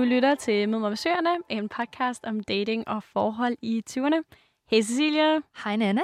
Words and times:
Du 0.00 0.04
lytter 0.04 0.34
til 0.34 0.68
Mød 0.68 0.78
mig 0.78 0.98
Søerne, 0.98 1.30
en 1.48 1.68
podcast 1.68 2.24
om 2.24 2.40
dating 2.42 2.88
og 2.88 3.02
forhold 3.02 3.56
i 3.62 3.82
20'erne. 3.90 4.22
Hej 4.70 4.80
Cecilia. 4.82 5.38
Hej 5.64 5.76
Nana. 5.76 6.00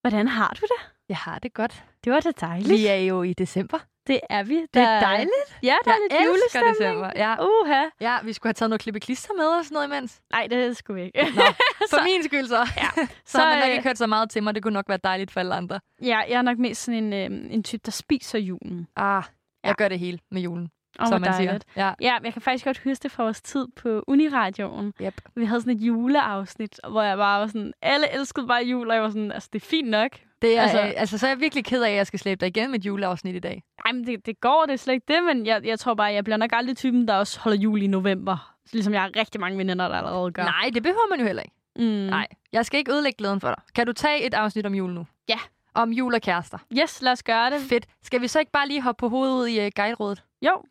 Hvordan 0.00 0.28
har 0.28 0.48
du 0.60 0.60
det? 0.60 0.90
Jeg 1.08 1.16
har 1.16 1.38
det 1.38 1.54
godt. 1.54 1.84
Det 2.04 2.12
var 2.12 2.20
da 2.20 2.30
dejligt. 2.40 2.70
Vi 2.70 2.86
er 2.86 2.94
jo 2.94 3.22
i 3.22 3.32
december. 3.32 3.78
Det 4.06 4.20
er 4.30 4.42
vi. 4.42 4.54
Det 4.74 4.82
er 4.82 5.00
dejligt. 5.00 5.30
Ja, 5.62 5.76
der 5.84 5.90
jeg 5.90 5.98
er 6.10 6.18
lidt 6.18 6.26
julestemning. 6.28 6.76
december. 6.78 7.10
Ja. 7.16 7.36
Uha. 7.44 7.84
ja, 8.00 8.18
vi 8.24 8.32
skulle 8.32 8.48
have 8.48 8.54
taget 8.54 8.70
noget 8.70 8.80
klippe 8.80 9.00
klister 9.00 9.34
med 9.34 9.44
og 9.46 9.64
sådan 9.64 9.74
noget 9.74 9.86
imens. 9.88 10.20
Nej, 10.32 10.46
det 10.50 10.76
skulle 10.76 11.00
vi 11.00 11.06
ikke. 11.06 11.18
Nå, 11.36 11.42
for 11.90 11.96
Så- 11.96 12.02
min 12.04 12.22
skyld 12.22 12.46
så. 12.46 12.56
Ja. 12.76 12.88
så, 13.06 13.08
Så, 13.24 13.38
har 13.38 13.46
man 13.50 13.58
nok 13.58 13.68
øh, 13.68 13.72
ikke 13.74 13.84
hørt 13.88 13.98
så 13.98 14.06
meget 14.06 14.30
til 14.30 14.42
mig. 14.42 14.54
Det 14.54 14.62
kunne 14.62 14.74
nok 14.74 14.88
være 14.88 14.98
dejligt 15.04 15.30
for 15.30 15.40
alle 15.40 15.54
andre. 15.54 15.80
ja, 16.02 16.18
jeg 16.18 16.38
er 16.38 16.42
nok 16.42 16.58
mest 16.58 16.84
sådan 16.84 17.04
en, 17.04 17.12
øh, 17.32 17.54
en 17.54 17.62
type, 17.62 17.82
der 17.84 17.90
spiser 17.92 18.38
julen. 18.38 18.86
Ah, 18.96 19.22
jeg 19.64 19.68
Ja. 19.70 19.74
gør 19.78 19.88
det 19.88 19.98
hele 19.98 20.18
med 20.30 20.42
julen, 20.42 20.70
Åh, 21.00 21.06
som 21.08 21.20
man 21.20 21.32
siger. 21.34 21.44
dejligt. 21.46 21.64
Ja. 21.76 21.92
Ja, 22.00 22.16
jeg 22.24 22.32
kan 22.32 22.42
faktisk 22.42 22.64
godt 22.64 22.78
huske 22.84 23.02
det 23.02 23.10
fra 23.10 23.22
vores 23.22 23.42
tid 23.42 23.66
på 23.76 24.04
Uniradioen. 24.06 24.92
Yep. 25.02 25.14
Vi 25.34 25.44
havde 25.44 25.60
sådan 25.60 25.76
et 25.76 25.80
juleafsnit, 25.82 26.80
hvor 26.90 27.02
jeg 27.02 27.16
bare 27.16 27.40
var 27.40 27.46
sådan, 27.46 27.72
alle 27.82 28.14
elskede 28.14 28.46
bare 28.46 28.64
jul, 28.64 28.88
og 28.88 28.94
jeg 28.94 29.02
var 29.02 29.08
sådan, 29.10 29.32
altså 29.32 29.48
det 29.52 29.62
er 29.62 29.66
fint 29.66 29.88
nok. 29.90 30.10
Det 30.42 30.58
er, 30.58 30.62
Altså- 30.62 30.78
altså, 30.78 30.98
altså, 30.98 31.18
så 31.18 31.26
er 31.26 31.30
jeg 31.30 31.40
virkelig 31.40 31.64
ked 31.64 31.82
af, 31.82 31.90
at 31.90 31.96
jeg 31.96 32.06
skal 32.06 32.18
slæbe 32.18 32.40
dig 32.40 32.48
igen 32.48 32.70
med 32.70 32.78
et 32.78 32.86
juleafsnit 32.86 33.34
i 33.36 33.38
dag. 33.38 33.62
Ej, 33.86 33.92
men 33.92 34.06
det, 34.06 34.26
det 34.26 34.40
går, 34.40 34.64
det 34.66 34.72
er 34.72 34.76
slet 34.76 34.94
ikke 34.94 35.12
det, 35.14 35.22
men 35.24 35.46
jeg, 35.46 35.60
jeg 35.66 35.78
tror 35.78 35.94
bare, 35.94 36.12
jeg 36.12 36.24
bliver 36.24 36.36
nok 36.36 36.50
aldrig 36.52 36.76
typen, 36.76 37.08
der 37.08 37.14
også 37.14 37.40
holder 37.40 37.58
jul 37.58 37.82
i 37.82 37.86
november. 37.86 38.54
Ligesom 38.72 38.92
jeg 38.92 39.02
har 39.02 39.10
rigtig 39.16 39.40
mange 39.40 39.58
veninder, 39.58 39.88
der 39.88 39.94
allerede 39.94 40.32
gør. 40.32 40.42
Nej, 40.44 40.70
det 40.74 40.82
behøver 40.82 41.08
man 41.10 41.18
jo 41.20 41.26
heller 41.26 41.42
ikke. 41.42 41.54
Mm. 41.76 41.82
Nej, 41.84 42.26
jeg 42.52 42.66
skal 42.66 42.78
ikke 42.78 42.92
ødelægge 42.92 43.16
glæden 43.16 43.40
for 43.40 43.48
dig. 43.48 43.56
Kan 43.74 43.86
du 43.86 43.92
tage 43.92 44.26
et 44.26 44.34
afsnit 44.34 44.66
om 44.66 44.74
jul 44.74 44.92
nu? 44.94 45.06
Ja. 45.28 45.38
Om 45.74 45.92
jul 45.92 46.14
og 46.14 46.20
kærester. 46.20 46.58
Yes, 46.72 47.02
lad 47.02 47.12
os 47.12 47.22
gøre 47.22 47.50
det. 47.50 47.60
Fedt. 47.60 47.86
Skal 48.02 48.20
vi 48.20 48.28
så 48.28 48.38
ikke 48.38 48.52
bare 48.52 48.68
lige 48.68 48.80
hoppe 48.82 49.00
på 49.00 49.08
hovedet 49.08 49.48
i 49.50 49.66
uh, 49.66 49.70
guiderådet? 49.76 50.22
Jo. 50.42 50.62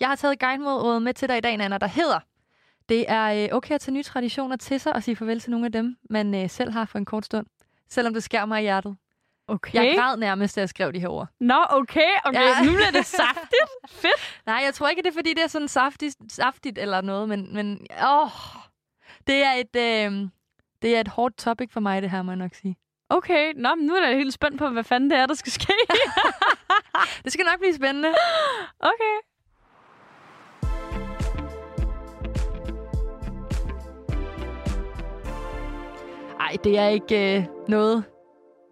Jeg 0.00 0.08
har 0.08 0.16
taget 0.16 0.38
guiderådet 0.38 1.02
med 1.02 1.14
til 1.14 1.28
dig 1.28 1.36
i 1.38 1.40
dag, 1.40 1.56
Nana, 1.56 1.78
der 1.78 1.86
hedder, 1.86 2.20
det 2.88 3.04
er 3.08 3.44
øh, 3.44 3.56
okay 3.56 3.74
at 3.74 3.80
tage 3.80 3.94
nye 3.94 4.02
traditioner 4.02 4.56
til 4.56 4.80
sig 4.80 4.92
og 4.92 5.02
sige 5.02 5.16
farvel 5.16 5.40
til 5.40 5.50
nogle 5.50 5.66
af 5.66 5.72
dem, 5.72 5.96
man 6.10 6.34
øh, 6.34 6.50
selv 6.50 6.70
har 6.70 6.84
for 6.84 6.98
en 6.98 7.04
kort 7.04 7.24
stund. 7.24 7.46
Selvom 7.88 8.14
det 8.14 8.22
skærer 8.22 8.46
mig 8.46 8.60
i 8.60 8.62
hjertet. 8.62 8.96
Okay. 9.48 9.74
Jeg 9.74 9.94
græd 9.98 10.16
nærmest, 10.16 10.56
da 10.56 10.60
jeg 10.60 10.68
skrev 10.68 10.92
de 10.92 11.00
her 11.00 11.08
ord. 11.08 11.28
Nå, 11.40 11.64
okay, 11.70 12.10
okay. 12.24 12.40
Ja. 12.40 12.62
Nu 12.64 12.72
bliver 12.72 12.90
det 12.90 13.06
saftigt. 13.06 13.68
Fedt. 14.02 14.42
Nej, 14.46 14.60
jeg 14.64 14.74
tror 14.74 14.88
ikke, 14.88 15.02
det 15.02 15.08
er, 15.08 15.14
fordi 15.14 15.34
det 15.34 15.42
er 15.42 15.46
sådan 15.46 15.68
saftigt, 15.68 16.16
saftigt 16.28 16.78
eller 16.78 17.00
noget, 17.00 17.28
men, 17.28 17.54
men 17.54 17.86
åh, 18.08 18.30
det 19.26 19.44
er 19.44 19.52
et... 19.52 19.76
Øh, 19.76 20.28
det 20.82 20.96
er 20.96 21.00
et 21.00 21.08
hårdt 21.08 21.36
topic 21.36 21.72
for 21.72 21.80
mig, 21.80 22.02
det 22.02 22.10
her, 22.10 22.22
må 22.22 22.30
jeg 22.30 22.36
nok 22.36 22.54
sige. 22.54 22.76
Okay, 23.10 23.52
Nå, 23.56 23.74
nu 23.74 23.94
er 23.94 24.06
jeg 24.08 24.16
helt 24.16 24.34
spændt 24.34 24.58
på, 24.58 24.68
hvad 24.68 24.84
fanden 24.84 25.10
det 25.10 25.18
er, 25.18 25.26
der 25.26 25.34
skal 25.34 25.52
ske. 25.52 25.72
Det 27.24 27.32
skal 27.32 27.44
nok 27.44 27.58
blive 27.60 27.74
spændende. 27.74 28.08
okay. 28.80 29.16
Ej, 36.40 36.56
det 36.64 36.78
er 36.78 36.88
ikke 36.88 37.36
øh, 37.36 37.44
noget 37.68 38.04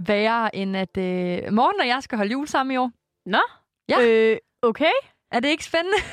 værre, 0.07 0.57
end 0.57 0.77
at 0.77 0.97
øh, 0.99 1.53
Morten 1.53 1.81
og 1.81 1.87
jeg 1.87 2.03
skal 2.03 2.19
holde 2.19 2.33
jul 2.33 2.49
sammen 2.49 2.75
i 2.75 2.77
år. 2.77 2.91
Nå. 3.27 3.41
Ja. 3.89 4.01
Øh, 4.01 4.37
okay. 4.63 4.93
Er 5.33 5.41
det 5.41 5.49
ikke 5.49 5.65
spændende? 5.65 5.99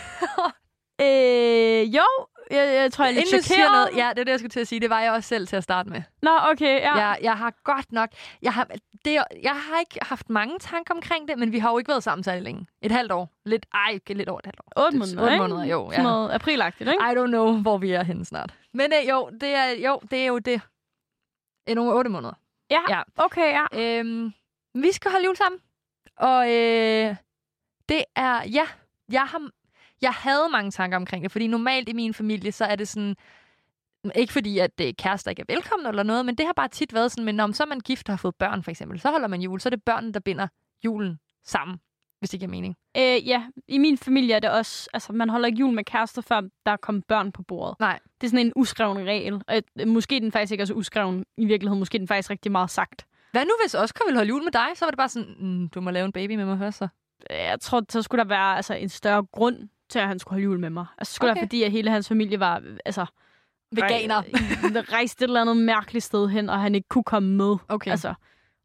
Øh, 1.02 1.96
jo, 1.96 2.04
jeg, 2.52 2.74
jeg 2.76 2.94
tror, 2.94 3.06
jeg 3.06 3.12
er 3.12 3.16
lidt 3.16 3.28
Inden 3.28 3.44
chokeret. 3.44 3.72
noget, 3.72 3.90
ja, 3.96 4.10
det 4.10 4.20
er 4.20 4.24
det, 4.24 4.32
jeg 4.32 4.40
skulle 4.40 4.50
til 4.50 4.60
at 4.60 4.68
sige. 4.68 4.80
Det 4.80 4.90
var 4.90 5.00
jeg 5.02 5.12
også 5.12 5.28
selv 5.30 5.48
til 5.48 5.56
at 5.56 5.64
starte 5.64 5.90
med. 5.90 6.02
Nå, 6.22 6.32
okay, 6.52 6.80
ja. 6.80 6.98
Ja. 6.98 7.08
Jeg, 7.08 7.18
jeg 7.22 7.38
har 7.38 7.54
godt 7.64 7.92
nok... 7.92 8.10
Jeg 8.42 8.54
har, 8.54 8.68
det, 9.06 9.14
jeg 9.44 9.56
har 9.56 9.80
ikke 9.80 10.00
haft 10.02 10.30
mange 10.30 10.60
tanker 10.60 10.94
omkring 10.94 11.28
det, 11.28 11.40
men 11.40 11.52
vi 11.52 11.60
har 11.60 11.72
jo 11.72 11.78
ikke 11.78 11.88
været 11.90 12.04
sammen 12.04 12.24
særlig 12.24 12.44
længe. 12.44 12.68
Et 12.82 12.92
halvt 12.92 13.12
år. 13.12 13.30
Lidt, 13.46 13.66
ej, 13.74 13.92
ikke 13.94 14.14
lidt 14.14 14.30
over 14.30 14.40
et 14.40 14.46
halvt 14.46 14.60
år. 14.60 14.84
Otte 14.86 15.00
Det- 15.00 15.00
måneder, 15.16 15.24
otte 15.24 15.38
måneder, 15.38 15.64
jo, 15.66 15.92
Sådan 15.92 16.06
ja. 16.06 16.12
noget 16.12 16.32
aprilagtigt, 16.32 16.90
ikke? 16.90 17.04
I 17.04 17.16
don't 17.16 17.28
know, 17.28 17.58
hvor 17.62 17.78
vi 17.78 17.92
er 17.92 18.04
henne 18.04 18.26
snart. 18.26 18.54
Men 18.74 18.94
øh, 18.94 19.10
jo, 19.10 19.30
det 19.42 19.50
er, 19.56 19.70
jo, 19.70 20.00
det 20.12 20.20
er 20.22 20.26
jo 20.26 20.40
det. 20.40 20.62
I 21.68 21.74
nogle 21.74 21.94
otte 21.94 22.10
måneder. 22.10 22.34
Ja, 22.72 22.80
Ja. 22.90 23.02
okay, 23.18 23.54
ja. 23.74 24.00
Øhm, 24.00 24.34
vi 24.74 24.92
skal 24.92 25.12
holde 25.12 25.26
jul 25.26 25.36
sammen. 25.36 25.60
Og 26.18 26.46
øh, 26.52 27.16
det 27.90 28.04
er, 28.16 28.44
ja, 28.44 28.66
jeg 29.12 29.22
har, 29.26 29.50
jeg 30.02 30.12
havde 30.12 30.50
mange 30.52 30.72
tanker 30.72 30.98
omkring 30.98 31.24
det, 31.24 31.32
fordi 31.32 31.48
normalt 31.48 31.90
i 31.90 31.94
min 31.94 32.14
familie, 32.14 32.52
så 32.52 32.66
er 32.66 32.76
det 32.76 32.88
sådan, 32.88 33.16
ikke 34.16 34.34
fordi, 34.34 34.60
at 34.60 34.72
øh, 34.82 34.94
kærester 34.94 35.30
ikke 35.30 35.42
er 35.50 35.54
velkomne 35.54 35.90
eller 35.90 36.04
noget, 36.04 36.26
men 36.26 36.36
det 36.36 36.46
har 36.46 36.54
bare 36.54 36.68
tit 36.68 36.94
været 36.94 37.12
sådan, 37.12 37.26
men 37.26 37.36
når 37.36 37.52
så 37.52 37.64
er 37.64 37.68
man 37.68 37.80
gift 37.80 38.10
og 38.10 38.14
har 38.14 38.18
fået 38.18 38.36
børn 38.36 38.64
for 38.64 38.72
eksempel, 38.72 39.00
så 39.00 39.12
holder 39.12 39.28
man 39.28 39.42
jul, 39.42 39.60
så 39.60 39.70
er 39.70 39.72
det 39.72 39.84
børnene, 39.84 40.14
der 40.14 40.20
binder 40.20 40.48
julen 40.86 41.20
sammen, 41.46 41.78
hvis 42.20 42.30
det 42.30 42.40
giver 42.40 42.50
mening. 42.50 42.76
Øh, 42.98 43.28
ja, 43.28 43.44
i 43.68 43.78
min 43.78 43.98
familie 43.98 44.36
er 44.36 44.40
det 44.40 44.50
også, 44.50 44.90
altså 44.94 45.14
man 45.14 45.30
holder 45.30 45.48
ikke 45.48 45.60
jul 45.60 45.74
med 45.74 45.84
kærester, 45.84 46.22
før 46.22 46.42
der 46.66 46.72
er 46.72 46.78
kommet 46.78 47.06
børn 47.06 47.32
på 47.32 47.44
bordet. 47.44 47.80
Nej. 47.80 48.00
Det 48.22 48.28
er 48.28 48.32
sådan 48.32 48.46
en 48.46 48.54
uskreven 48.56 48.98
regel, 48.98 49.42
og 49.48 49.62
øh, 49.80 49.88
måske 49.88 50.20
den 50.20 50.32
faktisk 50.32 50.52
ikke 50.52 50.62
er 50.62 50.66
så 50.66 50.74
uskreven 50.74 51.26
i 51.38 51.46
virkeligheden, 51.46 51.80
måske 51.80 52.00
den 52.00 52.08
faktisk 52.08 52.30
rigtig 52.30 52.52
meget 52.52 52.70
sagt. 52.70 53.06
Hvad 53.32 53.46
nu, 53.46 53.52
hvis 53.64 53.76
Oscar 53.76 54.06
ville 54.06 54.18
holde 54.18 54.30
jul 54.30 54.44
med 54.44 54.52
dig? 54.52 54.68
Så 54.76 54.86
var 54.86 54.90
det 54.90 54.98
bare 54.98 55.10
sådan, 55.10 55.36
mm, 55.40 55.70
du 55.70 55.82
må 55.82 55.92
lave 55.92 56.06
en 56.06 56.12
baby 56.12 56.36
med 56.36 56.46
mig 56.46 56.60
først 56.60 56.78
så. 56.78 56.88
Jeg 57.30 57.60
tror, 57.62 57.84
så 57.90 58.02
skulle 58.02 58.24
der 58.24 58.28
være 58.28 58.56
altså, 58.56 58.74
en 58.74 58.90
større 58.90 59.24
grund 59.24 59.70
til, 59.90 60.00
at 60.00 60.08
han 60.08 60.20
skulle 60.20 60.32
holde 60.34 60.44
jul 60.44 60.60
med 60.60 60.70
mig. 60.70 60.86
Altså, 60.98 61.12
så 61.12 61.16
skulle 61.16 61.32
okay. 61.32 61.42
Fordi 61.42 61.64
at 61.64 61.72
hele 61.72 61.92
hans 61.92 62.08
familie 62.08 62.40
var, 62.40 62.62
altså... 62.86 63.06
Veganer. 63.72 64.22
Rej, 64.22 64.82
rejste 64.92 65.24
et 65.24 65.28
eller 65.28 65.42
andet 65.42 65.58
mærkeligt 65.58 66.06
sted 66.06 66.28
hen, 66.30 66.50
og 66.50 66.60
han 66.60 66.76
ikke 66.76 66.88
kunne 66.90 67.04
komme 67.04 67.30
med. 67.30 67.56
Okay. 67.68 67.92
Altså, 67.92 68.14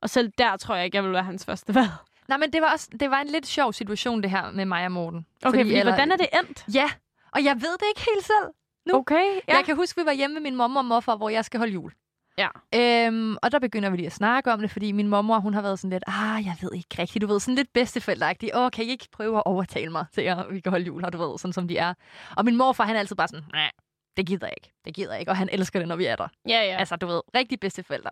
og 0.02 0.10
selv 0.10 0.32
der 0.38 0.56
tror 0.56 0.74
jeg 0.74 0.84
ikke, 0.84 0.96
jeg 0.96 1.02
ville 1.04 1.14
være 1.14 1.24
hans 1.24 1.44
første 1.44 1.74
valg. 1.74 1.88
Nej, 2.28 2.38
men 2.38 2.52
det 2.52 2.62
var, 2.62 2.72
også, 2.72 2.88
det 3.00 3.10
var 3.10 3.20
en 3.20 3.26
lidt 3.26 3.46
sjov 3.46 3.72
situation, 3.72 4.22
det 4.22 4.30
her 4.30 4.50
med 4.50 4.64
mig 4.64 4.84
og 4.84 4.92
Morten. 4.92 5.26
Okay, 5.44 5.58
fordi, 5.58 5.74
eller- 5.74 5.84
hvordan 5.92 6.12
er 6.12 6.16
det 6.16 6.26
endt? 6.38 6.64
Ja, 6.74 6.90
og 7.32 7.44
jeg 7.44 7.54
ved 7.54 7.72
det 7.78 7.86
ikke 7.96 8.10
helt 8.14 8.26
selv. 8.26 8.54
Nu. 8.86 8.94
Okay, 8.94 9.24
Ja. 9.48 9.56
Jeg 9.56 9.64
kan 9.64 9.76
huske, 9.76 10.00
vi 10.00 10.06
var 10.06 10.12
hjemme 10.12 10.34
med 10.34 10.40
min 10.42 10.56
mor 10.56 10.78
og 10.78 10.84
morfar, 10.84 11.16
hvor 11.16 11.28
jeg 11.28 11.44
skal 11.44 11.58
holde 11.58 11.72
jul. 11.72 11.92
Ja. 12.40 12.48
Øhm, 12.74 13.36
og 13.42 13.52
der 13.52 13.58
begynder 13.58 13.90
vi 13.90 13.96
lige 13.96 14.06
at 14.06 14.12
snakke 14.12 14.52
om 14.52 14.60
det, 14.60 14.70
fordi 14.70 14.92
min 14.92 15.08
mor, 15.08 15.38
hun 15.38 15.54
har 15.54 15.62
været 15.62 15.78
sådan 15.78 15.90
lidt, 15.90 16.04
ah, 16.06 16.46
jeg 16.46 16.56
ved 16.60 16.74
ikke 16.74 16.96
rigtigt, 16.98 17.22
du 17.22 17.26
ved, 17.26 17.40
sådan 17.40 17.54
lidt 17.54 17.72
bedsteforældreagtig. 17.72 18.50
Åh, 18.56 18.70
kan 18.70 18.84
I 18.84 18.88
ikke 18.88 19.08
prøve 19.12 19.36
at 19.36 19.42
overtale 19.46 19.92
mig 19.92 20.04
til, 20.12 20.22
at 20.22 20.46
vi 20.50 20.60
kan 20.60 20.70
holde 20.70 20.84
jul, 20.84 21.04
og 21.04 21.12
du 21.12 21.18
ved, 21.18 21.38
sådan 21.38 21.52
som 21.52 21.68
de 21.68 21.78
er. 21.78 21.94
Og 22.36 22.44
min 22.44 22.56
morfar, 22.56 22.84
han 22.84 22.96
er 22.96 23.00
altid 23.00 23.16
bare 23.16 23.28
sådan, 23.28 23.44
nej, 23.52 23.70
det 24.16 24.26
gider 24.26 24.46
jeg 24.46 24.54
ikke, 24.56 24.72
det 24.84 24.94
gider 24.94 25.12
jeg 25.12 25.20
ikke, 25.20 25.32
og 25.32 25.36
han 25.36 25.48
elsker 25.52 25.78
det, 25.78 25.88
når 25.88 25.96
vi 25.96 26.04
er 26.04 26.16
der. 26.16 26.28
Ja, 26.48 26.62
ja. 26.62 26.76
Altså, 26.76 26.96
du 26.96 27.06
ved, 27.06 27.20
rigtig 27.34 27.60
bedsteforældre. 27.60 28.10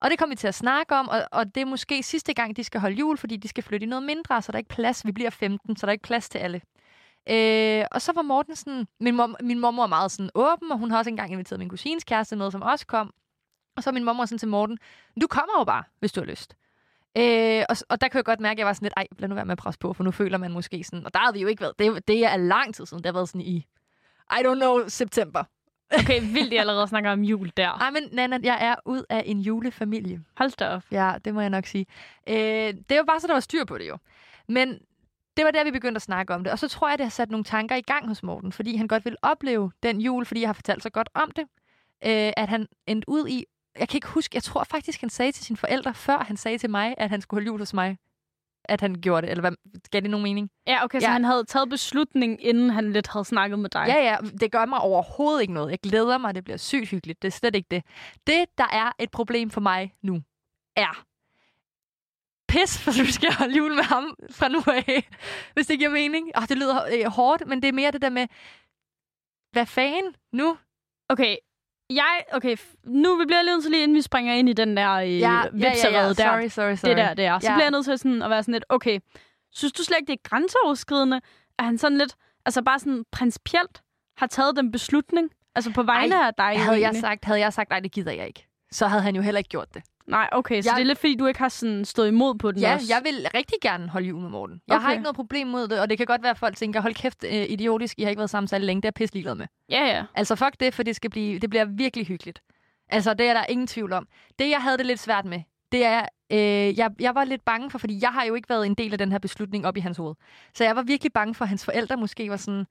Og 0.00 0.10
det 0.10 0.18
kom 0.18 0.30
vi 0.30 0.34
til 0.34 0.48
at 0.48 0.54
snakke 0.54 0.94
om, 0.94 1.08
og, 1.08 1.22
og 1.32 1.54
det 1.54 1.60
er 1.60 1.64
måske 1.64 2.02
sidste 2.02 2.34
gang, 2.34 2.56
de 2.56 2.64
skal 2.64 2.80
holde 2.80 2.96
jul, 2.96 3.18
fordi 3.18 3.36
de 3.36 3.48
skal 3.48 3.64
flytte 3.64 3.86
i 3.86 3.88
noget 3.88 4.02
mindre, 4.02 4.42
så 4.42 4.52
der 4.52 4.56
er 4.56 4.58
ikke 4.58 4.68
plads. 4.68 5.06
Vi 5.06 5.12
bliver 5.12 5.30
15, 5.30 5.76
så 5.76 5.86
der 5.86 5.90
er 5.90 5.92
ikke 5.92 6.02
plads 6.02 6.28
til 6.28 6.38
alle. 6.38 6.60
Øh, 7.28 7.84
og 7.92 8.02
så 8.02 8.12
var 8.12 8.22
Morten 8.22 8.56
sådan... 8.56 8.86
Min, 9.00 9.16
mor, 9.16 9.36
min 9.42 9.58
mormor 9.58 9.82
er 9.82 9.86
meget 9.86 10.10
sådan 10.10 10.30
åben, 10.34 10.72
og 10.72 10.78
hun 10.78 10.90
har 10.90 10.98
også 10.98 11.10
engang 11.10 11.32
inviteret 11.32 11.58
min 11.58 11.68
kusines 11.68 12.04
kæreste 12.04 12.36
med, 12.36 12.50
som 12.50 12.62
også 12.62 12.86
kom. 12.86 13.12
Og 13.76 13.82
så 13.82 13.92
min 13.92 14.04
mormor 14.04 14.24
sådan 14.24 14.38
til 14.38 14.48
Morten, 14.48 14.78
du 15.20 15.26
kommer 15.26 15.52
jo 15.58 15.64
bare, 15.64 15.84
hvis 15.98 16.12
du 16.12 16.20
har 16.20 16.26
lyst. 16.26 16.56
Øh, 17.18 17.64
og, 17.68 17.76
og 17.88 18.00
der 18.00 18.08
kunne 18.08 18.18
jeg 18.18 18.24
godt 18.24 18.40
mærke, 18.40 18.52
at 18.52 18.58
jeg 18.58 18.66
var 18.66 18.72
sådan 18.72 18.86
lidt, 18.86 18.94
ej, 18.96 19.06
lad 19.18 19.28
nu 19.28 19.34
være 19.34 19.44
med 19.44 19.52
at 19.52 19.58
presse 19.58 19.78
på, 19.78 19.92
for 19.92 20.04
nu 20.04 20.10
føler 20.10 20.38
man 20.38 20.52
måske 20.52 20.84
sådan... 20.84 21.06
Og 21.06 21.14
der 21.14 21.20
havde 21.20 21.34
vi 21.34 21.40
jo 21.40 21.48
ikke 21.48 21.60
været... 21.60 21.78
Det, 21.78 22.08
det 22.08 22.24
er 22.24 22.36
lang 22.36 22.74
tid 22.74 22.86
siden. 22.86 23.02
Det 23.02 23.06
har 23.06 23.12
været 23.12 23.28
sådan 23.28 23.40
i... 23.40 23.66
I 24.30 24.40
don't 24.44 24.54
know, 24.54 24.88
september. 24.88 25.44
Okay, 25.98 26.20
vildt, 26.20 26.52
I 26.52 26.56
allerede 26.56 26.88
snakker 26.88 27.12
om 27.12 27.22
jul 27.22 27.52
der. 27.56 27.68
Ej, 27.68 27.90
men 27.90 28.02
Nana, 28.12 28.38
jeg 28.42 28.58
er 28.60 28.74
ud 28.84 29.02
af 29.08 29.22
en 29.26 29.40
julefamilie. 29.40 30.20
Hold 30.36 30.56
da 30.56 30.68
op. 30.68 30.82
Ja, 30.90 31.14
det 31.24 31.34
må 31.34 31.40
jeg 31.40 31.50
nok 31.50 31.66
sige. 31.66 31.86
Øh, 32.28 32.74
det 32.88 32.96
jo 32.96 33.04
bare 33.06 33.20
så, 33.20 33.26
der 33.26 33.32
var 33.32 33.40
styr 33.40 33.64
på 33.64 33.78
det 33.78 33.88
jo. 33.88 33.98
Men 34.48 34.78
det 35.36 35.44
var 35.44 35.50
der, 35.50 35.64
vi 35.64 35.70
begyndte 35.70 35.98
at 35.98 36.02
snakke 36.02 36.34
om 36.34 36.44
det. 36.44 36.52
Og 36.52 36.58
så 36.58 36.68
tror 36.68 36.88
jeg, 36.88 36.98
det 36.98 37.04
har 37.04 37.10
sat 37.10 37.30
nogle 37.30 37.44
tanker 37.44 37.76
i 37.76 37.80
gang 37.80 38.08
hos 38.08 38.22
Morten, 38.22 38.52
fordi 38.52 38.76
han 38.76 38.88
godt 38.88 39.04
vil 39.04 39.16
opleve 39.22 39.72
den 39.82 40.00
jul, 40.00 40.26
fordi 40.26 40.40
jeg 40.40 40.48
har 40.48 40.54
fortalt 40.54 40.82
så 40.82 40.90
godt 40.90 41.08
om 41.14 41.30
det, 41.30 41.44
øh, 42.04 42.32
at 42.36 42.48
han 42.48 42.66
endte 42.86 43.08
ud 43.08 43.28
i... 43.28 43.44
Jeg 43.78 43.88
kan 43.88 43.96
ikke 43.96 44.08
huske, 44.08 44.34
jeg 44.34 44.42
tror 44.42 44.64
faktisk, 44.64 45.00
han 45.00 45.10
sagde 45.10 45.32
til 45.32 45.44
sine 45.44 45.56
forældre, 45.56 45.94
før 45.94 46.18
han 46.18 46.36
sagde 46.36 46.58
til 46.58 46.70
mig, 46.70 46.94
at 46.98 47.10
han 47.10 47.20
skulle 47.20 47.38
holde 47.40 47.46
jul 47.46 47.58
hos 47.58 47.74
mig, 47.74 47.98
at 48.64 48.80
han 48.80 48.94
gjorde 49.00 49.22
det. 49.26 49.30
Eller 49.30 49.40
hvad, 49.40 49.52
gav 49.90 50.00
det 50.00 50.10
nogen 50.10 50.22
mening? 50.24 50.50
Ja, 50.66 50.84
okay, 50.84 51.00
så 51.00 51.06
Ja. 51.06 51.12
han 51.12 51.24
havde 51.24 51.44
taget 51.44 51.70
beslutning, 51.70 52.44
inden 52.44 52.70
han 52.70 52.92
lidt 52.92 53.06
havde 53.08 53.24
snakket 53.24 53.58
med 53.58 53.70
dig. 53.70 53.84
Ja, 53.88 54.02
ja, 54.04 54.16
det 54.40 54.52
gør 54.52 54.64
mig 54.66 54.78
overhovedet 54.78 55.40
ikke 55.40 55.52
noget. 55.54 55.70
Jeg 55.70 55.78
glæder 55.82 56.18
mig, 56.18 56.34
det 56.34 56.44
bliver 56.44 56.56
sygt 56.56 56.88
hyggeligt. 56.88 57.22
Det 57.22 57.28
er 57.28 57.32
slet 57.32 57.56
ikke 57.56 57.68
det. 57.70 57.82
Det, 58.26 58.44
der 58.58 58.66
er 58.72 58.92
et 58.98 59.10
problem 59.10 59.50
for 59.50 59.60
mig 59.60 59.94
nu, 60.02 60.22
er 60.76 61.04
pis, 62.48 62.78
for 62.78 62.90
du 62.92 63.12
skal 63.12 63.32
holde 63.32 63.56
jul 63.56 63.74
med 63.74 63.82
ham 63.84 64.14
fra 64.30 64.48
nu 64.48 64.62
af, 64.66 65.08
hvis 65.54 65.66
det 65.66 65.78
giver 65.78 65.90
mening. 65.90 66.30
Oh, 66.36 66.42
det 66.48 66.56
lyder 66.58 66.80
øh, 66.94 67.06
hårdt, 67.12 67.46
men 67.46 67.62
det 67.62 67.68
er 67.68 67.72
mere 67.72 67.90
det 67.90 68.02
der 68.02 68.10
med, 68.10 68.26
hvad 69.52 69.66
fanden 69.66 70.16
nu? 70.32 70.58
Okay, 71.08 71.36
jeg, 71.90 72.24
okay, 72.32 72.56
nu 72.84 73.16
bliver 73.26 73.38
jeg 73.38 73.44
lige 73.70 73.82
inden 73.82 73.94
vi 73.96 74.02
springer 74.02 74.34
ind 74.34 74.48
i 74.48 74.52
den 74.52 74.76
der 74.76 74.92
øh, 74.92 75.18
ja, 75.20 75.42
vipserede 75.52 76.08
der, 76.08 76.14
Sorry, 76.14 76.48
sorry, 76.48 76.74
sorry. 76.74 76.88
det 76.90 76.96
der, 76.96 77.14
det 77.14 77.24
er, 77.24 77.38
så 77.38 77.46
Ja. 77.46 77.54
bliver 77.54 77.64
jeg 77.64 77.70
nødt 77.70 77.84
til 77.84 77.98
sådan 77.98 78.22
at 78.22 78.30
være 78.30 78.42
sådan 78.42 78.52
lidt, 78.54 78.64
okay, 78.68 78.98
synes 79.52 79.72
du 79.72 79.82
slet 79.84 79.96
ikke, 80.00 80.12
det 80.12 80.18
er 80.24 80.28
grænseoverskridende, 80.28 81.20
at 81.58 81.64
han 81.64 81.78
sådan 81.78 81.98
lidt, 81.98 82.14
altså 82.46 82.62
bare 82.62 82.78
sådan 82.78 83.04
principielt 83.12 83.82
har 84.16 84.26
taget 84.26 84.56
den 84.56 84.70
beslutning, 84.72 85.30
altså 85.54 85.72
på 85.72 85.82
vegne 85.82 86.14
Ej, 86.14 86.26
af 86.26 86.34
dig 86.34 86.60
Havde 86.64 86.80
jeg, 86.80 86.94
sagt, 86.94 87.24
havde 87.24 87.40
jeg 87.40 87.52
sagt, 87.52 87.70
nej, 87.70 87.80
det 87.80 87.92
gider 87.92 88.12
jeg 88.12 88.26
ikke, 88.26 88.46
så 88.72 88.86
havde 88.86 89.02
han 89.02 89.16
jo 89.16 89.22
heller 89.22 89.38
ikke 89.38 89.48
gjort 89.50 89.74
det. 89.74 89.82
Nej, 90.06 90.28
okay, 90.32 90.62
så 90.62 90.68
Jeg- 90.70 90.76
det 90.76 90.82
er 90.82 90.86
lidt 90.86 90.98
fordi, 90.98 91.16
du 91.16 91.26
ikke 91.26 91.40
har 91.40 91.48
sådan 91.48 91.84
stået 91.84 92.08
imod 92.08 92.34
på 92.38 92.52
den 92.52 92.60
Ja, 92.60 92.74
også. 92.74 92.86
jeg 92.88 93.00
vil 93.04 93.26
rigtig 93.34 93.58
gerne 93.62 93.88
holde 93.88 94.06
jul 94.08 94.20
med 94.22 94.30
Morten. 94.30 94.60
Jeg 94.68 94.76
har 94.76 94.80
Okay. 94.82 94.90
ikke 94.92 95.02
noget 95.02 95.16
problem 95.16 95.46
med 95.46 95.68
det, 95.68 95.80
og 95.80 95.90
det 95.90 95.98
kan 95.98 96.06
godt 96.06 96.22
være, 96.22 96.30
at 96.30 96.38
folk 96.38 96.56
tænker, 96.56 96.80
hold 96.80 96.94
kæft, 96.94 97.24
øh, 97.24 97.32
idiotisk, 97.32 97.98
I 97.98 98.02
har 98.02 98.10
ikke 98.10 98.18
været 98.20 98.30
sammen 98.30 98.48
særlig 98.48 98.66
længe, 98.66 98.80
det 98.80 98.84
er 98.84 98.88
jeg 98.88 98.94
pisse 98.94 99.14
ligeglad 99.14 99.34
med. 99.34 99.46
Ja, 99.70 99.86
ja. 99.86 100.04
Altså 100.14 100.36
fuck 100.36 100.60
det, 100.60 100.74
for 100.74 100.82
det, 100.82 100.96
skal 100.96 101.10
blive, 101.10 101.38
det 101.38 101.50
bliver 101.50 101.64
virkelig 101.64 102.06
hyggeligt. 102.06 102.40
Altså, 102.88 103.14
det 103.14 103.26
er 103.28 103.34
der 103.34 103.44
ingen 103.48 103.66
tvivl 103.66 103.92
om. 103.92 104.06
Det, 104.38 104.50
jeg 104.50 104.62
havde 104.62 104.78
det 104.78 104.86
lidt 104.86 105.00
svært 105.00 105.24
med, 105.24 105.40
det 105.72 105.84
er, 105.84 106.06
øh, 106.32 106.78
jeg, 106.78 106.90
jeg 107.00 107.14
var 107.14 107.24
lidt 107.24 107.44
bange 107.44 107.70
for, 107.70 107.78
fordi 107.78 107.98
jeg 108.02 108.10
har 108.12 108.24
jo 108.24 108.34
ikke 108.34 108.48
været 108.48 108.66
en 108.66 108.74
del 108.74 108.92
af 108.92 108.98
den 108.98 109.12
her 109.12 109.18
beslutning 109.18 109.66
op 109.66 109.76
i 109.76 109.80
hans 109.80 109.96
hoved. 109.96 110.14
Så 110.54 110.64
jeg 110.64 110.76
var 110.76 110.82
virkelig 110.82 111.12
bange 111.12 111.34
for, 111.34 111.44
at 111.44 111.48
hans 111.48 111.64
forældre 111.64 111.96
måske 111.96 112.30
var 112.30 112.36
sådan, 112.36 112.66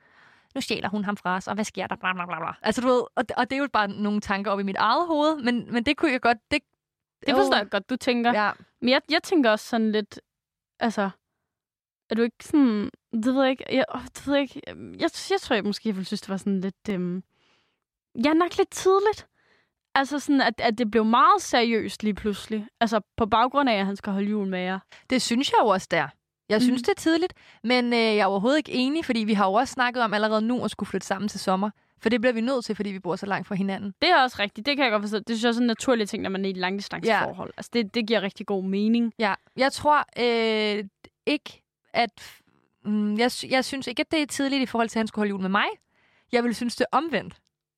nu 0.56 0.62
stjæler 0.62 0.90
hun 0.90 1.04
ham 1.06 1.18
fra 1.18 1.36
os, 1.36 1.48
og 1.48 1.54
hvad 1.56 1.66
sker 1.66 1.88
der? 1.88 1.96
Bla, 1.96 2.14
bla, 2.14 2.26
bla, 2.26 2.40
bla. 2.40 2.52
Altså, 2.62 2.82
du 2.82 2.88
ved, 2.88 3.02
og, 3.16 3.24
og 3.38 3.50
det 3.50 3.56
er 3.56 3.60
jo 3.60 3.68
bare 3.74 3.88
nogle 3.88 4.22
tanker 4.22 4.52
op 4.52 4.60
i 4.60 4.64
mit 4.64 4.76
eget 4.80 5.08
hoved, 5.08 5.44
men, 5.44 5.68
men 5.74 5.84
det 5.84 5.98
kunne 5.98 6.12
jeg 6.12 6.22
godt... 6.22 6.38
Det, 6.52 6.60
Det 7.28 7.36
forstår 7.36 7.58
jeg 7.58 7.70
godt, 7.70 7.90
du 7.90 7.96
tænker. 7.96 8.34
Ja, 8.44 8.52
Men 8.82 8.90
jeg, 8.90 9.02
jeg 9.12 9.24
tænker 9.24 9.50
også 9.52 9.66
sådan 9.68 9.92
lidt, 9.92 10.20
altså, 10.80 11.10
er 12.10 12.16
du 12.16 12.22
ikke 12.22 12.36
sådan, 12.46 12.90
det 13.14 13.26
ved 13.36 13.42
jeg 13.42 13.52
ikke, 13.52 13.66
jeg, 13.72 13.86
det 14.16 14.28
ved 14.28 14.34
jeg 14.34 14.42
ikke, 14.42 14.62
jeg, 14.68 14.76
jeg, 14.78 15.10
jeg 15.32 15.40
tror, 15.42 15.54
jeg 15.56 15.64
måske 15.64 15.90
jeg 15.90 15.96
ville 15.96 16.06
synes, 16.06 16.22
det 16.22 16.30
var 16.30 16.38
sådan 16.38 16.62
lidt, 16.62 16.90
øhm, 16.90 17.24
ja, 18.26 18.34
nok 18.34 18.58
lidt 18.58 18.70
tidligt. 18.72 19.28
Altså 19.96 20.20
sådan, 20.20 20.42
at, 20.42 20.54
at 20.62 20.78
det 20.78 20.92
blev 20.92 21.06
meget 21.06 21.42
seriøst 21.42 22.04
lige 22.04 22.14
pludselig. 22.14 22.68
Altså 22.82 23.02
på 23.18 23.26
baggrund 23.26 23.70
af, 23.70 23.74
at 23.74 23.86
han 23.86 23.96
skal 23.96 24.14
holde 24.14 24.30
jul 24.30 24.48
med 24.48 24.60
jer. 24.60 24.80
Det 25.10 25.22
synes 25.22 25.52
jeg 25.52 25.58
jo 25.62 25.68
også, 25.68 25.88
der. 25.92 26.08
Jeg 26.50 26.62
synes, 26.62 26.80
Mhm. 26.80 26.84
det 26.84 26.90
er 26.92 27.02
tidligt, 27.02 27.34
men 27.64 27.86
øh, 27.94 28.00
jeg 28.00 28.18
er 28.18 28.26
overhovedet 28.26 28.58
ikke 28.58 28.72
enig, 28.72 29.06
fordi 29.06 29.20
vi 29.20 29.34
har 29.34 29.46
jo 29.46 29.54
også 29.54 29.72
snakket 29.72 30.04
om 30.04 30.14
allerede 30.14 30.42
nu 30.42 30.64
at 30.64 30.72
skulle 30.72 30.88
flytte 30.88 31.08
sammen 31.08 31.30
til 31.30 31.40
sommer. 31.40 31.70
For 32.04 32.10
det 32.10 32.22
bliver 32.22 32.34
vi 32.34 32.42
nødt 32.42 32.66
til, 32.66 32.76
fordi 32.76 32.90
vi 32.90 33.00
bor 33.00 33.16
så 33.16 33.26
langt 33.26 33.48
fra 33.48 33.56
hinanden. 33.56 33.94
Det 34.02 34.10
er 34.10 34.22
også 34.22 34.36
rigtigt, 34.40 34.66
det 34.66 34.78
kan 34.78 34.84
jeg 34.84 34.92
godt 34.92 35.04
forstå. 35.04 35.18
Det 35.18 35.26
synes 35.28 35.44
jeg 35.44 35.50
også 35.50 35.60
er 35.60 35.64
en 35.64 35.68
naturlig 35.68 36.10
ting, 36.10 36.24
når 36.24 36.30
man 36.30 36.46
er 36.46 36.48
i 36.48 36.52
et 36.52 36.58
langdistanceforhold. 36.58 37.54
Altså 37.58 37.70
det, 37.74 37.94
det 37.96 38.08
giver 38.08 38.22
rigtig 38.22 38.46
god 38.46 38.64
mening. 38.64 39.14
Ja, 39.20 39.34
jeg 39.58 39.72
tror 39.72 40.06
øh, 40.20 40.84
ikke, 41.26 41.62
at... 41.94 42.42
Mm, 42.86 43.18
jeg, 43.18 43.32
jeg 43.50 43.66
synes 43.66 43.88
ikke, 43.88 44.00
at 44.00 44.12
det 44.12 44.22
er 44.22 44.26
tidligt 44.26 44.62
i 44.62 44.66
forhold 44.66 44.90
til, 44.90 45.00
at 45.00 45.00
han 45.00 45.08
skulle 45.08 45.20
holde 45.22 45.30
jul 45.30 45.42
med 45.42 45.50
mig. 45.50 45.66
Jeg 46.32 46.44
vil 46.44 46.56
synes, 46.56 46.76
det 46.76 46.86
er 46.92 46.98
omvendt. 46.98 47.34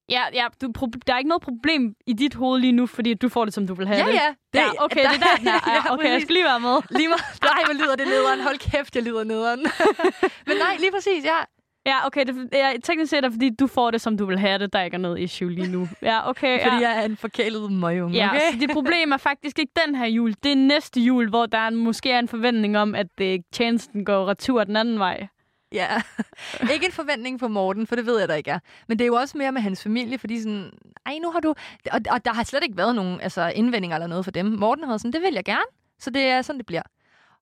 Ja, 0.10 0.24
ja 0.34 0.48
du, 0.62 0.72
der 1.08 1.14
er 1.14 1.18
ikke 1.18 1.28
noget 1.30 1.42
problem 1.42 1.96
i 2.08 2.14
dit 2.14 2.34
hoved 2.34 2.62
lige 2.62 2.72
nu, 2.72 2.86
fordi 2.88 3.14
du 3.14 3.30
får 3.30 3.46
det, 3.46 3.54
som 3.54 3.68
du 3.68 3.74
vil 3.74 3.88
have 3.88 4.00
Ja, 4.00 4.06
det. 4.08 4.14
ja. 4.14 4.34
Det, 4.54 4.60
ja, 4.60 4.84
okay, 4.84 5.00
det 5.00 5.06
er 5.06 5.10
der, 5.12 5.38
den 5.40 5.48
er. 5.48 5.60
Ja, 5.74 5.94
okay, 5.94 6.12
jeg 6.12 6.22
skal 6.22 6.34
lige 6.34 6.46
være 6.46 6.60
med. 6.60 6.78
Lige 6.90 7.08
meget. 7.08 7.22
Nej, 7.42 7.62
hvor 7.66 7.74
lyder 7.74 7.96
det 7.96 8.08
nederen. 8.08 8.40
Hold 8.40 8.58
kæft, 8.58 8.96
jeg 8.96 9.04
lyder 9.04 9.24
nederen. 9.24 9.60
Men 10.48 10.58
nej, 10.58 10.76
lige 10.80 10.92
præcis, 10.92 11.26
ja. 11.26 11.40
Ja, 11.86 12.06
okay, 12.06 12.26
det, 12.26 12.50
ja, 12.54 12.74
teknisk 12.84 13.10
set 13.10 13.18
er 13.18 13.22
det, 13.22 13.32
fordi 13.32 13.50
du 13.50 13.68
får 13.68 13.92
det, 13.92 14.02
som 14.02 14.18
du 14.18 14.26
vil 14.26 14.40
have 14.40 14.60
det, 14.60 14.74
der 14.74 14.82
ikke 14.82 14.96
er 14.96 15.00
noget 15.00 15.20
issue 15.20 15.52
lige 15.52 15.72
nu. 15.72 15.88
Ja, 16.02 16.30
okay. 16.30 16.60
Fordi 16.64 16.76
ja. 16.76 16.90
jeg 16.90 17.02
er 17.02 17.06
en 17.06 17.18
forkælet 17.18 17.72
møgunge, 17.72 18.18
Ja, 18.18 18.30
okay? 18.30 18.40
så 18.52 18.58
det 18.60 18.70
problem 18.70 19.12
er 19.12 19.18
faktisk 19.18 19.60
ikke 19.60 19.72
den 19.86 19.96
her 19.96 20.06
jul. 20.06 20.34
Det 20.44 20.52
er 20.52 20.56
næste 20.56 21.02
jul, 21.02 21.30
hvor 21.30 21.46
der 21.46 21.58
er 21.58 21.68
en, 21.68 21.76
måske 21.76 22.12
er 22.12 22.20
en 22.20 22.28
forventning 22.28 22.78
om, 22.78 22.96
at 22.96 23.22
øh, 23.22 23.40
tjenesten 23.52 24.06
går 24.06 24.26
retur 24.28 24.64
den 24.64 24.76
anden 24.76 25.00
vej. 25.00 25.28
Ja. 25.72 25.88
ikke 26.74 26.86
en 26.86 26.92
forventning 26.92 27.40
for 27.40 27.48
Morten, 27.48 27.88
for 27.88 27.96
det 27.96 28.06
ved 28.06 28.20
jeg, 28.20 28.28
der 28.28 28.36
ikke 28.36 28.52
er. 28.52 28.60
Men 28.88 29.00
det 29.00 29.06
er 29.06 29.08
jo 29.08 29.16
også 29.16 29.38
mere 29.38 29.52
med 29.52 29.62
hans 29.62 29.84
familie, 29.84 30.18
fordi 30.18 30.42
sådan, 30.42 30.72
ej, 31.06 31.18
nu 31.24 31.32
har 31.32 31.40
du... 31.40 31.50
Og, 31.92 32.00
og 32.10 32.26
der 32.26 32.34
har 32.34 32.44
slet 32.44 32.64
ikke 32.64 32.78
været 32.78 32.96
nogen 32.96 33.22
altså, 33.22 33.52
indvendinger 33.56 33.98
eller 33.98 34.08
noget 34.08 34.26
for 34.26 34.32
dem. 34.32 34.46
Morten 34.46 34.84
har 34.84 34.92
været 34.92 35.02
sådan, 35.02 35.14
det 35.14 35.22
vil 35.22 35.34
jeg 35.34 35.46
gerne. 35.46 35.66
Så 36.00 36.10
det 36.10 36.22
er 36.22 36.42
sådan, 36.42 36.58
det 36.58 36.66
bliver. 36.66 36.82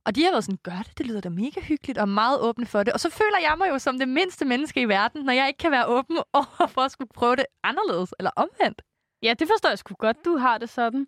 Og 0.05 0.15
de 0.15 0.23
har 0.23 0.31
været 0.31 0.44
sådan, 0.44 0.59
gør 0.63 0.81
det, 0.88 0.97
det 0.97 1.05
lyder 1.07 1.21
da 1.21 1.29
mega 1.29 1.61
hyggeligt 1.61 1.97
og 1.97 2.09
meget 2.09 2.39
åbne 2.39 2.65
for 2.65 2.83
det. 2.83 2.94
Og 2.94 3.00
så 3.00 3.09
føler 3.09 3.38
jeg 3.41 3.55
mig 3.57 3.69
jo 3.69 3.79
som 3.79 4.00
det 4.00 4.07
mindste 4.07 4.45
menneske 4.45 4.81
i 4.81 4.85
verden, 4.85 5.25
når 5.25 5.33
jeg 5.33 5.47
ikke 5.47 5.57
kan 5.57 5.71
være 5.71 5.85
åben 5.88 6.17
over 6.33 6.67
for 6.67 6.81
at 6.81 6.91
skulle 6.91 7.09
prøve 7.13 7.35
det 7.35 7.45
anderledes 7.63 8.13
eller 8.19 8.31
omvendt. 8.35 8.81
Ja, 9.21 9.33
det 9.39 9.47
forstår 9.47 9.69
jeg 9.69 9.77
sgu 9.77 9.94
godt, 9.94 10.25
du 10.25 10.38
har 10.38 10.57
det 10.57 10.69
sådan. 10.69 11.07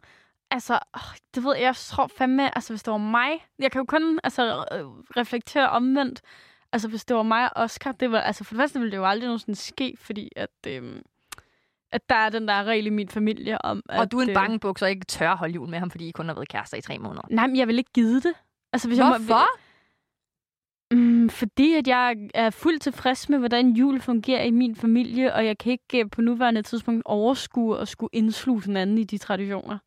Altså, 0.51 0.73
åh, 0.73 1.15
det 1.35 1.43
ved 1.43 1.55
jeg, 1.55 1.63
jeg 1.63 1.75
tror 1.75 2.07
fandme, 2.07 2.57
altså 2.57 2.73
hvis 2.73 2.83
det 2.83 2.91
var 2.91 2.97
mig, 2.97 3.45
jeg 3.59 3.71
kan 3.71 3.79
jo 3.79 3.85
kun 3.85 4.19
altså, 4.23 4.65
øh, 4.71 4.85
reflektere 5.17 5.69
omvendt. 5.69 6.21
Altså, 6.71 6.87
hvis 6.87 7.05
det 7.05 7.15
var 7.15 7.23
mig 7.23 7.57
og 7.57 7.63
Oscar, 7.63 7.91
det 7.91 8.11
var, 8.11 8.19
altså 8.19 8.43
for 8.43 8.53
det 8.53 8.61
første 8.61 8.79
ville 8.79 8.91
det 8.91 8.97
jo 8.97 9.05
aldrig 9.05 9.27
nogensinde 9.27 9.59
ske, 9.59 9.97
fordi 9.99 10.29
at, 10.35 10.49
øhm, 10.67 11.01
at 11.91 12.09
der 12.09 12.15
er 12.15 12.29
den 12.29 12.47
der 12.47 12.63
regel 12.63 12.85
i 12.85 12.89
min 12.89 13.09
familie 13.09 13.65
om, 13.65 13.83
at... 13.89 13.99
Og 13.99 14.11
du 14.11 14.17
er 14.17 14.23
en 14.23 14.29
øh, 14.29 14.35
bangebuks 14.35 14.81
og 14.81 14.89
ikke 14.89 15.05
tør 15.05 15.35
holde 15.35 15.53
jul 15.53 15.69
med 15.69 15.79
ham, 15.79 15.91
fordi 15.91 16.07
I 16.07 16.11
kun 16.11 16.27
har 16.27 16.35
været 16.35 16.49
kærester 16.49 16.77
i 16.77 16.81
tre 16.81 16.99
måneder. 16.99 17.21
Nej, 17.29 17.47
men 17.47 17.55
jeg 17.55 17.67
vil 17.67 17.77
ikke 17.77 17.91
give 17.93 18.15
det. 18.15 18.33
Altså, 18.75 18.87
hvis 18.87 18.97
Jeg 18.97 19.07
må, 19.07 19.17
Hvorfor? 19.17 19.47
Mm, 20.91 21.29
fordi 21.29 21.73
at 21.73 21.87
jeg 21.87 22.15
er 22.33 22.49
fuldt 22.49 22.81
tilfreds 22.81 23.29
med, 23.29 23.39
hvordan 23.39 23.71
jul 23.71 24.01
fungerer 24.01 24.43
i 24.43 24.51
min 24.51 24.75
familie, 24.75 25.33
og 25.33 25.45
jeg 25.45 25.57
kan 25.57 25.71
ikke 25.71 26.03
øh, 26.03 26.09
på 26.09 26.21
nuværende 26.21 26.61
tidspunkt 26.61 27.01
overskue 27.05 27.77
og 27.77 27.87
skulle 27.87 28.09
indsluge 28.13 28.61
den 28.61 28.77
anden 28.77 28.97
i 28.97 29.03
de 29.03 29.17
traditioner. 29.17 29.77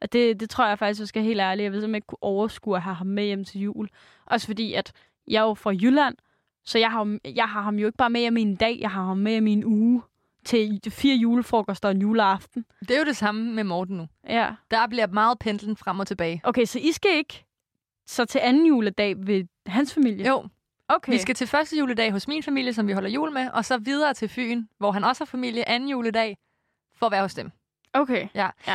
At 0.00 0.12
det, 0.12 0.40
det 0.40 0.50
tror 0.50 0.66
jeg 0.68 0.78
faktisk, 0.78 1.00
jeg 1.00 1.08
skal 1.08 1.22
helt 1.22 1.40
ærlig. 1.40 1.62
Jeg 1.62 1.72
vil 1.72 1.80
simpelthen 1.80 1.94
ikke 1.94 2.06
kunne 2.06 2.22
overskue 2.22 2.76
at 2.76 2.82
have 2.82 2.94
ham 2.94 3.06
med 3.06 3.24
hjem 3.24 3.44
til 3.44 3.60
jul. 3.60 3.88
Også 4.26 4.46
fordi, 4.46 4.74
at 4.74 4.92
jeg 5.28 5.38
er 5.38 5.44
jo 5.44 5.54
fra 5.54 5.70
Jylland, 5.70 6.14
så 6.64 6.78
jeg 6.78 6.90
har, 6.90 7.18
jeg 7.24 7.48
har 7.48 7.62
ham 7.62 7.76
jo 7.78 7.86
ikke 7.86 7.98
bare 7.98 8.10
med 8.10 8.20
hjem 8.20 8.36
i 8.36 8.42
en 8.42 8.56
dag, 8.56 8.78
jeg 8.80 8.90
har 8.90 9.04
ham 9.04 9.16
med 9.16 9.32
hjem 9.32 9.46
i 9.46 9.52
en 9.52 9.64
uge 9.64 10.02
til 10.44 10.80
fire 10.90 11.16
julefrokoster 11.16 11.88
og 11.88 11.94
en 11.94 12.00
juleaften. 12.00 12.64
Det 12.80 12.90
er 12.90 12.98
jo 12.98 13.04
det 13.04 13.16
samme 13.16 13.52
med 13.52 13.64
Morten 13.64 13.96
nu. 13.96 14.08
Ja. 14.28 14.50
Der 14.70 14.86
bliver 14.86 15.06
meget 15.06 15.38
pendlen 15.38 15.76
frem 15.76 16.00
og 16.00 16.06
tilbage. 16.06 16.40
Okay, 16.44 16.64
så 16.64 16.78
I 16.78 16.92
skal 16.92 17.10
ikke 17.14 17.47
så 18.08 18.24
til 18.24 18.38
anden 18.38 18.66
juledag 18.66 19.14
ved 19.18 19.44
hans 19.66 19.94
familie? 19.94 20.26
Jo, 20.28 20.48
Okay. 20.90 21.12
Vi 21.12 21.18
skal 21.18 21.34
til 21.34 21.46
første 21.46 21.78
juledag 21.78 22.12
hos 22.12 22.28
min 22.28 22.42
familie, 22.42 22.72
som 22.72 22.86
vi 22.88 22.92
holder 22.92 23.10
jul 23.10 23.32
med, 23.32 23.50
og 23.50 23.64
så 23.64 23.78
videre 23.78 24.14
til 24.14 24.28
Fyn, 24.28 24.64
hvor 24.78 24.92
han 24.92 25.04
også 25.04 25.20
har 25.20 25.26
familie 25.26 25.68
anden 25.68 25.88
juledag, 25.88 26.36
for 26.98 27.06
at 27.06 27.12
være 27.12 27.22
hos 27.22 27.34
dem. 27.34 27.50
Okay. 27.92 28.28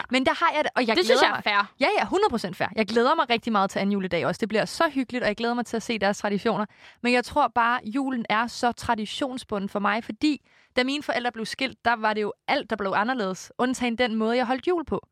Men 0.09 0.25
der 0.25 0.33
har 0.45 0.51
jeg 0.55 0.63
det, 0.63 0.71
og 0.75 0.87
jeg 0.87 0.95
Det 0.97 1.05
synes 1.05 1.19
glæder 1.19 1.25
jeg 1.25 1.31
er 1.31 1.35
mig. 1.35 1.43
fair. 1.43 1.73
Ja, 1.79 1.87
ja, 1.99 2.05
100% 2.05 2.53
fair. 2.53 2.67
Jeg 2.75 2.85
glæder 2.87 3.15
mig 3.15 3.29
rigtig 3.29 3.51
meget 3.51 3.69
til 3.69 3.79
anden 3.79 3.93
juledag 3.93 4.25
også. 4.25 4.39
Det 4.39 4.49
bliver 4.49 4.65
så 4.65 4.89
hyggeligt, 4.89 5.23
og 5.23 5.27
jeg 5.27 5.35
glæder 5.35 5.53
mig 5.53 5.65
til 5.65 5.75
at 5.75 5.83
se 5.83 5.99
deres 5.99 6.17
traditioner. 6.17 6.65
Men 7.03 7.13
jeg 7.13 7.23
tror 7.25 7.47
bare, 7.47 7.79
julen 7.85 8.25
er 8.29 8.47
så 8.47 8.71
traditionsbunden 8.71 9.69
for 9.69 9.79
mig, 9.79 10.03
fordi 10.03 10.41
da 10.75 10.83
mine 10.83 11.03
forældre 11.03 11.31
blev 11.31 11.45
skilt, 11.45 11.85
der 11.85 11.95
var 11.95 12.13
det 12.13 12.21
jo 12.21 12.33
alt, 12.47 12.69
der 12.69 12.75
blev 12.75 12.93
anderledes, 12.95 13.51
undtagen 13.57 13.97
den 13.97 14.15
måde, 14.15 14.37
jeg 14.37 14.45
holdt 14.45 14.67
jul 14.67 14.85
på. 14.85 15.07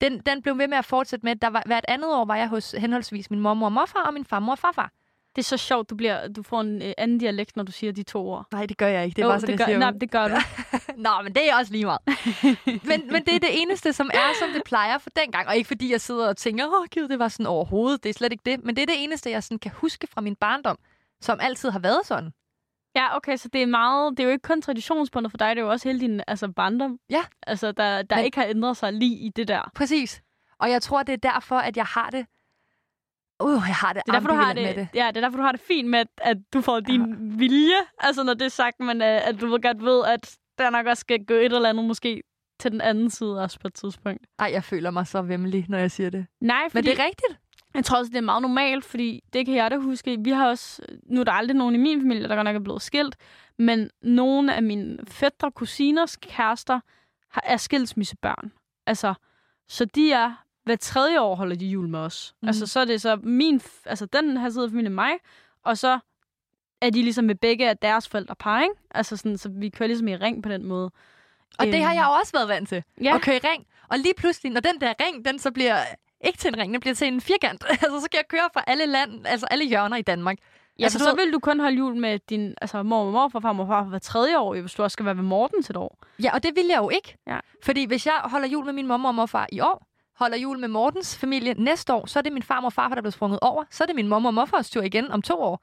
Den, 0.00 0.18
den 0.18 0.42
blev 0.42 0.58
ved 0.58 0.68
med 0.68 0.78
at 0.78 0.84
fortsætte 0.84 1.26
med, 1.26 1.36
der 1.36 1.48
var, 1.50 1.62
hvert 1.66 1.84
andet 1.88 2.14
år 2.14 2.24
var 2.24 2.36
jeg 2.36 2.48
hos 2.48 2.74
henholdsvis 2.78 3.30
min 3.30 3.40
mormor 3.40 3.66
og 3.66 3.72
morfar 3.72 4.02
og 4.02 4.14
min 4.14 4.24
farmor 4.24 4.52
og 4.52 4.58
farfar. 4.58 4.90
Det 5.36 5.42
er 5.42 5.44
så 5.44 5.56
sjovt, 5.56 5.90
du, 5.90 5.96
bliver, 5.96 6.28
du 6.28 6.42
får 6.42 6.60
en 6.60 6.82
øh, 6.82 6.92
anden 6.98 7.18
dialekt, 7.18 7.56
når 7.56 7.62
du 7.64 7.72
siger 7.72 7.92
de 7.92 8.02
to 8.02 8.28
ord. 8.28 8.46
Nej, 8.52 8.66
det 8.66 8.76
gør 8.78 8.86
jeg 8.86 9.04
ikke. 9.04 9.16
Det 9.16 9.22
er 9.22 9.26
Jo, 9.26 9.30
bare 9.30 9.40
sådan, 9.40 9.52
det 9.52 9.58
jeg 9.60 9.66
gør, 9.66 9.72
siger. 9.72 9.78
nej, 9.78 9.90
det 9.90 10.10
gør 10.10 10.28
du. 10.28 10.34
Nå, 11.06 11.10
men 11.22 11.34
det 11.34 11.50
er 11.50 11.56
også 11.56 11.72
lige 11.72 11.84
meget. 11.84 12.00
men, 12.90 13.12
men 13.12 13.24
det 13.24 13.34
er 13.34 13.38
det 13.40 13.62
eneste, 13.62 13.92
som 13.92 14.10
er, 14.14 14.28
som 14.40 14.48
det 14.54 14.62
plejer 14.64 14.98
for 14.98 15.10
dengang. 15.16 15.48
Og 15.48 15.56
ikke 15.56 15.66
fordi 15.68 15.92
jeg 15.92 16.00
sidder 16.00 16.28
og 16.28 16.36
tænker, 16.36 16.66
åh 16.66 16.86
gud, 16.94 17.08
det 17.08 17.18
var 17.18 17.28
sådan 17.28 17.46
overhovedet. 17.46 18.02
Det 18.02 18.08
er 18.08 18.14
slet 18.14 18.32
ikke 18.32 18.42
det. 18.46 18.64
Men 18.64 18.76
det 18.76 18.82
er 18.82 18.86
det 18.86 19.04
eneste, 19.04 19.30
jeg 19.30 19.42
sådan 19.42 19.58
kan 19.58 19.70
huske 19.74 20.06
fra 20.06 20.20
min 20.20 20.36
barndom, 20.36 20.78
som 21.20 21.38
altid 21.42 21.70
har 21.70 21.78
været 21.78 22.00
sådan. 22.04 22.30
Ja, 22.94 23.16
okay, 23.16 23.36
så 23.36 23.48
det 23.48 23.62
er 23.62 23.66
meget, 23.66 24.10
det 24.16 24.20
er 24.20 24.24
jo 24.24 24.30
ikke 24.30 24.42
kun 24.42 24.62
traditionsbundet 24.62 25.30
for 25.30 25.38
dig, 25.38 25.56
det 25.56 25.62
er 25.62 25.64
jo 25.66 25.70
også 25.70 25.88
hele 25.88 26.00
din 26.00 26.20
altså, 26.26 26.48
barndom. 26.48 26.98
Ja. 27.10 27.24
Altså, 27.46 27.72
der, 27.72 28.02
der 28.02 28.16
Men- 28.16 28.24
ikke 28.24 28.38
har 28.38 28.46
ændret 28.46 28.76
sig 28.76 28.92
lige 28.92 29.16
i 29.16 29.28
det 29.28 29.48
der. 29.48 29.70
Præcis. 29.74 30.22
Og 30.58 30.70
jeg 30.70 30.82
tror, 30.82 31.02
det 31.02 31.12
er 31.12 31.32
derfor, 31.32 31.56
at 31.56 31.76
jeg 31.76 31.84
har 31.84 32.10
det... 32.10 32.26
Uh, 33.42 33.50
jeg 33.66 33.74
har 33.74 33.92
det, 33.92 34.02
Det 34.06 34.10
er 34.10 34.12
derfor, 34.12 34.28
du 34.28 34.34
har 34.34 34.52
det, 34.52 34.62
med 34.62 34.74
det. 34.74 34.88
Ja, 34.94 35.06
det 35.08 35.16
er 35.16 35.20
derfor, 35.20 35.36
du 35.36 35.42
har 35.42 35.52
det 35.52 35.60
fint 35.60 35.88
med, 35.88 35.98
at, 35.98 36.08
at 36.18 36.36
du 36.52 36.60
får 36.60 36.80
din 36.80 37.38
vilje. 37.38 37.76
Altså, 37.98 38.22
når 38.22 38.34
det 38.34 38.44
er 38.44 38.48
sagt, 38.48 38.80
men 38.80 39.02
øh, 39.02 39.28
at 39.28 39.40
du 39.40 39.58
godt 39.62 39.82
ved, 39.84 40.04
at 40.06 40.36
der 40.58 40.70
nok 40.70 40.86
også 40.86 41.00
skal 41.00 41.24
gå 41.26 41.34
et 41.34 41.44
eller 41.52 41.68
andet 41.68 41.84
måske 41.84 42.22
til 42.60 42.72
den 42.72 42.80
anden 42.80 43.10
side 43.10 43.42
også 43.42 43.60
på 43.60 43.68
et 43.68 43.74
tidspunkt. 43.74 44.26
Ej, 44.38 44.50
jeg 44.52 44.64
føler 44.64 44.90
mig 44.90 45.06
så 45.06 45.22
vemmelig, 45.22 45.66
når 45.68 45.78
jeg 45.78 45.90
siger 45.90 46.10
det. 46.10 46.26
Nej, 46.40 46.62
fordi... 46.70 46.76
Men 46.76 46.84
det 46.84 47.00
er 47.00 47.04
rigtigt. 47.04 47.40
Jeg 47.74 47.84
tror 47.84 47.98
også, 47.98 48.10
det 48.10 48.16
er 48.16 48.22
meget 48.22 48.42
normalt, 48.42 48.84
fordi 48.84 49.24
det 49.32 49.46
kan 49.46 49.54
jeg 49.54 49.70
da 49.70 49.76
huske. 49.76 50.16
Vi 50.20 50.30
har 50.30 50.48
også, 50.48 50.82
nu 51.06 51.20
er 51.20 51.24
der 51.24 51.32
aldrig 51.32 51.56
nogen 51.56 51.74
i 51.74 51.78
min 51.78 52.00
familie, 52.00 52.28
der 52.28 52.34
godt 52.34 52.44
nok 52.44 52.56
er 52.56 52.60
blevet 52.60 52.82
skilt, 52.82 53.16
men 53.58 53.90
nogle 54.02 54.54
af 54.54 54.62
mine 54.62 54.98
fætter 55.08 55.50
kusiners 55.50 56.16
kærester 56.16 56.80
har, 57.28 57.42
er 57.44 57.56
skilsmissebørn. 57.56 58.52
Altså, 58.86 59.14
så 59.68 59.84
de 59.84 60.12
er, 60.12 60.44
hver 60.64 60.76
tredje 60.76 61.20
år 61.20 61.34
holder 61.34 61.56
de 61.56 61.66
jul 61.66 61.88
med 61.88 61.98
os. 61.98 62.34
Mm. 62.42 62.48
Altså, 62.48 62.66
så 62.66 62.80
er 62.80 62.84
det 62.84 63.00
så 63.00 63.16
min, 63.16 63.60
altså 63.84 64.06
den 64.06 64.36
her 64.36 64.48
side 64.50 64.64
af 64.64 64.70
familien 64.70 64.94
mig, 64.94 65.12
og 65.64 65.78
så 65.78 65.98
er 66.80 66.90
de 66.90 67.02
ligesom 67.02 67.24
med 67.24 67.34
begge 67.34 67.68
af 67.68 67.76
deres 67.76 68.08
forældre 68.08 68.34
par, 68.34 68.62
ikke? 68.62 68.74
Altså 68.90 69.16
sådan, 69.16 69.38
så 69.38 69.48
vi 69.48 69.68
kører 69.68 69.86
ligesom 69.86 70.08
i 70.08 70.16
ring 70.16 70.42
på 70.42 70.48
den 70.48 70.64
måde. 70.64 70.90
Og 71.58 71.66
det 71.66 71.74
Øhm, 71.74 71.82
har 71.82 71.92
jeg 71.92 72.04
jo 72.08 72.12
også 72.12 72.32
været 72.32 72.48
vant 72.48 72.68
til. 72.68 72.84
Ja. 73.02 73.14
At 73.14 73.22
køre 73.22 73.36
i 73.36 73.40
ring. 73.44 73.66
Og 73.88 73.98
lige 73.98 74.14
pludselig, 74.16 74.52
når 74.52 74.60
den 74.60 74.80
der 74.80 74.94
ring, 75.00 75.24
den 75.24 75.38
så 75.38 75.50
bliver 75.50 75.76
ikke 76.26 76.38
til 76.38 76.48
en 76.48 76.58
ring, 76.58 76.72
den 76.72 76.80
bliver 76.80 76.94
til 76.94 77.06
en 77.08 77.20
firkant. 77.20 77.64
altså, 77.70 78.00
så 78.00 78.08
kan 78.10 78.18
jeg 78.18 78.28
køre 78.28 78.48
fra 78.54 78.64
alle 78.66 78.86
land, 78.86 79.26
altså 79.26 79.46
alle 79.50 79.64
hjørner 79.64 79.96
i 79.96 80.02
Danmark. 80.02 80.38
Ja, 80.78 80.84
Altså, 80.84 80.98
så 80.98 81.14
vil 81.14 81.32
du 81.32 81.38
kun 81.38 81.60
holde 81.60 81.76
jul 81.76 81.96
med 81.96 82.18
din 82.18 82.54
altså, 82.60 82.82
mor 82.82 83.04
og 83.06 83.12
morfar, 83.12 83.40
far 83.40 83.58
og 83.58 83.66
far 83.66 83.82
hver 83.82 83.98
tredje 83.98 84.38
år, 84.38 84.60
hvis 84.60 84.72
du 84.74 84.82
også 84.82 84.92
skal 84.92 85.06
være 85.06 85.16
ved 85.16 85.22
Morten 85.22 85.62
til 85.62 85.72
et 85.72 85.76
år. 85.76 85.98
Ja, 86.22 86.34
og 86.34 86.42
det 86.42 86.56
vil 86.56 86.66
jeg 86.66 86.78
jo 86.78 86.90
ikke. 86.90 87.16
Ja. 87.26 87.38
Fordi 87.62 87.86
hvis 87.86 88.06
jeg 88.06 88.20
holder 88.24 88.48
jul 88.48 88.64
med 88.64 88.72
min 88.72 88.86
mor 88.86 89.08
og 89.08 89.14
morfar 89.14 89.46
i 89.52 89.60
år, 89.60 89.86
holder 90.18 90.36
jul 90.36 90.58
med 90.58 90.68
Mortens 90.68 91.18
familie 91.18 91.54
næste 91.58 91.94
år, 91.94 92.06
så 92.06 92.18
er 92.18 92.22
det 92.22 92.32
min 92.32 92.42
farmor 92.42 92.66
og 92.66 92.72
farfar, 92.72 92.94
der 92.94 93.02
bliver 93.02 93.12
sprunget 93.12 93.38
over. 93.42 93.64
Så 93.70 93.84
er 93.84 93.86
det 93.86 93.96
min 93.96 94.08
mor 94.08 94.26
og 94.26 94.34
morfars 94.34 94.70
tur 94.70 94.82
igen 94.82 95.10
om 95.10 95.22
to 95.22 95.40
år. 95.42 95.62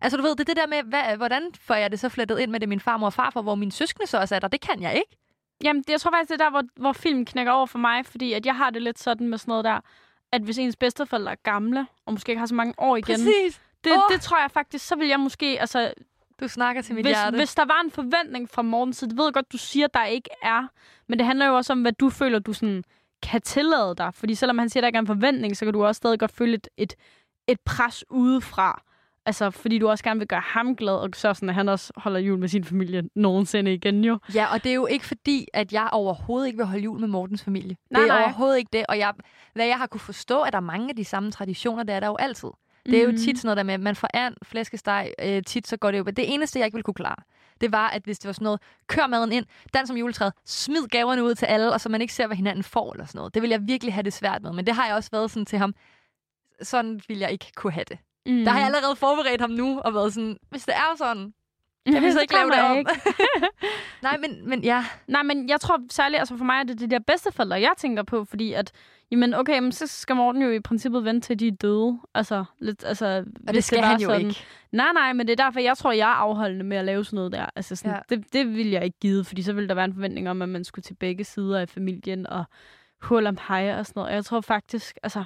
Altså 0.00 0.16
du 0.16 0.22
ved, 0.22 0.30
det 0.30 0.40
er 0.40 0.44
det 0.44 0.56
der 0.56 0.66
med, 0.66 0.82
hvad, 0.82 1.16
hvordan 1.16 1.42
får 1.60 1.74
jeg 1.74 1.90
det 1.90 2.00
så 2.00 2.08
flettet 2.08 2.38
ind 2.38 2.50
med 2.50 2.60
det 2.60 2.68
min 2.68 2.80
farmor 2.80 3.06
og 3.06 3.12
farfar, 3.12 3.42
hvor 3.42 3.54
mine 3.54 3.72
søskende 3.72 4.06
så 4.06 4.18
også 4.18 4.34
er 4.34 4.38
der. 4.38 4.48
Det 4.48 4.60
kan 4.60 4.82
jeg 4.82 4.94
ikke. 4.94 5.16
Jamen, 5.64 5.82
det, 5.82 5.90
jeg 5.90 6.00
tror 6.00 6.10
faktisk, 6.10 6.28
det 6.28 6.40
er 6.40 6.44
der, 6.44 6.50
hvor, 6.50 6.62
hvor 6.76 6.92
filmen 6.92 7.24
knækker 7.24 7.52
over 7.52 7.66
for 7.66 7.78
mig, 7.78 8.06
fordi 8.06 8.32
at 8.32 8.46
jeg 8.46 8.56
har 8.56 8.70
det 8.70 8.82
lidt 8.82 8.98
sådan 8.98 9.28
med 9.28 9.38
sådan 9.38 9.52
noget 9.52 9.64
der, 9.64 9.80
at 10.32 10.42
hvis 10.42 10.58
ens 10.58 10.76
bedsteforældre 10.76 11.32
er 11.32 11.36
gamle, 11.42 11.86
og 12.06 12.12
måske 12.12 12.32
ikke 12.32 12.38
har 12.40 12.46
så 12.46 12.54
mange 12.54 12.74
år 12.78 12.96
igen, 12.96 13.14
Præcis. 13.14 13.60
det, 13.84 13.92
Åh. 13.92 13.98
det 14.12 14.20
tror 14.20 14.40
jeg 14.40 14.50
faktisk, 14.50 14.86
så 14.86 14.96
vil 14.96 15.08
jeg 15.08 15.20
måske, 15.20 15.56
altså, 15.60 15.92
Du 16.40 16.48
snakker 16.48 16.82
til 16.82 16.94
mit 16.94 17.04
hvis, 17.04 17.16
hjerte. 17.16 17.36
hvis 17.36 17.54
der 17.54 17.64
var 17.64 17.80
en 17.84 17.90
forventning 17.90 18.50
fra 18.50 18.62
Morten, 18.62 18.94
så 18.94 19.06
det 19.06 19.16
ved 19.16 19.24
jeg 19.24 19.32
godt, 19.34 19.52
du 19.52 19.58
siger, 19.58 19.86
der 19.86 20.04
ikke 20.04 20.30
er, 20.42 20.66
men 21.08 21.18
det 21.18 21.26
handler 21.26 21.46
jo 21.46 21.56
også 21.56 21.72
om, 21.72 21.82
hvad 21.82 21.92
du 21.92 22.10
føler, 22.10 22.38
du 22.38 22.52
sådan 22.52 22.84
kan 23.22 23.42
tillade 23.42 23.94
dig, 23.98 24.14
fordi 24.14 24.34
selvom 24.34 24.58
han 24.58 24.68
siger, 24.68 24.80
der 24.80 24.86
ikke 24.88 24.96
er 24.96 25.00
en 25.00 25.06
forventning, 25.06 25.56
så 25.56 25.64
kan 25.64 25.72
du 25.72 25.84
også 25.84 25.96
stadig 25.98 26.18
godt 26.18 26.32
føle 26.32 26.54
et, 26.54 26.68
et, 26.76 26.94
et 27.48 27.60
pres 27.60 28.04
udefra, 28.10 28.82
Altså, 29.26 29.50
fordi 29.50 29.78
du 29.78 29.88
også 29.88 30.04
gerne 30.04 30.18
vil 30.20 30.28
gøre 30.28 30.42
ham 30.44 30.76
glad, 30.76 30.94
og 30.94 31.08
så 31.14 31.34
sådan, 31.34 31.48
at 31.48 31.54
han 31.54 31.68
også 31.68 31.92
holder 31.96 32.20
jul 32.20 32.38
med 32.38 32.48
sin 32.48 32.64
familie 32.64 33.02
nogensinde 33.14 33.74
igen 33.74 34.04
jo. 34.04 34.18
Ja, 34.34 34.46
og 34.52 34.64
det 34.64 34.70
er 34.70 34.74
jo 34.74 34.86
ikke 34.86 35.06
fordi, 35.06 35.46
at 35.54 35.72
jeg 35.72 35.88
overhovedet 35.92 36.46
ikke 36.46 36.56
vil 36.56 36.66
holde 36.66 36.82
jul 36.84 37.00
med 37.00 37.08
Mortens 37.08 37.44
familie. 37.44 37.76
Nej, 37.90 38.00
det 38.00 38.08
er 38.10 38.14
nej. 38.14 38.22
overhovedet 38.22 38.58
ikke 38.58 38.68
det. 38.72 38.84
Og 38.88 38.98
jeg, 38.98 39.12
hvad 39.54 39.66
jeg 39.66 39.78
har 39.78 39.86
kunne 39.86 40.00
forstå, 40.00 40.42
at 40.42 40.52
der 40.52 40.56
er 40.56 40.60
mange 40.62 40.88
af 40.90 40.96
de 40.96 41.04
samme 41.04 41.30
traditioner, 41.30 41.82
det 41.82 41.94
er 41.94 42.00
der 42.00 42.06
jo 42.06 42.16
altid. 42.16 42.48
Det 42.86 42.98
er 42.98 43.02
jo 43.02 43.08
Mhm. 43.08 43.16
tit 43.16 43.38
sådan 43.38 43.46
noget 43.46 43.56
der 43.56 43.62
med, 43.62 43.74
at 43.74 43.80
man 43.80 43.96
får 43.96 44.08
an 44.14 44.34
flæskesteg, 44.42 45.12
øh, 45.22 45.42
tit 45.46 45.66
så 45.68 45.76
går 45.76 45.90
det 45.90 45.98
jo... 45.98 46.04
Det 46.04 46.34
eneste, 46.34 46.58
jeg 46.58 46.66
ikke 46.66 46.74
ville 46.74 46.82
kunne 46.84 46.94
klare, 46.94 47.16
det 47.60 47.72
var, 47.72 47.88
at 47.88 48.02
hvis 48.04 48.18
det 48.18 48.26
var 48.28 48.32
sådan 48.32 48.44
noget, 48.44 48.60
kør 48.86 49.06
maden 49.06 49.32
ind, 49.32 49.46
dans 49.74 49.88
som 49.88 49.96
juletræet, 49.96 50.32
smid 50.44 50.86
gaverne 50.88 51.24
ud 51.24 51.34
til 51.34 51.46
alle, 51.46 51.72
og 51.72 51.80
så 51.80 51.88
man 51.88 52.00
ikke 52.00 52.12
ser, 52.14 52.26
hvad 52.26 52.36
hinanden 52.36 52.62
får 52.64 52.92
eller 52.92 53.06
sådan 53.06 53.18
noget. 53.18 53.34
Det 53.34 53.42
vil 53.42 53.50
jeg 53.50 53.60
virkelig 53.66 53.94
have 53.94 54.02
det 54.02 54.12
svært 54.12 54.42
med. 54.42 54.52
Men 54.52 54.66
det 54.66 54.74
har 54.74 54.86
jeg 54.86 54.94
også 54.94 55.10
været 55.12 55.30
sådan 55.30 55.46
til 55.46 55.58
ham. 55.58 55.74
Sådan 56.62 57.00
vil 57.08 57.18
jeg 57.18 57.32
ikke 57.32 57.46
kunne 57.56 57.72
have 57.72 57.84
det. 57.88 57.98
Mm. 58.26 58.32
Mm. 58.32 58.44
Der 58.44 58.50
har 58.50 58.58
jeg 58.58 58.66
allerede 58.66 58.96
forberedt 58.96 59.40
ham 59.40 59.50
nu, 59.50 59.80
og 59.80 59.94
været 59.94 60.14
sådan, 60.14 60.36
hvis 60.50 60.64
det 60.64 60.74
er 60.74 60.96
sådan, 60.98 61.32
kan 61.86 62.02
vi 62.02 62.12
så 62.12 62.20
ikke 62.24 62.34
lave 62.34 62.50
det 62.50 62.60
om? 62.60 62.70
jeg 62.70 62.78
ikke. 62.78 62.90
Nej, 64.02 64.16
men, 64.16 64.48
men 64.48 64.64
ja. 64.64 64.84
Nej, 65.08 65.22
men 65.22 65.48
jeg 65.48 65.60
tror 65.60 65.78
særligt, 65.90 66.18
altså 66.18 66.36
for 66.36 66.44
mig 66.44 66.58
er 66.58 66.62
det 66.62 66.80
de 66.80 66.90
der 66.90 66.98
bedsteforældre, 67.06 67.60
jeg 67.60 67.72
tænker 67.78 68.02
på, 68.02 68.24
fordi 68.24 68.52
at, 68.52 68.72
jamen 69.10 69.34
okay, 69.34 69.58
men 69.58 69.72
så 69.72 69.86
skal 69.86 70.16
Morten 70.16 70.42
jo 70.42 70.50
i 70.50 70.60
princippet 70.60 71.04
vente 71.04 71.26
til 71.26 71.38
de 71.40 71.48
er 71.48 71.52
døde. 71.52 71.98
Altså, 72.14 72.44
lidt, 72.60 72.84
altså, 72.84 73.06
Og 73.06 73.24
hvis 73.52 73.54
det 73.54 73.64
skal 73.64 73.78
var 73.78 73.86
han 73.86 74.00
jo 74.00 74.08
sådan. 74.08 74.26
ikke. 74.26 74.40
Nej, 74.72 74.92
nej, 74.94 75.12
men 75.12 75.26
det 75.26 75.40
er 75.40 75.44
derfor, 75.44 75.60
jeg 75.60 75.76
tror, 75.76 75.92
jeg 75.92 76.08
er 76.10 76.14
afholdende 76.14 76.64
med 76.64 76.76
at 76.76 76.84
lave 76.84 77.04
sådan 77.04 77.16
noget 77.16 77.32
der. 77.32 77.46
Altså, 77.56 77.76
sådan, 77.76 77.92
Ja. 78.10 78.16
det, 78.16 78.32
det 78.32 78.54
vil 78.54 78.70
jeg 78.70 78.84
ikke 78.84 78.98
give, 79.00 79.24
fordi 79.24 79.42
så 79.42 79.52
ville 79.52 79.68
der 79.68 79.74
være 79.74 79.84
en 79.84 79.94
forventning 79.94 80.30
om, 80.30 80.42
at 80.42 80.48
man 80.48 80.64
skulle 80.64 80.82
til 80.82 80.94
begge 80.94 81.24
sider 81.24 81.60
af 81.60 81.68
familien 81.68 82.26
og 82.26 82.44
hul 83.02 83.26
om 83.26 83.38
hej 83.48 83.74
og 83.78 83.86
sådan 83.86 83.98
noget. 84.00 84.08
Og 84.08 84.14
jeg 84.14 84.24
tror 84.24 84.40
faktisk, 84.40 84.98
altså, 85.02 85.24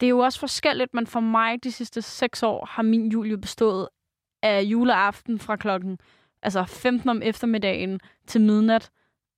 det 0.00 0.06
er 0.06 0.10
jo 0.10 0.18
også 0.18 0.40
forskelligt, 0.40 0.94
men 0.94 1.06
for 1.06 1.20
mig 1.20 1.64
de 1.64 1.72
sidste 1.72 2.02
seks 2.02 2.42
år 2.42 2.66
har 2.66 2.82
min 2.82 3.08
jul 3.08 3.26
jo 3.30 3.36
bestået 3.36 3.88
af 4.42 4.62
juleaften 4.62 5.38
fra 5.38 5.56
klokken 5.56 5.98
altså 6.42 6.64
15 6.64 7.08
om 7.10 7.22
eftermiddagen 7.22 8.00
til 8.26 8.40
midnat, 8.40 8.90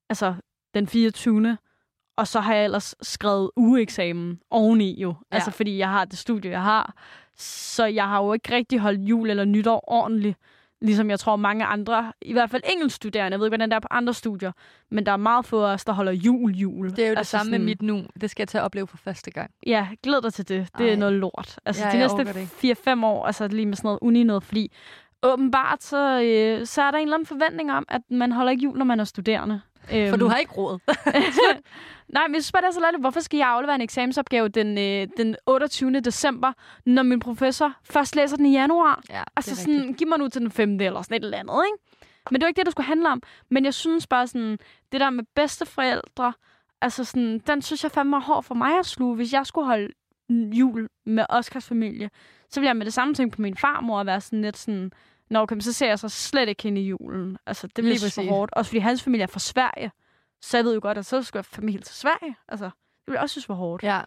altså 0.08 0.34
den 0.74 0.86
24. 0.86 1.58
Og 2.16 2.28
så 2.28 2.40
har 2.40 2.54
jeg 2.54 2.64
ellers 2.64 2.94
skrevet 3.02 3.50
ugeeksamen 3.56 4.40
oveni 4.50 5.00
jo, 5.00 5.08
ja. 5.08 5.34
altså 5.34 5.50
fordi 5.50 5.78
jeg 5.78 5.88
har 5.88 6.04
det 6.04 6.18
studie, 6.18 6.50
jeg 6.50 6.62
har. 6.62 6.94
Så 7.36 7.84
jeg 7.84 8.08
har 8.08 8.22
jo 8.22 8.32
ikke 8.32 8.54
rigtig 8.54 8.78
holdt 8.78 9.00
jul 9.00 9.30
eller 9.30 9.44
nytår 9.44 9.84
ordentligt, 9.86 10.38
ligesom 10.82 11.10
jeg 11.10 11.20
tror 11.20 11.36
mange 11.36 11.64
andre, 11.64 12.12
i 12.22 12.32
hvert 12.32 12.50
fald 12.50 12.62
engelskstuderende, 12.72 13.32
jeg 13.34 13.40
ved 13.40 13.46
ikke, 13.46 13.50
hvordan 13.50 13.70
det 13.70 13.76
er 13.76 13.80
på 13.80 13.88
andre 13.90 14.14
studier, 14.14 14.52
men 14.90 15.06
der 15.06 15.12
er 15.12 15.16
meget 15.16 15.44
få 15.46 15.62
af 15.64 15.72
os, 15.72 15.84
der 15.84 15.92
holder 15.92 16.12
jul 16.12 16.50
jul. 16.52 16.90
Det 16.90 16.98
er 16.98 17.06
jo 17.06 17.10
det 17.10 17.18
altså 17.18 17.30
samme 17.30 17.50
med 17.50 17.58
sådan- 17.58 17.64
mit 17.66 17.82
nu. 17.82 18.02
Det 18.20 18.30
skal 18.30 18.42
jeg 18.42 18.48
til 18.48 18.58
at 18.58 18.64
opleve 18.64 18.86
for 18.86 18.96
første 18.96 19.30
gang. 19.30 19.50
Ja, 19.66 19.86
glæd 20.02 20.22
dig 20.22 20.32
til 20.34 20.48
det. 20.48 20.68
Det 20.78 20.86
Ej. 20.86 20.92
er 20.92 20.96
noget 20.96 21.14
lort. 21.14 21.58
Altså, 21.64 21.82
Ja, 21.84 21.90
de 22.04 22.08
det 22.24 22.26
næste 22.26 22.48
4-5 22.94 23.04
år, 23.04 23.26
altså 23.26 23.48
lige 23.48 23.66
med 23.66 23.76
sådan 23.76 23.86
noget 23.88 23.98
uni 24.02 24.22
noget, 24.22 24.42
fordi 24.42 24.72
åbenbart, 25.22 25.82
så, 25.82 26.20
øh, 26.22 26.66
så 26.66 26.82
er 26.82 26.90
der 26.90 26.98
en 26.98 27.02
eller 27.02 27.14
anden 27.16 27.26
forventning 27.26 27.72
om, 27.72 27.84
at 27.88 28.00
man 28.10 28.32
holder 28.32 28.50
ikke 28.50 28.62
jul, 28.64 28.78
når 28.78 28.84
man 28.84 29.00
er 29.00 29.04
studerende. 29.04 29.60
For 30.10 30.16
du 30.16 30.26
har 30.26 30.36
ikke 30.36 30.52
råd. 30.52 30.78
Nej, 32.08 32.26
men 32.26 32.34
jeg 32.34 32.42
synes 32.42 32.52
bare, 32.52 32.62
det 32.62 32.68
er 32.68 32.72
så 32.72 32.80
lidt. 32.92 33.00
Hvorfor 33.00 33.20
skal 33.20 33.36
jeg 33.38 33.48
aflevere 33.48 33.74
en 33.74 33.80
eksamensopgave 33.80 34.48
den, 34.48 34.78
øh, 34.78 35.08
den 35.16 35.36
28. 35.46 36.00
december, 36.00 36.52
når 36.86 37.02
min 37.02 37.20
professor 37.20 37.72
først 37.84 38.16
læser 38.16 38.36
den 38.36 38.46
i 38.46 38.52
januar? 38.52 39.02
ja, 39.10 39.22
Altså 39.36 39.56
sådan, 39.56 39.94
giv 39.94 40.08
mig 40.08 40.18
nu 40.18 40.28
til 40.28 40.40
den 40.40 40.50
5. 40.50 40.80
eller 40.80 41.02
sådan 41.02 41.16
et 41.16 41.24
eller 41.24 41.38
andet, 41.38 41.62
ikke? 41.66 41.98
Men 42.30 42.40
det 42.40 42.44
var 42.44 42.48
ikke 42.48 42.58
det, 42.58 42.66
det 42.66 42.72
skulle 42.72 42.86
handle 42.86 43.08
om. 43.08 43.22
Men 43.50 43.64
jeg 43.64 43.74
synes 43.74 44.06
bare 44.06 44.26
sådan, 44.26 44.58
det 44.92 45.00
der 45.00 45.10
med 45.10 45.24
bedsteforældre, 45.34 46.32
altså 46.80 47.04
sådan, 47.04 47.38
den 47.46 47.62
synes 47.62 47.82
jeg 47.82 47.90
fandme 47.90 48.16
er 48.16 48.20
hård 48.20 48.42
for 48.42 48.54
mig 48.54 48.78
at 48.78 48.86
sluge. 48.86 49.16
Hvis 49.16 49.32
jeg 49.32 49.46
skulle 49.46 49.66
holde 49.66 49.88
jul 50.30 50.88
med 51.06 51.24
Oscars 51.28 51.68
familie, 51.68 52.10
så 52.50 52.60
ville 52.60 52.68
jeg 52.68 52.76
med 52.76 52.86
det 52.86 52.94
samme 52.94 53.14
tænke 53.14 53.36
på 53.36 53.42
min 53.42 53.56
farmor 53.56 53.98
og 53.98 54.06
være 54.06 54.20
sådan 54.20 54.42
lidt 54.42 54.56
sådan, 54.58 54.92
Nå, 55.32 55.38
okay, 55.38 55.54
men 55.54 55.60
så 55.60 55.72
ser 55.72 55.88
jeg 55.88 55.98
så 55.98 56.08
slet 56.08 56.48
ikke 56.48 56.62
hende 56.62 56.80
i 56.80 56.86
julen. 56.86 57.38
Altså, 57.46 57.66
det 57.66 57.84
bliver 57.84 57.96
så 57.96 58.10
for 58.14 58.22
hårdt. 58.22 58.52
Også 58.52 58.68
fordi 58.68 58.78
hans 58.78 59.02
familie 59.02 59.22
er 59.22 59.26
fra 59.26 59.40
Sverige. 59.40 59.92
Så 60.40 60.56
jeg 60.56 60.64
ved 60.64 60.74
jo 60.74 60.80
godt, 60.82 60.98
at 60.98 61.06
så 61.06 61.22
skulle 61.22 61.38
jeg 61.38 61.44
familie 61.44 61.80
til 61.80 61.94
Sverige. 61.94 62.36
Altså, 62.48 62.70
det 63.06 63.12
jeg 63.12 63.20
også 63.20 63.32
synes 63.32 63.48
var 63.48 63.54
hårdt. 63.54 63.82
Ja. 63.82 64.00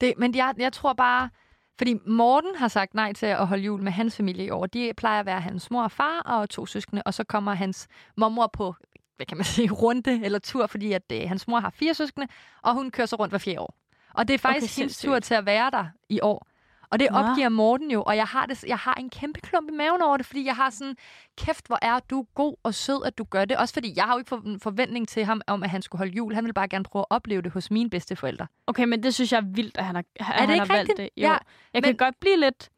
Det, 0.00 0.14
men 0.16 0.34
jeg, 0.34 0.54
jeg 0.58 0.72
tror 0.72 0.92
bare... 0.92 1.30
Fordi 1.78 1.94
Morten 2.06 2.56
har 2.56 2.68
sagt 2.68 2.94
nej 2.94 3.12
til 3.12 3.26
at 3.26 3.46
holde 3.46 3.62
jul 3.62 3.82
med 3.82 3.92
hans 3.92 4.16
familie 4.16 4.44
i 4.44 4.50
år. 4.50 4.66
De 4.66 4.92
plejer 4.96 5.20
at 5.20 5.26
være 5.26 5.40
hans 5.40 5.70
mor 5.70 5.82
og 5.82 5.90
far 5.92 6.20
og 6.20 6.50
to 6.50 6.66
søskende, 6.66 7.02
og 7.06 7.14
så 7.14 7.24
kommer 7.24 7.54
hans 7.54 7.88
mormor 8.16 8.46
på, 8.46 8.74
hvad 9.16 9.26
kan 9.26 9.36
man 9.36 9.44
sige, 9.44 9.70
runde 9.82 10.24
eller 10.24 10.38
tur, 10.38 10.66
fordi 10.66 10.92
at 10.92 11.12
øh, 11.12 11.28
hans 11.28 11.48
mor 11.48 11.60
har 11.60 11.70
fire 11.70 11.94
søskende, 11.94 12.26
og 12.62 12.74
hun 12.74 12.90
kører 12.90 13.06
så 13.06 13.16
rundt 13.16 13.32
hver 13.32 13.38
fjerde 13.38 13.60
år. 13.60 13.74
Og 14.14 14.28
det 14.28 14.34
er 14.34 14.38
faktisk 14.38 14.74
Okay, 14.74 14.82
hendes 14.82 14.98
tur 14.98 15.18
til 15.18 15.34
at 15.34 15.46
være 15.46 15.70
der 15.70 15.86
i 16.08 16.20
år. 16.22 16.46
Og 16.90 17.00
det 17.00 17.08
Nå. 17.10 17.18
opgiver 17.18 17.48
Morten 17.48 17.90
jo, 17.90 18.02
og 18.02 18.16
jeg 18.16 18.24
har, 18.26 18.46
det, 18.46 18.64
jeg 18.64 18.78
har 18.78 18.94
en 18.94 19.10
kæmpe 19.10 19.40
klump 19.40 19.70
i 19.70 19.74
maven 19.74 20.02
over 20.02 20.16
det, 20.16 20.26
fordi 20.26 20.44
jeg 20.44 20.56
har 20.56 20.70
sådan, 20.70 20.96
kæft, 21.38 21.66
hvor 21.66 21.78
er 21.82 21.98
du 21.98 22.26
god 22.34 22.54
og 22.62 22.74
sød, 22.74 23.04
at 23.06 23.18
du 23.18 23.24
gør 23.24 23.44
det. 23.44 23.56
Også 23.56 23.74
fordi 23.74 23.92
jeg 23.96 24.04
har 24.04 24.12
jo 24.14 24.18
ikke 24.18 24.48
en 24.48 24.60
forventning 24.60 25.08
til 25.08 25.24
ham 25.24 25.40
om, 25.46 25.62
at 25.62 25.70
han 25.70 25.82
skulle 25.82 25.98
holde 25.98 26.12
jul. 26.12 26.34
Han 26.34 26.44
vil 26.44 26.52
bare 26.54 26.68
gerne 26.68 26.84
prøve 26.84 27.00
at 27.00 27.06
opleve 27.10 27.42
det 27.42 27.52
hos 27.52 27.70
mine 27.70 27.90
bedsteforældre. 27.90 28.46
Okay, 28.66 28.84
men 28.84 29.02
det 29.02 29.14
synes 29.14 29.32
jeg 29.32 29.38
er 29.38 29.44
vildt, 29.54 29.76
at 29.78 29.84
han 29.84 29.94
har, 29.94 30.04
at 30.18 30.24
han 30.26 30.50
ikke 30.50 30.58
har 30.60 30.66
valgt 30.66 30.90
rigtigt? 30.90 30.96
det. 30.96 31.22
Ja, 31.22 31.36
jeg 31.74 31.82
kan 31.82 31.90
men- 31.90 31.96
godt 31.96 32.20
blive 32.20 32.36
lidt... 32.40 32.70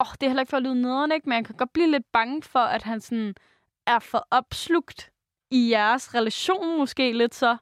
Åh, 0.00 0.06
oh, 0.08 0.12
det 0.12 0.22
er 0.22 0.28
heller 0.30 0.42
ikke 0.42 0.50
for 0.50 0.56
at 0.56 0.62
lyde 0.62 0.82
nederen, 0.82 1.12
ikke? 1.12 1.28
Men 1.28 1.36
jeg 1.36 1.44
kan 1.44 1.54
godt 1.54 1.72
blive 1.72 1.90
lidt 1.90 2.12
bange 2.12 2.42
for, 2.42 2.58
at 2.58 2.82
han 2.82 3.00
sådan 3.00 3.34
er 3.86 3.98
for 3.98 4.26
opslugt 4.30 5.10
i 5.50 5.70
jeres 5.70 6.14
relation 6.14 6.78
måske 6.78 7.12
lidt 7.12 7.34
så. 7.34 7.56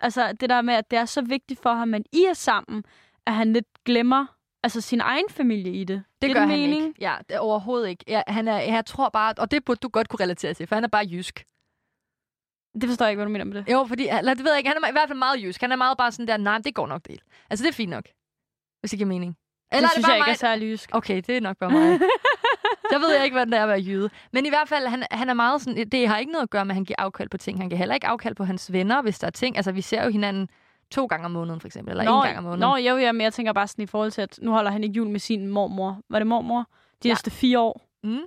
Altså 0.00 0.32
det 0.32 0.50
der 0.50 0.62
med, 0.62 0.74
at 0.74 0.90
det 0.90 0.98
er 0.98 1.04
så 1.04 1.22
vigtigt 1.22 1.62
for 1.62 1.72
ham, 1.74 1.94
at 1.94 2.02
I 2.12 2.24
er 2.24 2.32
sammen, 2.32 2.84
at 3.26 3.32
han 3.34 3.52
lidt 3.52 3.84
glemmer 3.84 4.26
altså 4.62 4.80
sin 4.80 5.00
egen 5.00 5.24
familie 5.30 5.72
i 5.72 5.84
det. 5.84 6.04
Det 6.22 6.28
Giver 6.28 6.34
gør 6.34 6.40
han 6.40 6.48
mening? 6.48 6.86
ikke. 6.86 7.00
Ja, 7.00 7.16
det 7.28 7.34
er 7.34 7.38
overhovedet 7.38 7.88
ikke. 7.88 8.04
Ja, 8.08 8.22
han 8.26 8.48
er, 8.48 8.58
jeg 8.60 8.86
tror 8.86 9.08
bare, 9.08 9.34
og 9.38 9.50
det 9.50 9.64
burde 9.64 9.78
du 9.82 9.88
godt 9.88 10.08
kunne 10.08 10.20
relatere 10.24 10.54
til, 10.54 10.66
for 10.66 10.74
han 10.76 10.84
er 10.84 10.88
bare 10.88 11.06
jysk. 11.10 11.44
Det 12.80 12.88
forstår 12.88 13.04
jeg 13.06 13.10
ikke, 13.10 13.18
hvad 13.18 13.26
du 13.26 13.32
mener 13.32 13.44
med 13.44 13.54
det. 13.54 13.72
Jo, 13.72 13.84
fordi, 13.88 14.08
eller 14.08 14.34
det 14.34 14.44
ved 14.44 14.50
jeg 14.52 14.58
ikke, 14.58 14.70
han 14.70 14.84
er 14.84 14.88
i 14.88 14.92
hvert 14.92 15.08
fald 15.08 15.18
meget 15.18 15.42
jysk. 15.42 15.60
Han 15.60 15.72
er 15.72 15.76
meget 15.76 15.98
bare 15.98 16.12
sådan 16.12 16.26
der, 16.28 16.36
nej, 16.36 16.58
det 16.58 16.74
går 16.74 16.86
nok 16.86 17.02
del. 17.08 17.20
Altså, 17.50 17.62
det 17.62 17.68
er 17.68 17.72
fint 17.72 17.90
nok, 17.90 18.04
hvis 18.80 18.90
det 18.90 18.98
giver 18.98 19.08
mening. 19.08 19.36
Eller 19.72 19.88
det 19.88 19.92
synes 19.92 20.04
bare 20.06 20.12
jeg 20.12 20.18
ikke 20.18 20.26
mig? 20.28 20.32
er 20.32 20.36
særlig 20.36 20.66
jysk. 20.72 20.90
Okay, 20.92 21.16
det 21.26 21.36
er 21.36 21.40
nok 21.40 21.56
bare 21.56 21.70
mig. 21.70 22.00
Jeg 22.92 23.00
ved 23.00 23.14
jeg 23.14 23.24
ikke, 23.24 23.34
hvad 23.34 23.46
det 23.46 23.54
er 23.54 23.62
at 23.62 23.68
være 23.68 23.80
jyde. 23.80 24.10
Men 24.32 24.46
i 24.46 24.48
hvert 24.48 24.68
fald, 24.68 24.86
han, 24.86 25.06
han 25.10 25.28
er 25.28 25.34
meget 25.34 25.62
sådan, 25.62 25.88
det 25.88 26.08
har 26.08 26.18
ikke 26.18 26.32
noget 26.32 26.42
at 26.42 26.50
gøre 26.50 26.64
med, 26.64 26.70
at 26.70 26.74
han 26.74 26.84
giver 26.84 26.96
afkald 26.98 27.28
på 27.28 27.36
ting. 27.36 27.58
Han 27.60 27.68
kan 27.68 27.78
heller 27.78 27.94
ikke 27.94 28.06
afkald 28.06 28.34
på 28.34 28.44
hans 28.44 28.72
venner, 28.72 29.02
hvis 29.02 29.18
der 29.18 29.26
er 29.26 29.30
ting. 29.30 29.56
Altså, 29.56 29.72
vi 29.72 29.80
ser 29.80 30.04
jo 30.04 30.10
hinanden 30.10 30.48
to 30.92 31.06
gange 31.06 31.24
om 31.24 31.30
måneden, 31.30 31.60
for 31.60 31.68
eksempel, 31.68 31.90
eller 31.90 32.04
Nå, 32.04 32.16
en 32.16 32.22
gang 32.26 32.38
om 32.38 32.44
måneden. 32.44 32.60
Nå, 32.60 32.76
jo, 32.76 32.96
ja, 32.96 33.12
men 33.12 33.20
jeg 33.20 33.32
tænker 33.32 33.52
bare 33.52 33.66
sådan 33.66 33.82
i 33.82 33.86
forhold 33.86 34.10
til, 34.10 34.22
at 34.22 34.38
nu 34.42 34.50
holder 34.52 34.70
han 34.70 34.84
ikke 34.84 34.96
jul 34.96 35.08
med 35.08 35.20
sin 35.20 35.48
mormor. 35.48 36.00
Var 36.08 36.18
det 36.18 36.26
mormor? 36.26 36.66
De 37.02 37.08
Ja. 37.08 37.12
næste 37.12 37.30
fire 37.30 37.58
år. 37.60 37.88
Mm. 38.02 38.20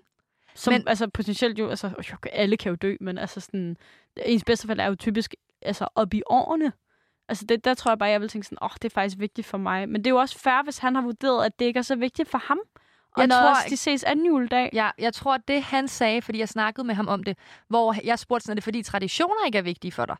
Som, 0.55 0.73
men, 0.73 0.87
altså 0.87 1.07
potentielt 1.09 1.59
jo, 1.59 1.69
altså 1.69 1.89
jo, 2.11 2.17
alle 2.33 2.57
kan 2.57 2.69
jo 2.69 2.75
dø, 2.75 2.95
men 3.01 3.17
altså 3.17 3.39
sådan, 3.39 3.77
ens 4.25 4.43
bedstefælde 4.43 4.83
er 4.83 4.87
jo 4.87 4.95
typisk 4.95 5.35
altså 5.61 5.87
op 5.95 6.13
i 6.13 6.21
årene. 6.25 6.71
Altså 7.29 7.45
det, 7.45 7.65
der 7.65 7.73
tror 7.73 7.91
jeg 7.91 7.99
bare, 7.99 8.09
jeg 8.09 8.21
vil 8.21 8.29
tænke 8.29 8.47
sådan, 8.47 8.57
åh, 8.61 8.65
oh, 8.65 8.71
det 8.81 8.85
er 8.85 8.89
faktisk 8.93 9.19
vigtigt 9.19 9.47
for 9.47 9.57
mig. 9.57 9.89
Men 9.89 10.01
det 10.03 10.07
er 10.07 10.11
jo 10.11 10.17
også 10.17 10.39
fair, 10.39 10.63
hvis 10.63 10.77
han 10.77 10.95
har 10.95 11.01
vurderet, 11.01 11.45
at 11.45 11.59
det 11.59 11.65
ikke 11.65 11.77
er 11.77 11.81
så 11.81 11.95
vigtigt 11.95 12.29
for 12.29 12.37
ham. 12.37 12.59
Og 13.15 13.19
Jeg 13.21 13.27
når 13.27 13.35
tror 13.35 13.49
også 13.49 13.65
de 13.69 13.77
ses 13.77 14.03
anden 14.03 14.25
juledag. 14.25 14.69
Ja, 14.73 14.89
jeg 14.99 15.13
tror, 15.13 15.37
det 15.37 15.63
han 15.63 15.87
sagde, 15.87 16.21
fordi 16.21 16.39
jeg 16.39 16.49
snakkede 16.49 16.87
med 16.87 16.95
ham 16.95 17.07
om 17.07 17.23
det, 17.23 17.37
hvor 17.67 17.95
jeg 18.03 18.19
spurgte 18.19 18.43
sådan, 18.43 18.53
er 18.53 18.55
det 18.55 18.63
fordi 18.63 18.83
traditioner 18.83 19.45
ikke 19.45 19.57
er 19.57 19.61
vigtige 19.61 19.91
for 19.91 20.05
dig? 20.05 20.15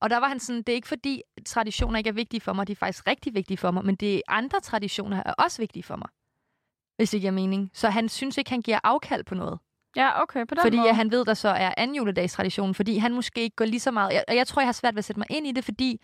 Og 0.00 0.10
der 0.10 0.16
var 0.16 0.28
han 0.28 0.40
sådan, 0.40 0.62
det 0.62 0.68
er 0.68 0.76
ikke 0.76 0.88
fordi 0.88 1.22
traditioner 1.46 1.98
ikke 1.98 2.08
er 2.08 2.14
vigtige 2.14 2.40
for 2.40 2.52
mig, 2.52 2.66
de 2.66 2.72
er 2.72 2.76
faktisk 2.76 3.06
rigtig 3.06 3.34
vigtige 3.34 3.56
for 3.56 3.70
mig, 3.70 3.84
men 3.84 3.94
det 3.94 4.16
er 4.16 4.20
andre 4.28 4.60
traditioner 4.60 5.22
er 5.26 5.32
også 5.32 5.62
vigtige 5.62 5.82
for 5.82 5.96
mig. 5.96 6.08
Hvis 6.96 7.10
det 7.10 7.20
giver 7.20 7.32
mening. 7.32 7.70
Så 7.74 7.90
han 7.90 8.08
synes 8.08 8.38
ikke, 8.38 8.50
han 8.50 8.62
giver 8.62 8.78
afkald 8.84 9.24
på 9.24 9.34
noget. 9.34 9.58
Ja, 9.96 10.22
okay, 10.22 10.46
på 10.46 10.54
den 10.54 10.62
fordi 10.62 10.76
måde. 10.76 10.88
at 10.88 10.96
han 10.96 11.10
ved, 11.10 11.24
der 11.24 11.34
så 11.34 11.48
er 11.48 11.74
anden 11.76 11.96
juledagstradition, 11.96 12.74
fordi 12.74 12.98
han 12.98 13.14
måske 13.14 13.40
ikke 13.40 13.56
går 13.56 13.64
lige 13.64 13.80
så 13.80 13.90
meget. 13.90 14.12
Jeg, 14.12 14.24
og 14.28 14.36
jeg 14.36 14.46
tror, 14.46 14.62
jeg 14.62 14.66
har 14.66 14.72
svært 14.72 14.94
ved 14.94 14.98
at 14.98 15.04
sætte 15.04 15.20
mig 15.20 15.26
ind 15.30 15.46
i 15.46 15.52
det, 15.52 15.64
fordi 15.64 16.00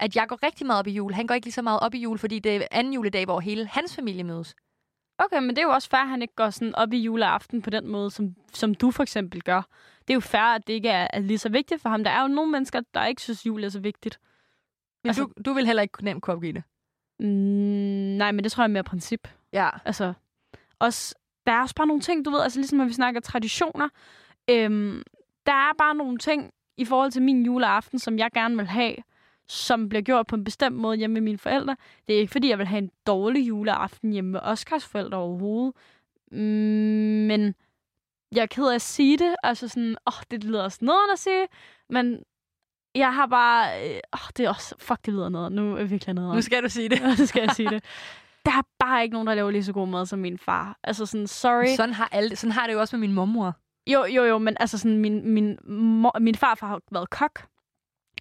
at 0.00 0.16
jeg 0.16 0.28
går 0.28 0.42
rigtig 0.42 0.66
meget 0.66 0.78
op 0.78 0.86
i 0.86 0.90
jul. 0.90 1.12
Han 1.12 1.26
går 1.26 1.34
ikke 1.34 1.46
lige 1.46 1.52
så 1.52 1.62
meget 1.62 1.80
op 1.80 1.94
i 1.94 1.98
jul, 1.98 2.18
fordi 2.18 2.38
det 2.38 2.56
er 2.56 2.66
anden 2.70 2.92
juledag, 2.92 3.24
hvor 3.24 3.40
hele 3.40 3.66
hans 3.66 3.96
familie 3.96 4.24
mødes. 4.24 4.54
Okay, 5.18 5.38
men 5.40 5.48
det 5.50 5.58
er 5.58 5.62
jo 5.62 5.70
også 5.70 5.88
fair, 5.88 6.00
at 6.00 6.08
han 6.08 6.22
ikke 6.22 6.34
går 6.34 6.50
sådan 6.50 6.74
op 6.74 6.92
i 6.92 6.98
juleaften 6.98 7.62
på 7.62 7.70
den 7.70 7.86
måde, 7.88 8.10
som, 8.10 8.34
som 8.52 8.74
du 8.74 8.90
for 8.90 9.02
eksempel 9.02 9.42
gør. 9.42 9.62
Det 10.00 10.10
er 10.10 10.14
jo 10.14 10.20
fair, 10.20 10.42
at 10.42 10.66
det 10.66 10.72
ikke 10.72 10.88
er, 10.88 11.06
er 11.12 11.20
lige 11.20 11.38
så 11.38 11.48
vigtigt 11.48 11.82
for 11.82 11.88
ham. 11.88 12.04
Der 12.04 12.10
er 12.10 12.22
jo 12.22 12.28
nogle 12.28 12.52
mennesker, 12.52 12.80
der 12.94 13.06
ikke 13.06 13.22
synes, 13.22 13.46
jul 13.46 13.64
er 13.64 13.68
så 13.68 13.80
vigtigt. 13.80 14.20
Men 15.04 15.08
Altså- 15.08 15.22
du, 15.24 15.32
du 15.44 15.52
vil 15.52 15.66
heller 15.66 15.82
ikke 15.82 16.04
nemt 16.04 16.22
kunne 16.22 16.34
opgive 16.34 16.52
det. 16.52 16.62
Mm, 17.20 17.26
nej, 18.16 18.32
men 18.32 18.44
det 18.44 18.52
tror 18.52 18.62
jeg 18.62 18.68
er 18.68 18.72
mere 18.72 18.84
princip. 18.84 19.28
Ja. 19.52 19.68
Altså, 19.84 20.12
også, 20.78 21.14
der 21.46 21.52
er 21.52 21.60
også 21.62 21.74
bare 21.74 21.86
nogle 21.86 22.02
ting, 22.02 22.24
du 22.24 22.30
ved, 22.30 22.40
altså 22.40 22.58
ligesom 22.58 22.78
når 22.78 22.84
vi 22.84 22.92
snakker 22.92 23.20
traditioner, 23.20 23.88
øhm, 24.50 25.02
der 25.46 25.52
er 25.52 25.72
bare 25.78 25.94
nogle 25.94 26.18
ting 26.18 26.50
i 26.76 26.84
forhold 26.84 27.10
til 27.10 27.22
min 27.22 27.44
juleaften, 27.44 27.98
som 27.98 28.18
jeg 28.18 28.30
gerne 28.34 28.56
vil 28.56 28.66
have, 28.66 28.94
som 29.48 29.88
bliver 29.88 30.02
gjort 30.02 30.26
på 30.26 30.36
en 30.36 30.44
bestemt 30.44 30.76
måde 30.76 30.96
hjemme 30.96 31.14
med 31.14 31.20
mine 31.20 31.38
forældre. 31.38 31.76
Det 32.08 32.16
er 32.16 32.20
ikke, 32.20 32.32
fordi 32.32 32.48
jeg 32.48 32.58
vil 32.58 32.66
have 32.66 32.78
en 32.78 32.90
dårlig 33.06 33.48
juleaften 33.48 34.12
hjemme 34.12 34.30
med 34.30 34.40
Oscars 34.42 34.84
forældre 34.84 35.18
overhovedet. 35.18 35.74
Mm, 36.32 36.38
men 37.28 37.54
jeg 38.32 38.42
er 38.42 38.46
ked 38.46 38.68
af 38.68 38.74
at 38.74 38.82
sige 38.82 39.18
det. 39.18 39.36
Altså 39.42 39.68
sådan, 39.68 39.96
åh, 40.06 40.12
oh, 40.18 40.22
det 40.30 40.44
lyder 40.44 40.62
også 40.62 40.78
noget 40.82 41.12
at 41.12 41.18
sige. 41.18 41.46
Men 41.90 42.22
jeg 42.94 43.14
har 43.14 43.26
bare... 43.26 43.88
Øh, 43.88 44.00
oh, 44.12 44.28
det 44.36 44.44
er 44.44 44.48
også... 44.48 44.74
Fuck, 44.78 45.06
det 45.06 45.14
lyder 45.14 45.28
noget. 45.28 45.52
Nu 45.52 45.74
er 45.74 45.78
jeg 45.78 45.90
virkelig 45.90 46.14
noget. 46.14 46.34
Nu 46.34 46.42
skal 46.42 46.62
du 46.62 46.68
sige 46.68 46.88
det. 46.88 47.02
nu 47.18 47.26
skal 47.26 47.40
jeg 47.40 47.50
sige 47.50 47.70
det. 47.70 47.84
Der 48.44 48.52
er 48.52 48.62
bare 48.78 49.02
ikke 49.02 49.12
nogen, 49.12 49.28
der 49.28 49.34
laver 49.34 49.50
lige 49.50 49.64
så 49.64 49.72
god 49.72 49.88
mad 49.88 50.06
som 50.06 50.18
min 50.18 50.38
far. 50.38 50.78
Altså 50.84 51.06
sådan, 51.06 51.26
sorry. 51.26 51.76
Sådan 51.76 51.94
har, 51.94 52.08
alle, 52.12 52.36
sådan 52.36 52.52
har 52.52 52.66
det 52.66 52.74
jo 52.74 52.80
også 52.80 52.96
med 52.96 53.00
min 53.00 53.14
mormor. 53.14 53.54
Jo, 53.86 54.04
jo, 54.04 54.24
jo, 54.24 54.38
men 54.38 54.56
altså 54.60 54.78
sådan, 54.78 54.98
min, 54.98 55.30
min, 55.30 55.58
mor, 55.74 56.18
min 56.18 56.34
farfar 56.34 56.66
har 56.66 56.80
været 56.90 57.10
kok 57.10 57.46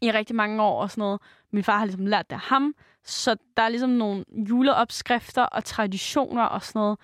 i 0.02 0.12
rigtig 0.12 0.36
mange 0.36 0.64
år 0.64 0.82
og 0.82 0.92
sådan 0.92 1.02
noget. 1.02 1.22
Min 1.52 1.64
far 1.64 1.78
har 1.78 1.86
ligesom 1.86 2.06
lært 2.06 2.30
det 2.30 2.36
af 2.36 2.42
ham. 2.42 2.76
Så 3.04 3.36
der 3.58 3.64
er 3.64 3.70
ligesom 3.70 3.90
nogle 3.90 4.26
juleopskrifter 4.50 5.44
og 5.44 5.66
traditioner 5.66 6.44
og 6.44 6.64
sådan 6.64 6.80
noget, 6.80 7.00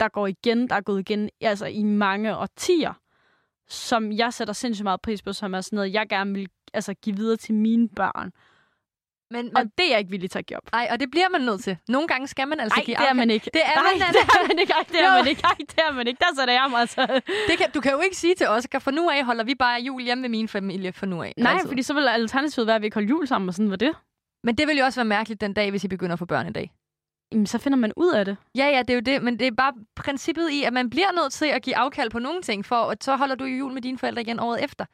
der 0.00 0.08
går 0.08 0.26
igen, 0.26 0.68
der 0.68 0.76
er 0.76 0.80
gået 0.80 1.00
igen 1.00 1.30
altså 1.40 1.66
i 1.66 1.82
mange 1.82 2.36
årtier, 2.36 2.92
som 3.68 4.12
jeg 4.12 4.32
sætter 4.32 4.54
sindssygt 4.54 4.84
meget 4.84 5.00
pris 5.00 5.22
på, 5.22 5.32
som 5.32 5.54
er 5.54 5.60
sådan 5.60 5.76
noget, 5.76 5.92
jeg 5.92 6.08
gerne 6.08 6.34
vil 6.34 6.48
altså, 6.74 6.94
give 6.94 7.16
videre 7.16 7.36
til 7.36 7.54
mine 7.54 7.88
børn. 7.88 8.32
Men, 9.30 9.44
men, 9.44 9.56
og 9.56 9.64
det 9.78 9.86
er 9.86 9.90
jeg 9.90 9.98
ikke 9.98 10.10
villig 10.10 10.30
til 10.30 10.38
at 10.38 10.46
give 10.46 10.56
op. 10.56 10.72
Nej, 10.72 10.88
og 10.90 11.00
det 11.00 11.10
bliver 11.10 11.28
man 11.28 11.40
nødt 11.40 11.64
til. 11.64 11.76
Nogle 11.88 12.08
gange 12.08 12.26
skal 12.28 12.48
man 12.48 12.60
altså 12.60 12.78
Ej, 12.80 12.84
give 12.84 12.96
det 12.96 13.08
er 13.08 13.12
man 13.12 13.30
ikke. 13.30 13.50
Det 13.54 13.62
er 13.64 13.74
Nej, 13.74 13.92
man, 13.98 14.08
det 14.14 14.20
er 14.20 14.48
man 14.48 14.58
ikke. 14.58 14.72
Ej, 14.72 14.84
det 14.88 15.00
er 15.00 15.10
man 15.10 15.26
ikke. 15.26 15.42
Ej, 15.44 15.54
det 15.58 15.78
er 15.78 15.92
man 15.92 16.06
ikke. 16.06 16.18
Der 16.18 16.36
sætter 16.38 16.54
jeg 16.54 16.66
mig 16.70 16.80
altså. 16.80 17.20
Det 17.48 17.58
kan, 17.58 17.70
du 17.74 17.80
kan 17.80 17.92
jo 17.92 18.00
ikke 18.00 18.16
sige 18.16 18.34
til 18.34 18.48
Oscar, 18.48 18.78
for 18.78 18.90
nu 18.90 19.10
af 19.10 19.24
holder 19.24 19.44
vi 19.44 19.54
bare 19.54 19.80
jul 19.80 20.02
hjemme 20.02 20.22
med 20.22 20.28
min 20.28 20.48
familie 20.48 20.92
for 20.92 21.06
nu 21.06 21.22
af. 21.22 21.34
Nej, 21.36 21.52
altid. 21.52 21.68
fordi 21.68 21.82
så 21.82 21.94
vil 21.94 22.08
alternativet 22.08 22.66
være, 22.66 22.76
at 22.76 22.82
vi 22.82 22.86
ikke 22.86 22.94
holder 22.94 23.08
jul 23.08 23.26
sammen, 23.26 23.48
og 23.48 23.54
sådan 23.54 23.70
var 23.70 23.76
det. 23.76 23.94
Men 24.44 24.54
det 24.58 24.68
vil 24.68 24.78
jo 24.78 24.84
også 24.84 25.00
være 25.00 25.04
mærkeligt 25.04 25.40
den 25.40 25.52
dag, 25.52 25.70
hvis 25.70 25.84
I 25.84 25.88
begynder 25.88 26.12
at 26.12 26.18
få 26.18 26.24
børn 26.26 26.46
i 26.48 26.52
dag. 26.52 26.72
Jamen, 27.32 27.46
så 27.46 27.58
finder 27.58 27.78
man 27.78 27.92
ud 27.96 28.12
af 28.12 28.24
det. 28.24 28.36
Ja, 28.56 28.66
ja, 28.66 28.78
det 28.78 28.90
er 28.90 28.94
jo 28.94 29.00
det, 29.00 29.22
men 29.22 29.38
det 29.38 29.46
er 29.46 29.50
bare 29.50 29.72
princippet 29.96 30.50
i, 30.50 30.62
at 30.62 30.72
man 30.72 30.90
bliver 30.90 31.12
nødt 31.22 31.32
til 31.32 31.46
at 31.46 31.62
give 31.62 31.76
afkald 31.76 32.10
på 32.10 32.18
nogle 32.18 32.42
ting, 32.42 32.64
for 32.66 32.76
at 32.76 33.04
så 33.04 33.16
holder 33.16 33.34
du 33.34 33.44
jul 33.44 33.72
med 33.72 33.82
dine 33.82 33.98
forældre 33.98 34.22
igen 34.22 34.40
året 34.40 34.64
efter. 34.64 34.84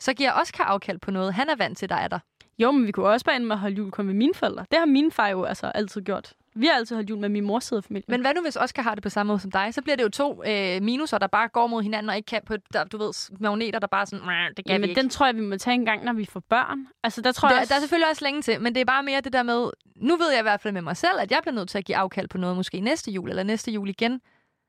Så 0.00 0.14
giver 0.14 0.32
Oscar 0.32 0.64
afkald 0.64 0.98
på 0.98 1.10
noget. 1.10 1.34
Han 1.34 1.48
er 1.48 1.56
vant 1.56 1.78
til, 1.78 1.88
der 1.88 1.94
er 1.94 2.08
der. 2.08 2.18
Jo, 2.60 2.70
men 2.70 2.86
vi 2.86 2.92
kunne 2.92 3.06
også 3.06 3.26
bare 3.26 3.36
ende 3.36 3.46
med 3.46 3.56
at 3.56 3.60
holde 3.60 3.76
jul 3.76 3.90
kun 3.90 4.06
med 4.06 4.14
mine 4.14 4.34
forældre. 4.34 4.64
Det 4.70 4.78
har 4.78 4.86
min 4.86 5.12
far 5.12 5.28
jo 5.28 5.44
altså 5.44 5.66
altid 5.66 6.00
gjort. 6.00 6.32
Vi 6.54 6.66
har 6.66 6.74
altid 6.74 6.96
holdt 6.96 7.10
jul 7.10 7.18
med 7.18 7.28
min 7.28 7.44
mors 7.44 7.64
side 7.64 7.78
af 7.78 7.84
familien. 7.84 8.04
Men 8.08 8.20
hvad 8.20 8.34
nu, 8.34 8.42
hvis 8.42 8.56
Oscar 8.56 8.82
har 8.82 8.94
det 8.94 9.02
på 9.02 9.08
samme 9.08 9.30
måde 9.30 9.40
som 9.40 9.50
dig? 9.50 9.74
Så 9.74 9.82
bliver 9.82 9.96
det 9.96 10.02
jo 10.02 10.08
to 10.08 10.42
øh, 10.46 10.82
minuser, 10.82 11.18
der 11.18 11.26
bare 11.26 11.48
går 11.48 11.66
mod 11.66 11.82
hinanden 11.82 12.10
og 12.10 12.16
ikke 12.16 12.26
kan 12.26 12.40
på, 12.46 12.54
der, 12.72 12.84
du 12.84 12.98
ved, 12.98 13.38
magneter, 13.40 13.78
der 13.78 13.86
bare 13.86 14.06
sådan, 14.06 14.26
det 14.56 14.64
kan 14.64 14.72
ja, 14.72 14.78
men 14.78 14.88
ikke. 14.88 15.00
den 15.00 15.10
tror 15.10 15.26
jeg, 15.26 15.36
vi 15.36 15.40
må 15.40 15.56
tage 15.56 15.74
en 15.74 15.84
gang, 15.84 16.04
når 16.04 16.12
vi 16.12 16.24
får 16.24 16.40
børn. 16.40 16.86
Altså, 17.02 17.20
der 17.20 17.32
tror 17.32 17.48
der, 17.48 17.54
jeg 17.54 17.60
også... 17.60 17.70
der 17.70 17.76
er 17.76 17.80
selvfølgelig 17.80 18.10
også 18.10 18.24
længe 18.24 18.42
til, 18.42 18.60
men 18.60 18.74
det 18.74 18.80
er 18.80 18.84
bare 18.84 19.02
mere 19.02 19.20
det 19.20 19.32
der 19.32 19.42
med, 19.42 19.70
nu 19.96 20.16
ved 20.16 20.30
jeg 20.30 20.38
i 20.38 20.42
hvert 20.42 20.60
fald 20.60 20.74
med 20.74 20.82
mig 20.82 20.96
selv, 20.96 21.20
at 21.20 21.30
jeg 21.30 21.38
bliver 21.42 21.54
nødt 21.54 21.68
til 21.68 21.78
at 21.78 21.84
give 21.84 21.96
afkald 21.96 22.28
på 22.28 22.38
noget, 22.38 22.56
måske 22.56 22.80
næste 22.80 23.10
jul 23.10 23.28
eller 23.28 23.42
næste 23.42 23.70
jul 23.70 23.88
igen. 23.88 24.20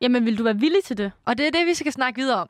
Jamen, 0.02 0.26
vil 0.26 0.38
du 0.38 0.44
være 0.44 0.60
villig 0.60 0.84
til 0.84 0.98
det? 0.98 1.12
Og 1.26 1.38
det 1.38 1.48
er 1.48 1.52
det, 1.52 1.66
vi 1.66 1.74
skal 1.74 1.92
snakke 1.92 2.22
videre 2.22 2.42
om. 2.42 2.50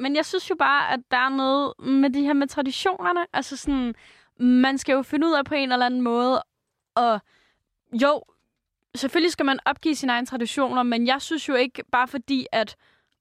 Men 0.00 0.16
jeg 0.16 0.26
synes 0.26 0.50
jo 0.50 0.54
bare, 0.58 0.92
at 0.92 1.00
der 1.10 1.16
er 1.16 1.28
noget 1.28 1.72
med 1.78 2.10
de 2.10 2.22
her 2.22 2.32
med 2.32 2.46
traditionerne. 2.46 3.26
Altså 3.32 3.56
sådan, 3.56 3.94
man 4.38 4.78
skal 4.78 4.92
jo 4.92 5.02
finde 5.02 5.26
ud 5.26 5.32
af 5.32 5.44
på 5.44 5.54
en 5.54 5.72
eller 5.72 5.86
anden 5.86 6.00
måde, 6.00 6.42
og 6.94 7.20
jo, 7.92 8.22
selvfølgelig 8.94 9.32
skal 9.32 9.46
man 9.46 9.58
opgive 9.64 9.94
sine 9.94 10.12
egne 10.12 10.26
traditioner, 10.26 10.82
men 10.82 11.06
jeg 11.06 11.22
synes 11.22 11.48
jo 11.48 11.54
ikke, 11.54 11.84
bare 11.92 12.08
fordi 12.08 12.46
at 12.52 12.76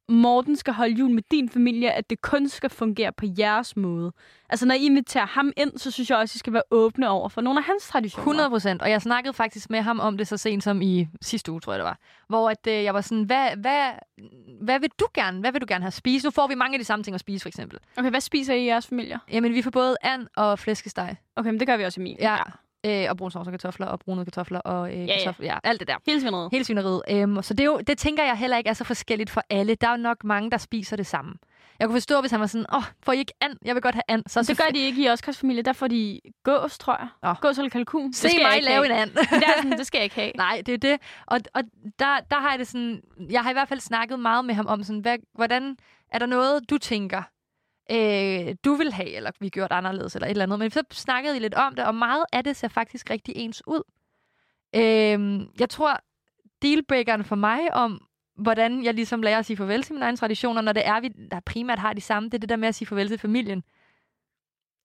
Morten 0.09 0.55
skal 0.55 0.73
holde 0.73 0.93
jul 0.93 1.11
med 1.11 1.23
din 1.31 1.49
familie, 1.49 1.91
at 1.91 2.09
det 2.09 2.21
kun 2.21 2.49
skal 2.49 2.69
fungere 2.69 3.11
på 3.11 3.25
jeres 3.39 3.75
måde. 3.75 4.11
Altså, 4.49 4.65
når 4.65 4.75
I 4.75 4.85
inviterer 4.85 5.25
ham 5.25 5.51
ind, 5.57 5.77
så 5.77 5.91
synes 5.91 6.09
jeg 6.09 6.17
også, 6.17 6.31
at 6.31 6.35
I 6.35 6.39
skal 6.39 6.53
være 6.53 6.63
åbne 6.71 7.09
over 7.09 7.29
for 7.29 7.41
nogle 7.41 7.59
af 7.59 7.63
hans 7.63 7.87
traditioner. 7.87 8.23
100 8.23 8.49
procent. 8.49 8.81
Og 8.81 8.89
jeg 8.89 9.01
snakkede 9.01 9.33
faktisk 9.33 9.69
med 9.69 9.81
ham 9.81 9.99
om 9.99 10.17
det 10.17 10.27
så 10.27 10.37
sent 10.37 10.63
som 10.63 10.81
i 10.81 11.07
sidste 11.21 11.51
uge, 11.51 11.59
tror 11.61 11.73
jeg 11.73 11.79
det 11.79 11.85
var. 11.85 11.99
Hvor 12.27 12.49
at, 12.49 12.67
øh, 12.67 12.83
jeg 12.83 12.93
var 12.93 13.01
sådan, 13.01 13.23
hvad, 13.23 13.49
hvad, 13.57 13.91
hvad 14.61 14.79
vil 14.79 14.89
du 14.99 15.07
gerne? 15.13 15.39
Hvad 15.39 15.51
vil 15.51 15.61
du 15.61 15.65
gerne 15.69 15.83
have 15.83 15.91
spist? 15.91 16.25
Nu 16.25 16.31
får 16.31 16.47
vi 16.47 16.55
mange 16.55 16.75
af 16.75 16.79
de 16.79 16.85
samme 16.85 17.03
ting 17.03 17.13
at 17.13 17.19
spise, 17.19 17.43
for 17.43 17.49
eksempel. 17.49 17.79
Okay, 17.97 18.09
hvad 18.09 18.21
spiser 18.21 18.53
I 18.53 18.63
i 18.63 18.65
jeres 18.65 18.87
familie? 18.87 19.19
Jamen, 19.31 19.53
vi 19.53 19.61
får 19.61 19.71
både 19.71 19.95
and 20.01 20.27
og 20.35 20.59
flæskesteg. 20.59 21.15
Okay, 21.35 21.49
men 21.49 21.59
det 21.59 21.67
gør 21.67 21.77
vi 21.77 21.83
også 21.83 22.01
i 22.01 22.03
min. 22.03 22.17
Ja. 22.19 22.37
Øh, 22.85 23.05
og 23.09 23.17
brune 23.17 23.31
sovs 23.31 23.47
og 23.47 23.51
kartofler, 23.53 23.87
og 23.87 23.99
brune 23.99 24.25
kartofler, 24.25 24.59
og 24.59 24.89
øh, 24.93 24.99
Ja, 24.99 25.05
ja. 25.05 25.17
kartofler, 25.17 25.45
ja, 25.45 25.57
alt 25.63 25.79
det 25.79 25.87
der. 25.87 25.95
Hele 26.07 26.21
svineriet. 26.21 26.49
Hele 26.51 26.63
svineriet. 26.63 27.01
Øhm, 27.11 27.41
så 27.41 27.53
det, 27.53 27.59
er 27.59 27.65
jo, 27.65 27.79
det 27.87 27.97
tænker 27.97 28.23
jeg 28.23 28.37
heller 28.37 28.57
ikke 28.57 28.69
er 28.69 28.73
så 28.73 28.83
forskelligt 28.83 29.29
for 29.29 29.41
alle. 29.49 29.75
Der 29.75 29.87
er 29.87 29.91
jo 29.91 29.97
nok 29.97 30.23
mange, 30.23 30.51
der 30.51 30.57
spiser 30.57 30.95
det 30.95 31.07
samme. 31.07 31.33
Jeg 31.79 31.87
kunne 31.87 31.95
forstå, 31.95 32.21
hvis 32.21 32.31
han 32.31 32.39
var 32.39 32.45
sådan, 32.47 32.65
åh, 32.73 32.77
oh, 32.77 32.83
får 33.03 33.11
I 33.13 33.17
ikke 33.17 33.33
and? 33.41 33.53
Jeg 33.65 33.75
vil 33.75 33.81
godt 33.81 33.95
have 33.95 34.03
and. 34.07 34.23
Så, 34.27 34.41
Det 34.41 34.57
gør 34.57 34.69
de 34.73 34.79
ikke 34.79 35.03
i 35.03 35.09
Oscars 35.09 35.37
familie. 35.37 35.63
Der 35.63 35.73
får 35.73 35.87
de 35.87 36.19
gås, 36.43 36.77
tror 36.77 36.97
jeg. 37.23 37.35
Gås 37.41 37.57
eller 37.57 37.69
kalkun. 37.69 38.13
Se 38.13 38.23
det 38.23 38.31
skal 38.31 38.41
jeg 38.41 38.49
mig 38.49 38.55
ikke 38.55 38.69
lave 38.69 38.85
have. 38.87 38.95
en 38.95 39.01
and. 39.01 39.11
Det 39.11 39.43
er 39.47 39.61
sådan, 39.61 39.77
det 39.77 39.87
skal 39.87 39.97
jeg 39.97 40.03
ikke 40.03 40.15
have. 40.15 40.31
Nej, 40.45 40.61
det 40.65 40.73
er 40.73 40.77
det. 40.77 40.97
Og, 41.27 41.39
og 41.53 41.61
der, 41.99 42.19
der 42.31 42.39
har 42.39 42.49
jeg 42.49 42.59
det 42.59 42.67
sådan... 42.67 43.01
Jeg 43.31 43.41
har 43.43 43.49
i 43.49 43.53
hvert 43.53 43.67
fald 43.67 43.79
snakket 43.79 44.19
meget 44.19 44.45
med 44.45 44.55
ham 44.55 44.67
om 44.67 44.83
sådan, 44.83 44.99
hvad, 45.01 45.17
hvordan 45.35 45.77
er 46.11 46.19
der 46.19 46.25
noget, 46.25 46.69
du 46.69 46.77
tænker, 46.77 47.21
øh, 47.91 48.55
du 48.65 48.73
vil 48.73 48.93
have, 48.93 49.09
eller 49.09 49.31
vi 49.39 49.49
gjort 49.49 49.71
anderledes, 49.71 50.15
eller 50.15 50.27
et 50.27 50.31
eller 50.31 50.43
andet. 50.43 50.59
Men 50.59 50.71
så 50.71 50.83
snakkede 50.91 51.37
I 51.37 51.39
lidt 51.39 51.53
om 51.53 51.75
det, 51.75 51.85
og 51.85 51.95
meget 51.95 52.25
af 52.33 52.43
det 52.43 52.55
ser 52.55 52.67
faktisk 52.67 53.09
rigtig 53.09 53.35
ens 53.37 53.63
ud. 53.67 53.81
Øh, 54.75 55.47
jeg 55.59 55.69
tror, 55.69 55.99
dealbreakeren 56.61 57.23
for 57.23 57.35
mig 57.35 57.73
om, 57.73 58.07
hvordan 58.35 58.83
jeg 58.83 58.93
ligesom 58.93 59.21
lærer 59.21 59.39
at 59.39 59.45
sige 59.45 59.57
farvel 59.57 59.83
til 59.83 59.93
mine 59.93 60.05
egne 60.05 60.17
traditioner, 60.17 60.61
når 60.61 60.73
det 60.73 60.87
er, 60.87 60.99
vi 60.99 61.07
der 61.07 61.39
primært 61.39 61.79
har 61.79 61.93
de 61.93 62.01
samme, 62.01 62.29
det 62.29 62.33
er 62.33 62.39
det 62.39 62.49
der 62.49 62.55
med 62.55 62.67
at 62.67 62.75
sige 62.75 62.87
farvel 62.87 63.07
til 63.07 63.19
familien. 63.19 63.63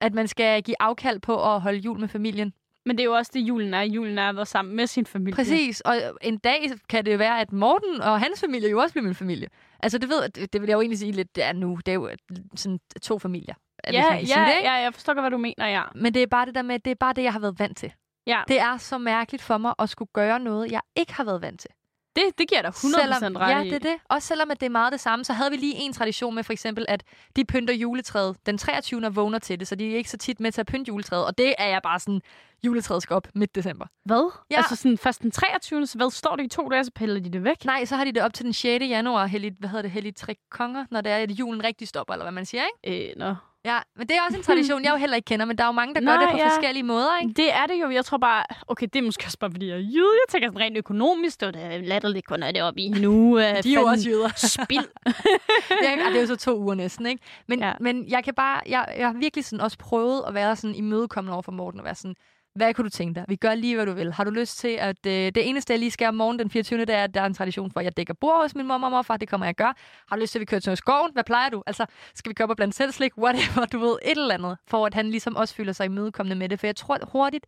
At 0.00 0.14
man 0.14 0.28
skal 0.28 0.62
give 0.62 0.76
afkald 0.80 1.20
på 1.20 1.54
at 1.54 1.60
holde 1.60 1.78
jul 1.78 2.00
med 2.00 2.08
familien. 2.08 2.52
Men 2.86 2.96
det 2.98 3.02
er 3.02 3.04
jo 3.04 3.12
også 3.12 3.30
det, 3.34 3.40
julen 3.40 3.74
er. 3.74 3.82
Julen 3.82 4.18
er 4.18 4.28
at 4.28 4.36
være 4.36 4.46
sammen 4.46 4.76
med 4.76 4.86
sin 4.86 5.06
familie. 5.06 5.34
Præcis, 5.34 5.80
og 5.80 5.96
en 6.22 6.38
dag 6.38 6.70
kan 6.88 7.04
det 7.06 7.18
være, 7.18 7.40
at 7.40 7.52
Morten 7.52 8.00
og 8.00 8.20
hans 8.20 8.40
familie 8.40 8.70
jo 8.70 8.78
også 8.78 8.92
bliver 8.92 9.04
min 9.04 9.14
familie. 9.14 9.48
Altså 9.80 9.98
det 9.98 10.08
ved 10.08 10.28
det, 10.28 10.52
det 10.52 10.60
vil 10.60 10.68
jeg 10.68 10.74
jo 10.74 10.80
egentlig 10.80 10.98
sige 10.98 11.12
lidt, 11.12 11.36
det 11.36 11.44
er 11.44 11.52
nu. 11.52 11.78
Det 11.86 11.92
er 11.92 11.94
jo 11.94 12.10
sådan 12.56 12.78
to 13.02 13.18
familier. 13.18 13.54
Ja, 13.92 14.14
ja, 14.14 14.16
det, 14.20 14.64
ja, 14.64 14.72
jeg 14.72 14.94
forstår 14.94 15.14
godt, 15.14 15.22
hvad 15.22 15.30
du 15.30 15.38
mener, 15.38 15.66
ja. 15.66 15.82
Men 15.94 16.14
det 16.14 16.22
er 16.22 16.26
bare 16.26 16.46
det 16.46 16.54
der 16.54 16.62
med, 16.62 16.78
det 16.78 16.90
er 16.90 16.94
bare 16.94 17.12
det, 17.12 17.22
jeg 17.22 17.32
har 17.32 17.40
været 17.40 17.58
vant 17.58 17.76
til. 17.76 17.92
ja. 18.26 18.42
Det 18.48 18.60
er 18.60 18.76
så 18.76 18.98
mærkeligt 18.98 19.42
for 19.42 19.58
mig 19.58 19.74
at 19.78 19.88
skulle 19.88 20.10
gøre 20.12 20.40
noget, 20.40 20.72
jeg 20.72 20.80
ikke 20.96 21.12
har 21.14 21.24
været 21.24 21.42
vant 21.42 21.60
til. 21.60 21.70
Det, 22.16 22.38
det 22.38 22.48
giver 22.48 22.62
dig 22.62 22.70
100% 22.70 23.20
selvom, 23.20 23.36
ret 23.36 23.50
Ja, 23.50 23.64
det 23.64 23.72
er 23.72 23.78
det. 23.78 23.96
Også 24.08 24.28
selvom 24.28 24.50
at 24.50 24.60
det 24.60 24.66
er 24.66 24.70
meget 24.70 24.92
det 24.92 25.00
samme, 25.00 25.24
så 25.24 25.32
havde 25.32 25.50
vi 25.50 25.56
lige 25.56 25.74
en 25.74 25.92
tradition 25.92 26.34
med 26.34 26.44
for 26.44 26.52
eksempel, 26.52 26.84
at 26.88 27.04
de 27.36 27.44
pynter 27.44 27.74
juletræet 27.74 28.36
den 28.46 28.58
23. 28.58 29.06
og 29.06 29.16
vågner 29.16 29.38
til 29.38 29.60
det, 29.60 29.68
så 29.68 29.74
de 29.74 29.92
er 29.92 29.96
ikke 29.96 30.10
så 30.10 30.16
tit 30.16 30.40
med 30.40 30.52
til 30.52 30.60
at 30.60 30.66
pynte 30.66 30.88
juletræet. 30.88 31.26
Og 31.26 31.38
det 31.38 31.54
er 31.58 31.66
jeg 31.68 31.80
bare 31.82 32.00
sådan, 32.00 32.20
juletræet 32.64 33.02
skal 33.02 33.14
op 33.14 33.28
midt 33.34 33.54
december. 33.54 33.86
Hvad? 34.04 34.32
Ja. 34.50 34.56
Altså 34.56 34.76
sådan 34.76 34.98
først 34.98 35.22
den 35.22 35.30
23. 35.30 35.86
Så 35.86 35.98
hvad 35.98 36.10
står 36.10 36.36
det 36.36 36.44
i 36.44 36.48
to 36.48 36.68
dage, 36.68 36.84
så 36.84 36.90
piller 36.94 37.20
de 37.20 37.30
det 37.30 37.44
væk? 37.44 37.64
Nej, 37.64 37.84
så 37.84 37.96
har 37.96 38.04
de 38.04 38.12
det 38.12 38.22
op 38.22 38.34
til 38.34 38.44
den 38.44 38.52
6. 38.52 38.84
januar, 38.84 39.26
hellig, 39.26 39.52
hvad 39.58 39.68
hedder 39.68 39.82
det, 39.82 39.90
hellig 39.90 40.16
tre 40.16 40.36
konger, 40.50 40.84
når 40.90 41.00
det 41.00 41.12
er, 41.12 41.16
at 41.16 41.30
julen 41.30 41.64
rigtig 41.64 41.88
stopper, 41.88 42.14
eller 42.14 42.24
hvad 42.24 42.32
man 42.32 42.46
siger, 42.46 42.62
ikke? 42.84 43.10
Øh, 43.10 43.18
nå. 43.18 43.34
Ja, 43.64 43.78
men 43.96 44.06
det 44.06 44.16
er 44.16 44.20
også 44.26 44.36
en 44.38 44.42
tradition, 44.42 44.84
jeg 44.84 44.90
jo 44.90 44.96
heller 44.96 45.16
ikke 45.16 45.26
kender, 45.26 45.46
men 45.46 45.58
der 45.58 45.64
er 45.64 45.68
jo 45.68 45.72
mange, 45.72 45.94
der 45.94 46.00
gør 46.00 46.04
Nej, 46.04 46.22
det 46.22 46.30
på 46.30 46.36
ja. 46.36 46.48
forskellige 46.48 46.82
måder, 46.82 47.18
ikke? 47.22 47.32
Det 47.36 47.52
er 47.52 47.66
det 47.66 47.74
jo. 47.82 47.90
Jeg 47.90 48.04
tror 48.04 48.18
bare, 48.18 48.44
okay, 48.68 48.86
det 48.92 48.98
er 48.98 49.02
måske 49.02 49.24
også 49.26 49.38
bare, 49.38 49.50
fordi 49.50 49.68
jeg 49.68 49.74
er 49.74 49.80
jyde. 49.80 50.14
Jeg 50.22 50.28
tænker 50.28 50.48
sådan 50.48 50.60
rent 50.60 50.76
økonomisk, 50.76 51.40
det 51.40 51.54
da 51.54 51.78
latterligt 51.78 52.26
kun 52.26 52.42
er 52.42 52.52
det 52.52 52.62
oppe 52.62 52.80
i 52.80 52.88
nu. 52.88 53.38
De 53.38 53.42
er 53.44 53.80
jo 53.80 53.86
også 53.86 54.08
jøder. 54.10 54.28
Spild. 54.36 54.88
ja, 55.84 56.08
det 56.08 56.16
er 56.16 56.20
jo 56.20 56.26
så 56.26 56.36
to 56.36 56.58
uger 56.58 56.74
næsten, 56.74 57.06
ikke? 57.06 57.22
Men. 57.46 57.60
Ja. 57.60 57.72
men 57.80 58.08
jeg 58.08 58.24
kan 58.24 58.34
bare, 58.34 58.60
jeg, 58.66 58.94
jeg 58.98 59.06
har 59.06 59.14
virkelig 59.14 59.44
sådan 59.44 59.60
også 59.60 59.78
prøvet 59.78 60.24
at 60.28 60.34
være 60.34 60.56
sådan 60.56 60.74
imødekommende 60.74 61.32
over 61.32 61.42
for 61.42 61.52
Morten, 61.52 61.80
og 61.80 61.84
være 61.84 61.94
sådan, 61.94 62.16
hvad 62.54 62.74
kunne 62.74 62.84
du 62.84 62.90
tænke 62.90 63.14
dig? 63.14 63.24
Vi 63.28 63.36
gør 63.36 63.54
lige, 63.54 63.74
hvad 63.74 63.86
du 63.86 63.92
vil. 63.92 64.12
Har 64.12 64.24
du 64.24 64.30
lyst 64.30 64.58
til, 64.58 64.68
at 64.68 65.06
øh, 65.06 65.12
det 65.12 65.48
eneste, 65.48 65.72
jeg 65.72 65.78
lige 65.78 65.90
skal 65.90 66.08
om 66.08 66.14
morgenen 66.14 66.38
den 66.38 66.50
24. 66.50 66.80
det 66.80 66.90
er, 66.94 67.04
at 67.04 67.14
der 67.14 67.20
er 67.20 67.26
en 67.26 67.34
tradition 67.34 67.70
for, 67.70 67.80
at 67.80 67.84
jeg 67.84 67.96
dækker 67.96 68.14
bord 68.14 68.42
hos 68.42 68.54
min 68.54 68.66
mor 68.66 68.74
og 68.74 68.90
morfar. 68.90 69.16
Det 69.16 69.28
kommer 69.28 69.46
jeg 69.46 69.50
at 69.50 69.56
gøre. 69.56 69.74
Har 70.08 70.16
du 70.16 70.20
lyst 70.20 70.32
til, 70.32 70.38
at 70.38 70.40
vi 70.40 70.44
kører 70.44 70.60
til 70.60 70.76
skoven? 70.76 71.12
Hvad 71.12 71.24
plejer 71.24 71.48
du? 71.48 71.62
Altså, 71.66 71.86
skal 72.14 72.30
vi 72.30 72.34
købe 72.34 72.52
og 72.52 72.56
blande 72.56 72.74
selv 72.74 72.92
slik? 72.92 73.18
Whatever, 73.18 73.66
du 73.72 73.78
ved, 73.78 73.96
et 74.04 74.18
eller 74.18 74.34
andet. 74.34 74.58
For 74.66 74.86
at 74.86 74.94
han 74.94 75.10
ligesom 75.10 75.36
også 75.36 75.54
føler 75.54 75.72
sig 75.72 75.84
imødekommende 75.84 76.36
med 76.36 76.48
det. 76.48 76.60
For 76.60 76.66
jeg 76.66 76.76
tror 76.76 76.98
hurtigt, 77.12 77.46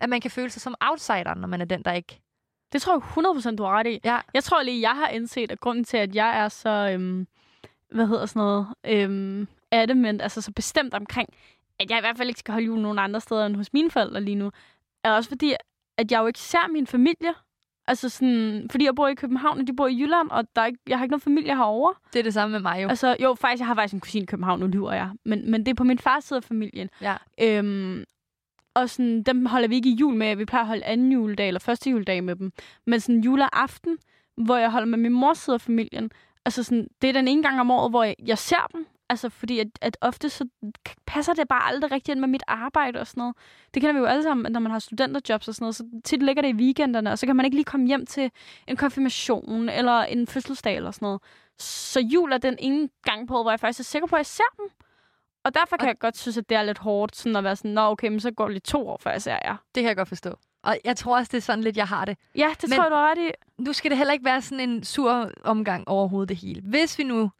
at 0.00 0.08
man 0.08 0.20
kan 0.20 0.30
føle 0.30 0.50
sig 0.50 0.62
som 0.62 0.74
outsider, 0.80 1.34
når 1.34 1.48
man 1.48 1.60
er 1.60 1.64
den, 1.64 1.82
der 1.82 1.92
ikke... 1.92 2.20
Det 2.72 2.82
tror 2.82 2.92
jeg 2.92 3.52
100% 3.52 3.56
du 3.56 3.62
har 3.62 3.78
ret 3.78 3.86
i. 3.86 4.00
Ja. 4.04 4.18
Jeg 4.34 4.44
tror 4.44 4.62
lige, 4.62 4.80
jeg 4.80 4.96
har 4.96 5.08
indset, 5.08 5.50
at 5.50 5.60
grunden 5.60 5.84
til, 5.84 5.96
at 5.96 6.14
jeg 6.14 6.38
er 6.38 6.48
så, 6.48 6.90
øhm, 6.92 7.26
hvad 7.92 8.06
hedder 8.06 8.26
sådan 8.26 8.40
noget, 8.40 8.66
øhm, 8.84 9.48
adamant, 9.70 10.22
altså 10.22 10.40
så 10.40 10.52
bestemt 10.52 10.94
omkring, 10.94 11.28
at 11.80 11.90
jeg 11.90 11.98
i 11.98 12.00
hvert 12.00 12.16
fald 12.16 12.28
ikke 12.28 12.40
skal 12.40 12.52
holde 12.52 12.66
jul 12.66 12.78
nogen 12.80 12.98
andre 12.98 13.20
steder 13.20 13.46
end 13.46 13.56
hos 13.56 13.72
mine 13.72 13.90
forældre 13.90 14.20
lige 14.20 14.34
nu, 14.34 14.50
er 15.04 15.12
også 15.12 15.28
fordi, 15.28 15.54
at 15.98 16.12
jeg 16.12 16.20
jo 16.20 16.26
ikke 16.26 16.38
ser 16.38 16.68
min 16.72 16.86
familie. 16.86 17.34
Altså 17.86 18.08
sådan, 18.08 18.66
fordi 18.70 18.84
jeg 18.84 18.94
bor 18.94 19.08
i 19.08 19.14
København, 19.14 19.60
og 19.60 19.66
de 19.66 19.76
bor 19.76 19.86
i 19.86 20.00
Jylland, 20.00 20.30
og 20.30 20.44
der 20.56 20.62
er 20.62 20.66
ikke, 20.66 20.78
jeg 20.88 20.98
har 20.98 21.04
ikke 21.04 21.10
nogen 21.12 21.20
familie 21.20 21.56
herovre. 21.56 21.94
Det 22.12 22.18
er 22.18 22.22
det 22.22 22.34
samme 22.34 22.52
med 22.52 22.60
mig 22.60 22.82
jo. 22.82 22.88
Altså, 22.88 23.16
jo, 23.22 23.34
faktisk, 23.34 23.60
jeg 23.60 23.66
har 23.66 23.74
faktisk 23.74 23.94
en 23.94 24.00
kusine 24.00 24.22
i 24.22 24.26
København, 24.26 24.60
nu 24.60 24.66
lyver 24.66 24.92
jeg. 24.92 25.10
Men, 25.24 25.50
men 25.50 25.66
det 25.66 25.70
er 25.70 25.74
på 25.74 25.84
min 25.84 25.98
fars 25.98 26.24
side 26.24 26.36
af 26.36 26.44
familien. 26.44 26.88
Ja. 27.00 27.16
Øhm, 27.40 28.04
Og 28.74 28.90
sådan, 28.90 29.22
dem 29.22 29.46
holder 29.46 29.68
vi 29.68 29.74
ikke 29.74 29.88
i 29.88 29.94
jul 29.94 30.14
med. 30.14 30.36
Vi 30.36 30.44
plejer 30.44 30.62
at 30.62 30.68
holde 30.68 30.84
anden 30.84 31.12
juledag 31.12 31.46
eller 31.48 31.60
første 31.60 31.90
juledag 31.90 32.24
med 32.24 32.36
dem. 32.36 32.52
Men 32.86 33.00
sådan 33.00 33.20
juleaften, 33.20 33.98
hvor 34.36 34.56
jeg 34.56 34.70
holder 34.70 34.86
med 34.86 34.98
min 34.98 35.12
mors 35.12 35.38
side 35.38 35.54
af 35.54 35.60
familien, 35.60 36.10
altså 36.44 36.62
sådan, 36.62 36.88
det 37.02 37.08
er 37.08 37.12
den 37.12 37.28
ene 37.28 37.42
gang 37.42 37.60
om 37.60 37.70
året, 37.70 37.90
hvor 37.92 38.04
jeg, 38.04 38.14
jeg 38.26 38.38
ser 38.38 38.68
dem. 38.72 38.86
Altså, 39.10 39.28
fordi 39.28 39.58
at, 39.58 39.66
at 39.80 39.96
ofte 40.00 40.28
så 40.28 40.48
passer 41.06 41.34
det 41.34 41.48
bare 41.48 41.68
aldrig 41.68 41.90
rigtigt 41.92 42.08
ind 42.08 42.20
med 42.20 42.28
mit 42.28 42.42
arbejde 42.46 43.00
og 43.00 43.06
sådan 43.06 43.20
noget. 43.20 43.36
Det 43.74 43.82
kender 43.82 43.92
vi 43.92 43.98
jo 43.98 44.04
alle 44.04 44.22
sammen, 44.22 44.52
når 44.52 44.60
man 44.60 44.72
har 44.72 44.78
studenterjobs 44.78 45.48
og 45.48 45.54
sådan 45.54 45.62
noget. 45.64 45.76
Så 45.76 45.84
tit 46.04 46.22
ligger 46.22 46.42
det 46.42 46.48
i 46.48 46.54
weekenderne, 46.54 47.10
og 47.12 47.18
så 47.18 47.26
kan 47.26 47.36
man 47.36 47.44
ikke 47.44 47.56
lige 47.56 47.64
komme 47.64 47.86
hjem 47.86 48.06
til 48.06 48.30
en 48.66 48.76
konfirmation 48.76 49.68
eller 49.68 50.02
en 50.02 50.26
fødselsdag 50.26 50.76
eller 50.76 50.90
sådan 50.90 51.06
noget. 51.06 51.20
Så 51.58 52.00
jul 52.00 52.32
er 52.32 52.38
den 52.38 52.56
ene 52.58 52.88
gang 53.04 53.28
på, 53.28 53.42
hvor 53.42 53.50
jeg 53.50 53.60
faktisk 53.60 53.80
er 53.80 53.84
sikker 53.84 54.08
på, 54.08 54.16
at 54.16 54.18
jeg 54.18 54.26
ser 54.26 54.44
dem. 54.58 54.66
Og 55.44 55.54
derfor 55.54 55.76
kan 55.76 55.86
og... 55.86 55.88
jeg 55.88 55.98
godt 55.98 56.16
synes, 56.16 56.38
at 56.38 56.48
det 56.48 56.56
er 56.56 56.62
lidt 56.62 56.78
hårdt 56.78 57.16
sådan 57.16 57.36
at 57.36 57.44
være 57.44 57.56
sådan, 57.56 57.70
nå 57.70 57.80
okay, 57.80 58.08
men 58.08 58.20
så 58.20 58.30
går 58.30 58.44
det 58.44 58.52
lige 58.52 58.60
to 58.60 58.88
år, 58.88 58.98
før 59.02 59.10
jeg 59.10 59.22
ser 59.22 59.38
jer. 59.44 59.56
Det 59.74 59.80
kan 59.80 59.88
jeg 59.88 59.96
godt 59.96 60.08
forstå. 60.08 60.34
Og 60.62 60.78
jeg 60.84 60.96
tror 60.96 61.16
også, 61.16 61.30
det 61.32 61.36
er 61.36 61.42
sådan 61.42 61.64
lidt, 61.64 61.76
jeg 61.76 61.88
har 61.88 62.04
det. 62.04 62.16
Ja, 62.36 62.48
det 62.60 62.68
men 62.68 62.76
tror 62.76 62.84
jeg, 62.84 62.90
du 62.90 62.96
har 62.96 63.10
ret 63.10 63.18
i. 63.18 63.30
Nu 63.58 63.72
skal 63.72 63.90
det 63.90 63.98
heller 63.98 64.12
ikke 64.12 64.24
være 64.24 64.42
sådan 64.42 64.70
en 64.70 64.84
sur 64.84 65.30
omgang 65.44 65.88
overhovedet 65.88 66.28
det 66.28 66.36
hele. 66.36 66.62
Hvis 66.64 66.98
vi 66.98 67.04
nu 67.04 67.30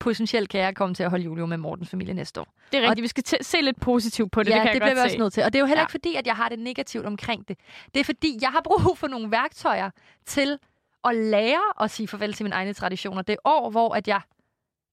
potentielt 0.00 0.48
kan 0.48 0.60
jeg 0.60 0.76
komme 0.76 0.94
til 0.94 1.02
at 1.02 1.10
holde 1.10 1.24
jul 1.24 1.48
med 1.48 1.56
Mortens 1.56 1.90
familie 1.90 2.14
næste 2.14 2.40
år. 2.40 2.54
Det 2.72 2.78
er 2.78 2.82
rigtigt. 2.82 2.98
Og, 2.98 3.02
vi 3.02 3.08
skal 3.08 3.44
se 3.44 3.60
lidt 3.60 3.80
positivt 3.80 4.32
på 4.32 4.42
det. 4.42 4.50
Ja, 4.50 4.54
det, 4.54 4.62
kan 4.62 4.74
det 4.74 4.80
jeg 4.80 4.92
bliver 4.92 5.02
vi 5.02 5.06
også 5.06 5.18
nødt 5.18 5.32
til. 5.32 5.42
Og 5.42 5.52
det 5.52 5.58
er 5.58 5.60
jo 5.60 5.66
heller 5.66 5.80
ja. 5.80 5.84
ikke 5.84 5.90
fordi, 5.90 6.14
at 6.14 6.26
jeg 6.26 6.36
har 6.36 6.48
det 6.48 6.58
negativt 6.58 7.06
omkring 7.06 7.48
det. 7.48 7.58
Det 7.94 8.00
er 8.00 8.04
fordi, 8.04 8.38
jeg 8.40 8.50
har 8.50 8.60
brug 8.64 8.98
for 8.98 9.08
nogle 9.08 9.30
værktøjer 9.30 9.90
til 10.26 10.58
at 11.04 11.16
lære 11.16 11.82
at 11.84 11.90
sige 11.90 12.08
farvel 12.08 12.32
til 12.32 12.44
mine 12.44 12.54
egne 12.54 12.72
traditioner. 12.72 13.22
Det 13.22 13.32
er 13.32 13.36
år, 13.44 13.70
hvor 13.70 13.94
at 13.94 14.08
jeg 14.08 14.20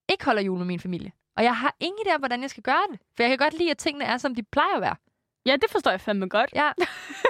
ikke 0.10 0.26
holder 0.26 0.42
jul 0.42 0.58
med 0.58 0.66
min 0.66 0.80
familie. 0.80 1.12
Og 1.38 1.44
jeg 1.44 1.58
har 1.58 1.76
ingen 1.80 2.00
idé 2.08 2.14
om, 2.16 2.22
hvordan 2.22 2.42
jeg 2.42 2.50
skal 2.50 2.64
gøre 2.64 2.84
det. 2.92 3.00
For 3.16 3.24
jeg 3.24 3.30
kan 3.30 3.38
godt 3.38 3.58
lide, 3.58 3.72
at 3.72 3.78
tingene 3.78 4.06
er, 4.06 4.18
som 4.18 4.36
de 4.36 4.44
plejer 4.44 4.76
at 4.76 4.82
være. 4.82 4.96
Ja, 5.46 5.56
det 5.56 5.72
forstår 5.72 5.92
jeg 5.92 6.02
fandme 6.02 6.28
godt. 6.28 6.50
Ja. 6.56 6.72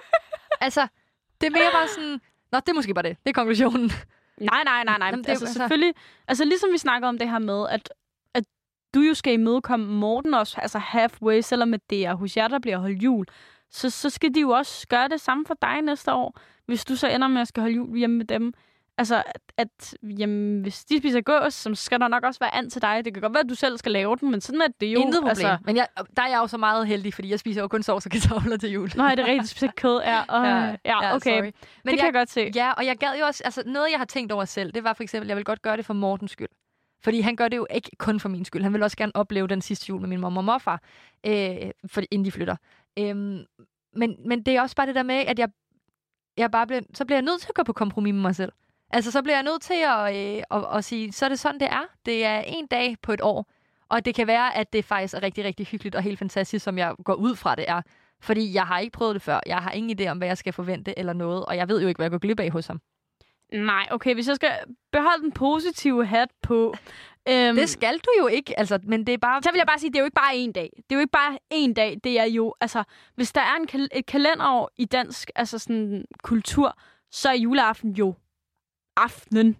altså, 0.66 0.88
det 1.42 1.48
er 1.48 1.52
mere 1.52 1.72
bare 1.74 1.88
sådan... 1.88 2.22
Nå, 2.52 2.60
det 2.60 2.70
er 2.70 2.74
måske 2.74 2.94
bare 2.94 3.04
det. 3.04 3.18
Det 3.24 3.30
er 3.30 3.34
konklusionen. 3.34 3.92
Nej, 4.42 4.64
nej, 4.64 4.84
nej, 4.84 4.98
nej. 4.98 5.08
Jamen, 5.08 5.24
det, 5.24 5.30
altså, 5.30 5.46
altså, 5.46 5.60
selvfølgelig, 5.60 5.94
altså 6.28 6.46
ligesom 6.46 6.72
vi 6.72 6.78
snakker 6.78 7.08
om 7.08 7.18
det 7.18 7.30
her 7.30 7.40
med, 7.40 7.68
at, 7.70 7.94
at 8.34 8.44
du 8.94 9.00
jo 9.00 9.14
skal 9.14 9.34
imødekomme 9.34 9.86
Morten 9.86 10.34
også, 10.34 10.62
altså 10.62 10.80
halfway, 10.80 11.42
selvom 11.42 11.74
det 11.90 12.06
er 12.06 12.14
hos 12.14 12.38
jer, 12.38 12.48
der 12.48 12.60
bliver 12.60 12.78
holdt 12.78 13.04
jul, 13.04 13.26
så, 13.70 13.90
så 13.90 14.10
skal 14.10 14.36
de 14.36 14.40
jo 14.42 14.50
også 14.50 14.88
gøre 14.88 15.08
det 15.08 15.22
samme 15.22 15.46
for 15.46 15.58
dig 15.62 15.82
næste 15.82 16.14
år, 16.14 16.40
hvis 16.66 16.86
du 16.86 16.96
så 16.96 17.08
ender 17.08 17.28
med 17.28 17.42
at 17.42 17.48
skal 17.48 17.62
holde 17.62 17.76
jul 17.76 17.98
hjemme 17.98 18.18
med 18.18 18.26
dem. 18.26 18.54
Altså, 19.00 19.24
at, 19.58 19.96
jamen, 20.04 20.62
hvis 20.62 20.86
de 20.86 20.98
spiser 20.98 21.22
gås, 21.22 21.54
så 21.54 21.76
skal 21.76 22.00
der 22.00 22.08
nok 22.08 22.24
også 22.24 22.40
være 22.40 22.56
and 22.56 22.72
til 22.72 22.82
dig. 22.82 23.06
Det 23.06 23.14
kan 23.14 23.22
godt 23.22 23.34
være, 23.34 23.44
at 23.44 23.50
du 23.50 23.56
selv 23.56 23.78
skal 23.78 23.92
lave 23.92 24.16
den, 24.16 24.32
men 24.32 24.42
sådan 24.42 24.62
er 24.62 24.68
det 24.82 24.88
jo. 24.88 25.00
Intet 25.00 25.22
problem. 25.22 25.30
Altså... 25.30 25.58
Men 25.66 25.76
jeg, 25.76 25.88
der 26.18 26.22
er 26.22 26.28
jeg 26.28 26.38
jo 26.38 26.48
så 26.48 26.58
meget 26.58 26.88
heldig, 26.88 27.14
fordi 27.14 27.30
jeg 27.30 27.40
spiser 27.40 27.62
jo 27.62 27.68
kun 27.68 27.84
sovs 27.84 28.06
og 28.06 28.12
kartofler 28.12 28.58
til 28.58 28.70
jul. 28.70 28.92
Nej, 28.96 29.16
det 29.16 29.24
er 29.24 29.28
rigtigt. 29.28 29.50
spiser 29.50 29.72
kød. 29.78 30.02
Ja, 30.02 30.22
og, 30.28 30.46
ja, 30.46 30.76
ja, 30.86 31.16
okay. 31.16 31.38
Sorry. 31.38 31.44
Men 31.44 31.52
det 31.52 31.92
jeg, 31.92 31.98
kan 31.98 32.06
jeg 32.06 32.14
godt 32.14 32.30
se. 32.30 32.52
Ja, 32.56 32.72
og 32.72 32.86
jeg 32.86 32.98
gad 32.98 33.18
jo 33.20 33.26
også... 33.26 33.44
Altså, 33.46 33.64
noget, 33.66 33.92
jeg 33.92 34.00
har 34.00 34.06
tænkt 34.06 34.32
over 34.32 34.46
selv, 34.46 34.72
det 34.72 34.84
var 34.84 34.94
for 34.94 35.04
eksempel, 35.04 35.28
jeg 35.28 35.38
vil 35.38 35.46
godt 35.46 35.62
gøre 35.62 35.78
det 35.78 35.86
for 35.86 35.94
Mortens 35.94 36.32
skyld. 36.32 36.48
Fordi 37.04 37.22
han 37.22 37.36
gør 37.36 37.48
det 37.48 37.58
jo 37.58 37.68
ikke 37.70 37.92
kun 37.98 38.20
for 38.20 38.30
min 38.30 38.46
skyld. 38.46 38.64
Han 38.64 38.74
vil 38.74 38.84
også 38.84 38.98
gerne 38.98 39.16
opleve 39.16 39.48
den 39.48 39.62
sidste 39.62 39.86
jul 39.90 40.02
med 40.02 40.10
min 40.10 40.20
mor 40.20 40.38
og 40.38 40.44
morfar, 40.44 40.82
øh, 41.26 41.72
for, 41.86 42.02
inden 42.12 42.26
de 42.26 42.32
flytter. 42.32 42.56
Øh, 43.00 43.16
men, 43.96 44.16
men 44.26 44.44
det 44.46 44.48
er 44.56 44.62
også 44.62 44.76
bare 44.76 44.88
det 44.88 44.96
der 44.96 45.04
med, 45.04 45.16
at 45.16 45.40
jeg, 45.40 45.50
jeg 46.38 46.52
bare 46.52 46.68
bliver, 46.68 46.82
så 46.94 47.06
bliver 47.06 47.18
jeg 47.18 47.24
nødt 47.24 47.42
til 47.42 47.50
at 47.50 47.56
gå 47.56 47.64
på 47.64 47.74
kompromis 47.74 48.14
med 48.14 48.22
mig 48.22 48.36
selv. 48.36 48.52
Altså, 48.90 49.12
så 49.12 49.22
bliver 49.22 49.36
jeg 49.36 49.44
nødt 49.44 49.62
til 49.62 49.74
at, 49.74 50.16
øh, 50.16 50.44
at, 50.52 50.78
at 50.78 50.84
sige, 50.84 51.12
så 51.12 51.26
er 51.26 51.30
det 51.30 51.40
sådan, 51.40 51.60
det 51.60 51.68
er. 51.68 51.84
Det 52.06 52.26
er 52.26 52.40
en 52.40 52.68
dag 52.68 52.96
på 53.02 53.14
et 53.14 53.22
år. 53.22 53.52
Og 53.90 54.06
det 54.06 54.16
kan 54.16 54.28
være, 54.28 54.58
at 54.58 54.74
det 54.74 54.86
faktisk 54.86 55.14
er 55.14 55.24
rigtig, 55.24 55.44
rigtig 55.46 55.66
hyggeligt 55.68 55.96
og 55.96 56.02
helt 56.02 56.20
fantastisk, 56.20 56.64
som 56.64 56.78
jeg 56.78 56.96
går 57.06 57.14
ud 57.14 57.36
fra, 57.36 57.56
det 57.56 57.66
er. 57.68 57.82
Fordi 58.22 58.54
jeg 58.54 58.64
har 58.64 58.80
ikke 58.80 58.94
prøvet 58.94 59.14
det 59.14 59.22
før. 59.22 59.40
Jeg 59.46 59.58
har 59.58 59.72
ingen 59.72 60.00
idé 60.00 60.08
om, 60.08 60.18
hvad 60.18 60.28
jeg 60.28 60.38
skal 60.38 60.54
forvente 60.54 61.00
eller 61.00 61.14
noget. 61.14 61.46
Og 61.46 61.58
jeg 61.58 61.70
ved 61.70 61.82
jo 61.82 61.88
ikke, 61.88 61.98
hvad 61.98 62.06
jeg 62.06 62.12
går 62.12 62.18
glip 62.18 62.40
af 62.40 62.52
hos 62.52 62.68
ham. 62.68 62.82
Nej, 63.54 63.88
okay, 63.92 64.14
hvis 64.14 64.28
jeg 64.28 64.36
skal 64.36 64.52
beholde 64.92 65.24
den 65.24 65.32
positive 65.32 66.06
hat 66.06 66.30
på... 66.42 66.74
Øhm, 67.30 67.56
det 67.56 67.70
skal 67.70 67.98
du 67.98 68.10
jo 68.20 68.28
ikke, 68.28 68.60
altså, 68.60 68.80
men 68.84 69.08
det 69.08 69.14
er 69.14 69.18
bare... 69.18 69.44
Så 69.44 69.52
vil 69.52 69.58
jeg 69.58 69.68
bare 69.68 69.80
sige, 69.80 69.90
det 69.90 69.96
er 69.96 70.00
jo 70.00 70.06
ikke 70.06 70.16
bare 70.16 70.36
en 70.36 70.52
dag. 70.52 70.70
Det 70.76 70.92
er 70.92 70.96
jo 70.96 71.00
ikke 71.00 71.12
bare 71.12 71.38
en 71.50 71.74
dag, 71.74 71.98
det 72.04 72.20
er 72.20 72.26
jo... 72.26 72.56
Altså, 72.62 72.84
hvis 73.16 73.32
der 73.32 73.42
er 73.42 73.56
en 73.56 73.68
kal- 73.68 73.88
et 73.92 74.06
kalenderår 74.06 74.72
i 74.78 74.86
dansk 74.86 75.32
altså 75.36 75.60
sådan, 75.60 76.06
kultur, 76.24 76.78
så 77.12 77.30
er 77.30 77.34
juleaften 77.34 77.92
jo 77.92 78.16
aftenen. 78.98 79.58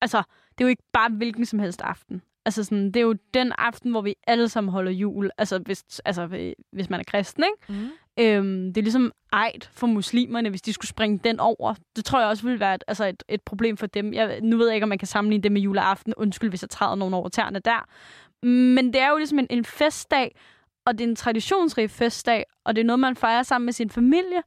Altså, 0.00 0.22
det 0.58 0.64
er 0.64 0.64
jo 0.64 0.68
ikke 0.68 0.82
bare 0.92 1.10
hvilken 1.10 1.46
som 1.46 1.58
helst 1.58 1.80
aften. 1.80 2.22
Altså 2.46 2.64
sådan, 2.64 2.86
det 2.86 2.96
er 2.96 3.00
jo 3.00 3.14
den 3.34 3.52
aften, 3.58 3.90
hvor 3.90 4.00
vi 4.00 4.14
alle 4.26 4.48
sammen 4.48 4.72
holder 4.72 4.92
jul. 4.92 5.30
Altså, 5.38 5.58
hvis, 5.58 6.00
altså, 6.04 6.54
hvis 6.72 6.90
man 6.90 7.00
er 7.00 7.04
kristen, 7.04 7.44
ikke? 7.44 7.82
Mm. 7.82 7.88
Øhm, 8.18 8.72
det 8.72 8.80
er 8.80 8.82
ligesom 8.82 9.12
ejt 9.32 9.70
for 9.72 9.86
muslimerne, 9.86 10.50
hvis 10.50 10.62
de 10.62 10.72
skulle 10.72 10.88
springe 10.88 11.20
den 11.24 11.40
over. 11.40 11.74
Det 11.96 12.04
tror 12.04 12.20
jeg 12.20 12.28
også 12.28 12.42
ville 12.42 12.60
være 12.60 12.74
et, 12.74 12.84
altså 12.88 13.04
et, 13.04 13.22
et 13.28 13.42
problem 13.42 13.76
for 13.76 13.86
dem. 13.86 14.12
Jeg, 14.12 14.40
nu 14.40 14.56
ved 14.56 14.66
jeg 14.66 14.74
ikke, 14.74 14.84
om 14.84 14.88
man 14.88 14.98
kan 14.98 15.08
sammenligne 15.08 15.42
det 15.42 15.52
med 15.52 15.60
juleaften. 15.60 16.14
Undskyld, 16.16 16.50
hvis 16.50 16.62
jeg 16.62 16.70
træder 16.70 16.94
nogen 16.94 17.14
over 17.14 17.28
tæerne 17.28 17.58
der. 17.58 17.88
Men 18.46 18.92
det 18.92 19.00
er 19.00 19.10
jo 19.10 19.16
ligesom 19.16 19.38
en, 19.38 19.46
en 19.50 19.64
festdag, 19.64 20.36
og 20.86 20.98
det 20.98 21.04
er 21.04 21.08
en 21.08 21.16
traditionsrig 21.16 21.90
festdag, 21.90 22.44
og 22.64 22.76
det 22.76 22.80
er 22.80 22.86
noget, 22.86 23.00
man 23.00 23.16
fejrer 23.16 23.42
sammen 23.42 23.64
med 23.64 23.72
sin 23.72 23.90
familie. 23.90 24.42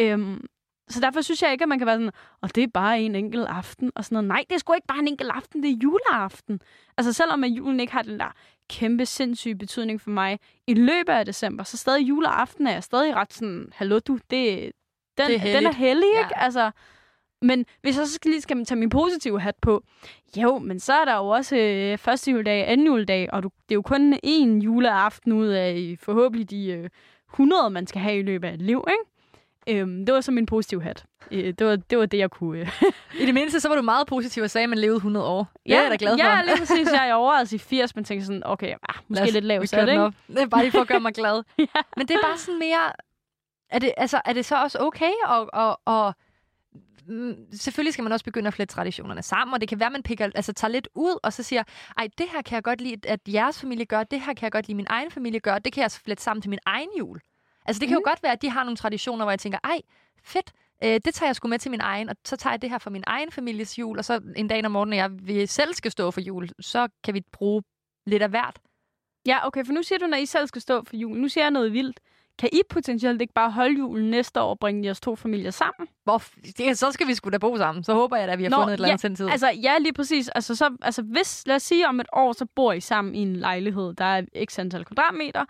Øhm, 0.00 0.44
så 0.92 1.00
derfor 1.00 1.20
synes 1.20 1.42
jeg 1.42 1.52
ikke, 1.52 1.62
at 1.62 1.68
man 1.68 1.78
kan 1.78 1.86
være 1.86 1.96
sådan, 1.96 2.10
og 2.40 2.54
det 2.54 2.62
er 2.62 2.68
bare 2.68 3.00
en 3.00 3.14
enkelt 3.14 3.46
aften, 3.48 3.92
og 3.94 4.04
sådan 4.04 4.14
noget. 4.14 4.28
Nej, 4.28 4.44
det 4.48 4.54
er 4.54 4.58
sgu 4.58 4.72
ikke 4.72 4.86
bare 4.86 4.98
en 4.98 5.08
enkelt 5.08 5.30
aften, 5.30 5.62
det 5.62 5.70
er 5.70 5.76
juleaften. 5.82 6.60
Altså 6.96 7.12
selvom 7.12 7.44
at 7.44 7.50
julen 7.50 7.80
ikke 7.80 7.92
har 7.92 8.02
den 8.02 8.20
der 8.20 8.32
kæmpe 8.68 9.06
sindssyge 9.06 9.54
betydning 9.54 10.00
for 10.00 10.10
mig 10.10 10.38
i 10.66 10.74
løbet 10.74 11.12
af 11.12 11.26
december, 11.26 11.64
så 11.64 11.76
stadig 11.76 12.08
juleaften 12.08 12.66
er 12.66 12.72
jeg 12.72 12.82
stadig 12.82 13.14
ret 13.14 13.32
sådan, 13.32 13.72
hallo 13.74 13.98
du, 13.98 14.18
det, 14.30 14.72
den, 15.18 15.28
det 15.28 15.34
er 15.34 15.56
den 15.56 15.66
er 15.66 15.72
hellig, 15.72 16.08
ikke? 16.08 16.30
Ja. 16.36 16.44
Altså, 16.44 16.70
men 17.42 17.66
hvis 17.82 17.98
jeg 17.98 18.06
så 18.06 18.12
skal 18.12 18.30
lige 18.30 18.40
skal 18.40 18.64
tage 18.64 18.78
min 18.78 18.90
positive 18.90 19.40
hat 19.40 19.56
på, 19.62 19.84
jo, 20.36 20.58
men 20.58 20.80
så 20.80 20.92
er 20.92 21.04
der 21.04 21.16
jo 21.16 21.28
også 21.28 21.56
øh, 21.56 21.98
første 21.98 22.30
juledag, 22.30 22.68
anden 22.68 22.86
juledag, 22.86 23.28
og 23.32 23.42
du, 23.42 23.50
det 23.68 23.74
er 23.74 23.76
jo 23.76 23.82
kun 23.82 24.14
én 24.26 24.62
juleaften 24.64 25.32
ud 25.32 25.46
af 25.46 25.96
forhåbentlig 26.00 26.50
de 26.50 26.66
øh, 26.66 26.90
100, 27.32 27.70
man 27.70 27.86
skal 27.86 28.00
have 28.00 28.18
i 28.18 28.22
løbet 28.22 28.48
af 28.48 28.54
et 28.54 28.62
liv, 28.62 28.84
ikke? 28.88 29.11
Øhm, 29.68 30.06
det 30.06 30.14
var 30.14 30.20
så 30.20 30.32
min 30.32 30.46
positive 30.46 30.82
hat. 30.82 31.04
Øh, 31.30 31.54
det, 31.58 31.66
var, 31.66 31.76
det 31.76 31.98
var 31.98 32.06
det, 32.06 32.18
jeg 32.18 32.30
kunne. 32.30 32.60
Øh. 32.60 32.82
I 33.20 33.26
det 33.26 33.34
mindste, 33.34 33.60
så 33.60 33.68
var 33.68 33.76
du 33.76 33.82
meget 33.82 34.06
positiv 34.06 34.42
og 34.42 34.50
sagde, 34.50 34.62
at 34.62 34.68
man 34.68 34.78
levede 34.78 34.96
100 34.96 35.26
år. 35.26 35.52
Ja, 35.66 35.74
jeg 35.74 35.84
er 35.84 35.88
da 35.88 35.96
glad 35.98 36.18
for. 36.18 36.24
Ja, 36.26 36.42
lige 36.42 36.56
præcis. 36.58 36.88
Jeg 36.92 37.08
er 37.08 37.14
over 37.22 37.32
altså 37.32 37.56
i 37.56 37.58
80, 37.58 37.96
men 37.96 38.04
tænker 38.04 38.24
sådan, 38.24 38.42
okay, 38.44 38.74
ah, 38.88 38.94
måske 39.08 39.22
os, 39.22 39.32
lidt 39.32 39.44
lavt 39.44 39.68
sat, 39.68 39.88
ikke? 39.88 40.02
Op. 40.02 40.14
Det 40.28 40.38
er 40.38 40.46
bare 40.46 40.62
lige 40.62 40.72
for 40.72 40.80
at 40.80 40.88
gøre 40.88 41.00
mig 41.00 41.14
glad. 41.14 41.42
ja. 41.58 41.64
Men 41.96 42.08
det 42.08 42.14
er 42.14 42.20
bare 42.22 42.38
sådan 42.38 42.58
mere... 42.58 42.92
Er 43.70 43.78
det, 43.78 43.92
altså, 43.96 44.20
er 44.24 44.32
det 44.32 44.44
så 44.44 44.62
også 44.62 44.78
okay 44.78 45.12
at, 45.28 45.48
at, 45.54 45.76
at 45.86 46.14
selvfølgelig 47.60 47.92
skal 47.92 48.02
man 48.02 48.12
også 48.12 48.24
begynde 48.24 48.48
at 48.48 48.54
flette 48.54 48.74
traditionerne 48.74 49.22
sammen, 49.22 49.54
og 49.54 49.60
det 49.60 49.68
kan 49.68 49.78
være, 49.80 49.86
at 49.86 49.92
man 49.92 50.02
pikker, 50.02 50.28
altså, 50.34 50.52
tager 50.52 50.72
lidt 50.72 50.88
ud, 50.94 51.18
og 51.22 51.32
så 51.32 51.42
siger, 51.42 51.62
ej, 51.98 52.08
det 52.18 52.26
her 52.32 52.42
kan 52.42 52.54
jeg 52.54 52.62
godt 52.62 52.80
lide, 52.80 53.08
at 53.08 53.20
jeres 53.28 53.60
familie 53.60 53.84
gør, 53.84 54.02
det 54.02 54.20
her 54.20 54.34
kan 54.34 54.42
jeg 54.42 54.52
godt 54.52 54.68
lide, 54.68 54.76
min 54.76 54.86
egen 54.88 55.10
familie 55.10 55.40
gør, 55.40 55.58
det 55.58 55.72
kan 55.72 55.82
jeg 55.82 55.90
flette 55.90 56.22
sammen 56.22 56.42
til 56.42 56.50
min 56.50 56.58
egen 56.66 56.88
jul. 56.98 57.20
Altså, 57.66 57.80
det 57.80 57.88
kan 57.88 57.96
mm. 57.96 58.00
jo 58.00 58.10
godt 58.10 58.22
være, 58.22 58.32
at 58.32 58.42
de 58.42 58.50
har 58.50 58.64
nogle 58.64 58.76
traditioner, 58.76 59.24
hvor 59.24 59.32
jeg 59.32 59.40
tænker, 59.40 59.58
ej, 59.64 59.80
fedt, 60.24 60.52
øh, 60.84 61.00
det 61.04 61.14
tager 61.14 61.28
jeg 61.28 61.36
sgu 61.36 61.48
med 61.48 61.58
til 61.58 61.70
min 61.70 61.80
egen, 61.80 62.08
og 62.08 62.16
så 62.24 62.36
tager 62.36 62.52
jeg 62.52 62.62
det 62.62 62.70
her 62.70 62.78
for 62.78 62.90
min 62.90 63.04
egen 63.06 63.32
families 63.32 63.78
jul, 63.78 63.98
og 63.98 64.04
så 64.04 64.20
en 64.36 64.48
dag 64.48 64.62
når 64.62 64.68
morgenen, 64.68 64.98
jeg 64.98 65.10
vi 65.12 65.46
selv 65.46 65.74
skal 65.74 65.90
stå 65.90 66.10
for 66.10 66.20
jul, 66.20 66.48
så 66.60 66.88
kan 67.04 67.14
vi 67.14 67.20
bruge 67.32 67.62
lidt 68.06 68.22
af 68.22 68.28
hvert. 68.28 68.58
Ja, 69.26 69.46
okay, 69.46 69.64
for 69.64 69.72
nu 69.72 69.82
siger 69.82 69.98
du, 69.98 70.06
når 70.06 70.16
I 70.16 70.26
selv 70.26 70.46
skal 70.46 70.62
stå 70.62 70.84
for 70.84 70.96
jul. 70.96 71.18
Nu 71.18 71.28
siger 71.28 71.44
jeg 71.44 71.50
noget 71.50 71.72
vildt. 71.72 72.00
Kan 72.38 72.48
I 72.52 72.60
potentielt 72.68 73.20
ikke 73.20 73.34
bare 73.34 73.50
holde 73.50 73.78
julen 73.78 74.10
næste 74.10 74.40
år 74.40 74.50
og 74.50 74.58
bringe 74.58 74.84
jeres 74.84 75.00
to 75.00 75.16
familier 75.16 75.50
sammen? 75.50 75.88
Hvor, 76.04 76.22
det, 76.58 76.78
så 76.78 76.92
skal 76.92 77.06
vi 77.06 77.14
sgu 77.14 77.30
da 77.30 77.38
bo 77.38 77.56
sammen. 77.56 77.84
Så 77.84 77.94
håber 77.94 78.16
jeg 78.16 78.28
da, 78.28 78.32
at 78.32 78.38
vi 78.38 78.42
har 78.42 78.50
Nå, 78.50 78.56
fundet 78.56 78.68
et 78.68 78.74
eller 78.74 78.88
andet 78.88 79.16
tid. 79.16 79.28
Altså, 79.28 79.50
ja, 79.62 79.78
lige 79.78 79.92
præcis. 79.92 80.28
Altså, 80.28 80.54
så, 80.54 80.76
altså, 80.82 81.02
hvis, 81.02 81.46
lad 81.46 81.56
os 81.56 81.62
sige, 81.62 81.88
om 81.88 82.00
et 82.00 82.06
år, 82.12 82.32
så 82.32 82.46
bor 82.54 82.72
I 82.72 82.80
sammen 82.80 83.14
i 83.14 83.18
en 83.18 83.36
lejlighed, 83.36 83.94
der 83.94 84.04
er 84.04 84.22
x 84.44 84.58
antal 84.58 84.84
kvadratmeter, 84.84 85.44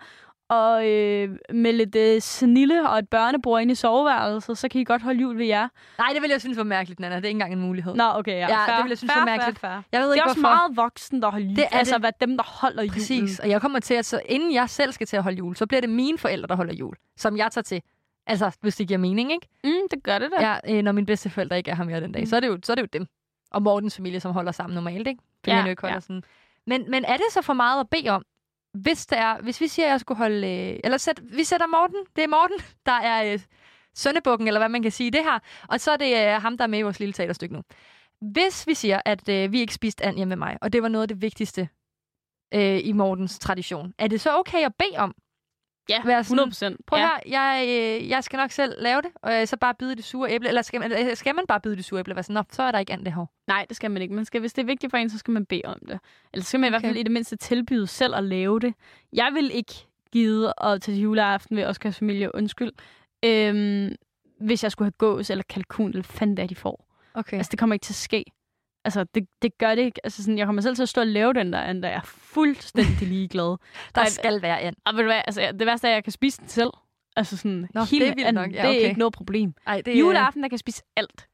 og 0.49 0.87
øh, 0.89 1.29
med 1.53 1.73
lidt 1.73 1.95
øh, 1.95 2.21
snille 2.21 2.89
og 2.89 2.99
et 2.99 3.09
børnebord 3.09 3.61
inde 3.61 3.71
i 3.71 3.75
soveværelset, 3.75 4.57
så 4.57 4.69
kan 4.69 4.81
I 4.81 4.83
godt 4.83 5.01
holde 5.01 5.21
jul 5.21 5.37
ved 5.37 5.45
jer. 5.45 5.67
Nej, 5.97 6.09
det 6.13 6.21
vil 6.21 6.29
jeg 6.29 6.41
synes 6.41 6.57
var 6.57 6.63
mærkeligt, 6.63 6.99
Nana. 6.99 7.15
Det 7.15 7.23
er 7.23 7.27
ikke 7.27 7.35
engang 7.35 7.53
en 7.53 7.59
mulighed. 7.59 7.95
Nå, 7.95 8.03
okay, 8.15 8.31
ja. 8.31 8.37
ja 8.37 8.65
fair, 8.65 8.75
det 8.75 8.83
vil 8.83 8.89
jeg 8.89 8.97
synes 8.97 9.13
fair, 9.13 9.19
var 9.19 9.25
mærkeligt. 9.25 9.59
Fair, 9.59 9.69
fair. 9.69 9.81
Jeg 9.91 10.01
ved 10.01 10.07
det 10.07 10.11
er 10.11 10.15
ikke, 10.15 10.29
også 10.29 10.39
hvorfor. 10.41 10.55
meget 10.55 10.77
voksen, 10.77 11.21
der 11.21 11.31
holder 11.31 11.47
jul. 11.47 11.55
Det 11.55 11.63
er 11.63 11.77
altså, 11.77 11.93
det. 11.93 12.01
hvad 12.01 12.11
dem, 12.21 12.37
der 12.37 12.43
holder 12.43 12.87
Præcis. 12.87 13.11
jul. 13.11 13.21
Præcis, 13.21 13.39
og 13.39 13.49
jeg 13.49 13.61
kommer 13.61 13.79
til 13.79 13.93
at, 13.93 14.05
så 14.05 14.21
inden 14.25 14.53
jeg 14.53 14.69
selv 14.69 14.91
skal 14.91 15.07
til 15.07 15.17
at 15.17 15.23
holde 15.23 15.37
jul, 15.37 15.55
så 15.55 15.65
bliver 15.65 15.81
det 15.81 15.89
mine 15.89 16.17
forældre, 16.17 16.47
der 16.47 16.55
holder 16.55 16.73
jul, 16.73 16.95
som 17.17 17.37
jeg 17.37 17.51
tager 17.51 17.63
til. 17.63 17.81
Altså, 18.27 18.51
hvis 18.61 18.75
det 18.75 18.87
giver 18.87 18.97
mening, 18.97 19.31
ikke? 19.31 19.47
Mm, 19.63 19.87
det 19.91 20.03
gør 20.03 20.19
det 20.19 20.31
da. 20.37 20.47
Ja, 20.47 20.77
øh, 20.77 20.83
når 20.83 20.91
mine 20.91 21.05
bedsteforældre 21.05 21.57
ikke 21.57 21.71
er 21.71 21.75
her 21.75 21.83
mere 21.83 22.01
den 22.01 22.11
dag, 22.11 22.21
mm. 22.21 22.25
så, 22.25 22.35
er 22.35 22.39
det 22.39 22.47
jo, 22.47 22.59
så 22.63 22.73
er 22.73 22.75
det 22.75 22.81
jo 22.81 22.87
dem. 22.93 23.07
Og 23.51 23.61
Mortens 23.61 23.95
familie, 23.95 24.19
som 24.19 24.31
holder 24.31 24.51
sammen 24.51 24.75
normalt, 24.75 25.07
ikke? 25.07 25.21
Fordi 25.43 25.55
ja, 25.55 25.65
ikke 25.65 25.87
ja. 25.87 25.99
sådan. 25.99 26.23
Men, 26.67 26.91
men 26.91 27.05
er 27.05 27.17
det 27.17 27.25
så 27.29 27.41
for 27.41 27.53
meget 27.53 27.79
at 27.79 27.89
bede 27.89 28.09
om, 28.09 28.23
hvis, 28.73 29.05
der 29.05 29.17
er, 29.17 29.41
hvis 29.41 29.61
vi 29.61 29.67
siger, 29.67 29.85
at 29.85 29.91
jeg 29.91 29.99
skulle 29.99 30.17
holde... 30.17 30.47
Øh, 30.47 30.79
eller 30.83 30.97
sæt, 30.97 31.21
vi 31.23 31.43
sætter 31.43 31.67
Morten. 31.67 32.05
Det 32.15 32.23
er 32.23 32.27
Morten, 32.27 32.57
der 32.85 32.91
er 32.91 33.33
øh, 33.33 33.39
søndebukken, 33.95 34.47
eller 34.47 34.59
hvad 34.59 34.69
man 34.69 34.81
kan 34.81 34.91
sige 34.91 35.11
det 35.11 35.23
her. 35.23 35.39
Og 35.67 35.79
så 35.79 35.91
er 35.91 35.97
det 35.97 36.17
øh, 36.17 36.41
ham, 36.41 36.57
der 36.57 36.63
er 36.63 36.67
med 36.67 36.79
i 36.79 36.81
vores 36.81 36.99
lille 36.99 37.13
teaterstykke 37.13 37.55
nu. 37.55 37.61
Hvis 38.21 38.67
vi 38.67 38.73
siger, 38.73 39.01
at 39.05 39.29
øh, 39.29 39.51
vi 39.51 39.59
ikke 39.59 39.73
spiste 39.73 40.05
and 40.05 40.15
hjemme 40.15 40.29
med 40.29 40.37
mig, 40.37 40.57
og 40.61 40.73
det 40.73 40.83
var 40.83 40.89
noget 40.89 41.01
af 41.01 41.07
det 41.07 41.21
vigtigste 41.21 41.69
øh, 42.53 42.79
i 42.83 42.91
Mortens 42.91 43.39
tradition, 43.39 43.93
er 43.97 44.07
det 44.07 44.21
så 44.21 44.37
okay 44.37 44.65
at 44.65 44.75
bede 44.75 44.97
om, 44.97 45.15
Ja, 45.89 46.01
Være 46.05 46.23
sådan, 46.23 46.39
100 46.39 46.49
procent. 46.49 46.85
Prøv 46.85 46.99
ja. 46.99 47.05
her, 47.05 47.19
jeg, 47.25 47.65
øh, 47.67 48.09
jeg 48.09 48.23
skal 48.23 48.37
nok 48.37 48.51
selv 48.51 48.73
lave 48.77 49.01
det, 49.01 49.11
og 49.21 49.41
øh, 49.41 49.47
så 49.47 49.57
bare 49.57 49.73
bide 49.79 49.95
det 49.95 50.03
sure 50.03 50.31
æble. 50.31 50.47
Eller 50.47 50.61
skal 50.61 50.79
man, 50.79 50.91
eller 50.91 51.15
skal 51.15 51.35
man 51.35 51.45
bare 51.47 51.61
bide 51.61 51.75
det 51.75 51.85
sure 51.85 51.99
æble? 51.99 52.15
Være 52.15 52.23
sådan, 52.23 52.33
Nå, 52.33 52.43
så 52.51 52.63
er 52.63 52.71
der 52.71 52.79
ikke 52.79 52.93
andet 52.93 53.05
det 53.05 53.13
her. 53.13 53.25
Nej, 53.47 53.65
det 53.69 53.75
skal 53.75 53.91
man 53.91 54.01
ikke. 54.01 54.13
Man 54.13 54.25
skal, 54.25 54.39
hvis 54.39 54.53
det 54.53 54.61
er 54.61 54.65
vigtigt 54.65 54.91
for 54.91 54.97
en, 54.97 55.09
så 55.09 55.17
skal 55.17 55.31
man 55.31 55.45
bede 55.45 55.61
om 55.65 55.79
det. 55.87 55.99
Eller 56.33 56.43
så 56.43 56.49
skal 56.49 56.59
man 56.59 56.67
okay. 56.67 56.69
i 56.69 56.71
hvert 56.71 56.89
fald 56.89 56.97
i 56.97 57.03
det 57.03 57.11
mindste 57.11 57.35
tilbyde 57.35 57.87
selv 57.87 58.15
at 58.15 58.23
lave 58.23 58.59
det. 58.59 58.73
Jeg 59.13 59.31
vil 59.33 59.51
ikke 59.53 59.73
gide 60.11 60.53
at 60.61 60.81
tage 60.81 60.95
til 60.95 61.01
juleaften 61.01 61.57
ved 61.57 61.65
Oscars 61.65 61.97
familie, 61.97 62.35
undskyld, 62.35 62.71
øhm, 63.25 63.95
hvis 64.39 64.63
jeg 64.63 64.71
skulle 64.71 64.85
have 64.85 64.97
gås 64.97 65.29
eller 65.29 65.43
kalkun, 65.49 65.89
eller 65.89 66.03
fanden 66.03 66.37
det 66.37 66.49
de 66.49 66.55
får. 66.55 66.85
Okay. 67.13 67.37
Altså, 67.37 67.49
det 67.49 67.59
kommer 67.59 67.73
ikke 67.73 67.83
til 67.83 67.93
at 67.93 67.95
ske. 67.95 68.25
Altså, 68.85 69.05
det, 69.15 69.27
det 69.41 69.57
gør 69.57 69.75
det 69.75 69.81
ikke. 69.81 69.99
Altså, 70.03 70.23
sådan, 70.23 70.37
jeg 70.37 70.45
kommer 70.45 70.61
selv 70.61 70.75
til 70.75 70.83
at 70.83 70.89
stå 70.89 71.01
og 71.01 71.07
lave 71.07 71.33
den 71.33 71.53
der, 71.53 71.59
and 71.59 71.85
jeg 71.85 71.93
er 71.93 72.01
fuldstændig 72.03 73.07
ligeglad. 73.13 73.57
der 73.95 74.01
Ej, 74.01 74.09
skal 74.09 74.41
være 74.41 74.61
and. 74.61 74.75
Og 74.85 74.93
ved 74.93 74.99
du 75.01 75.07
hvad, 75.07 75.21
altså, 75.27 75.51
det 75.59 75.67
værste 75.67 75.87
er, 75.87 75.91
at 75.91 75.95
jeg 75.95 76.03
kan 76.03 76.11
spise 76.13 76.39
den 76.41 76.47
selv. 76.47 76.69
Altså 77.15 77.37
sådan, 77.37 77.67
Nå, 77.73 77.83
hele 77.83 78.05
det 78.05 78.11
er 78.11 78.15
vildt 78.15 78.33
nok. 78.33 78.51
Ja, 78.51 78.57
Det 78.57 78.65
er 78.65 78.69
okay. 78.69 78.87
ikke 78.87 78.99
noget 78.99 79.13
problem. 79.13 79.53
Ej, 79.67 79.81
det, 79.81 79.99
Juleaften, 79.99 80.43
der 80.43 80.49
kan 80.49 80.57
spise 80.57 80.83
alt. 80.95 81.27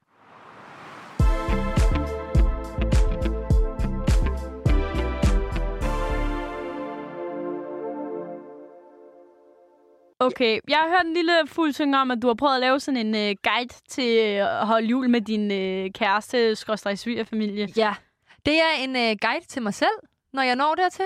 Okay, 10.21 10.59
jeg 10.69 10.77
har 10.77 10.87
hørt 10.89 11.05
en 11.05 11.13
lille 11.13 11.33
fuld 11.45 11.73
synge 11.73 11.97
om, 11.99 12.11
at 12.11 12.21
du 12.21 12.27
har 12.27 12.33
prøvet 12.33 12.53
at 12.55 12.59
lave 12.59 12.79
sådan 12.79 13.15
en 13.15 13.29
uh, 13.29 13.35
guide 13.43 13.73
til 13.89 14.17
øh, 14.17 14.61
at 14.61 14.67
holde 14.67 14.87
jul 14.87 15.09
med 15.09 15.21
din 15.21 15.51
uh, 15.51 15.91
kæreste, 15.91 16.55
skråstrej 16.55 16.95
svigerfamilie. 16.95 17.67
Ja. 17.77 17.93
Det 18.45 18.53
er 18.61 18.71
en 18.83 18.95
øh, 18.95 19.15
guide 19.21 19.45
til 19.47 19.61
mig 19.61 19.73
selv, 19.73 19.97
når 20.33 20.41
jeg 20.43 20.55
når 20.55 20.75
dertil. 20.75 21.05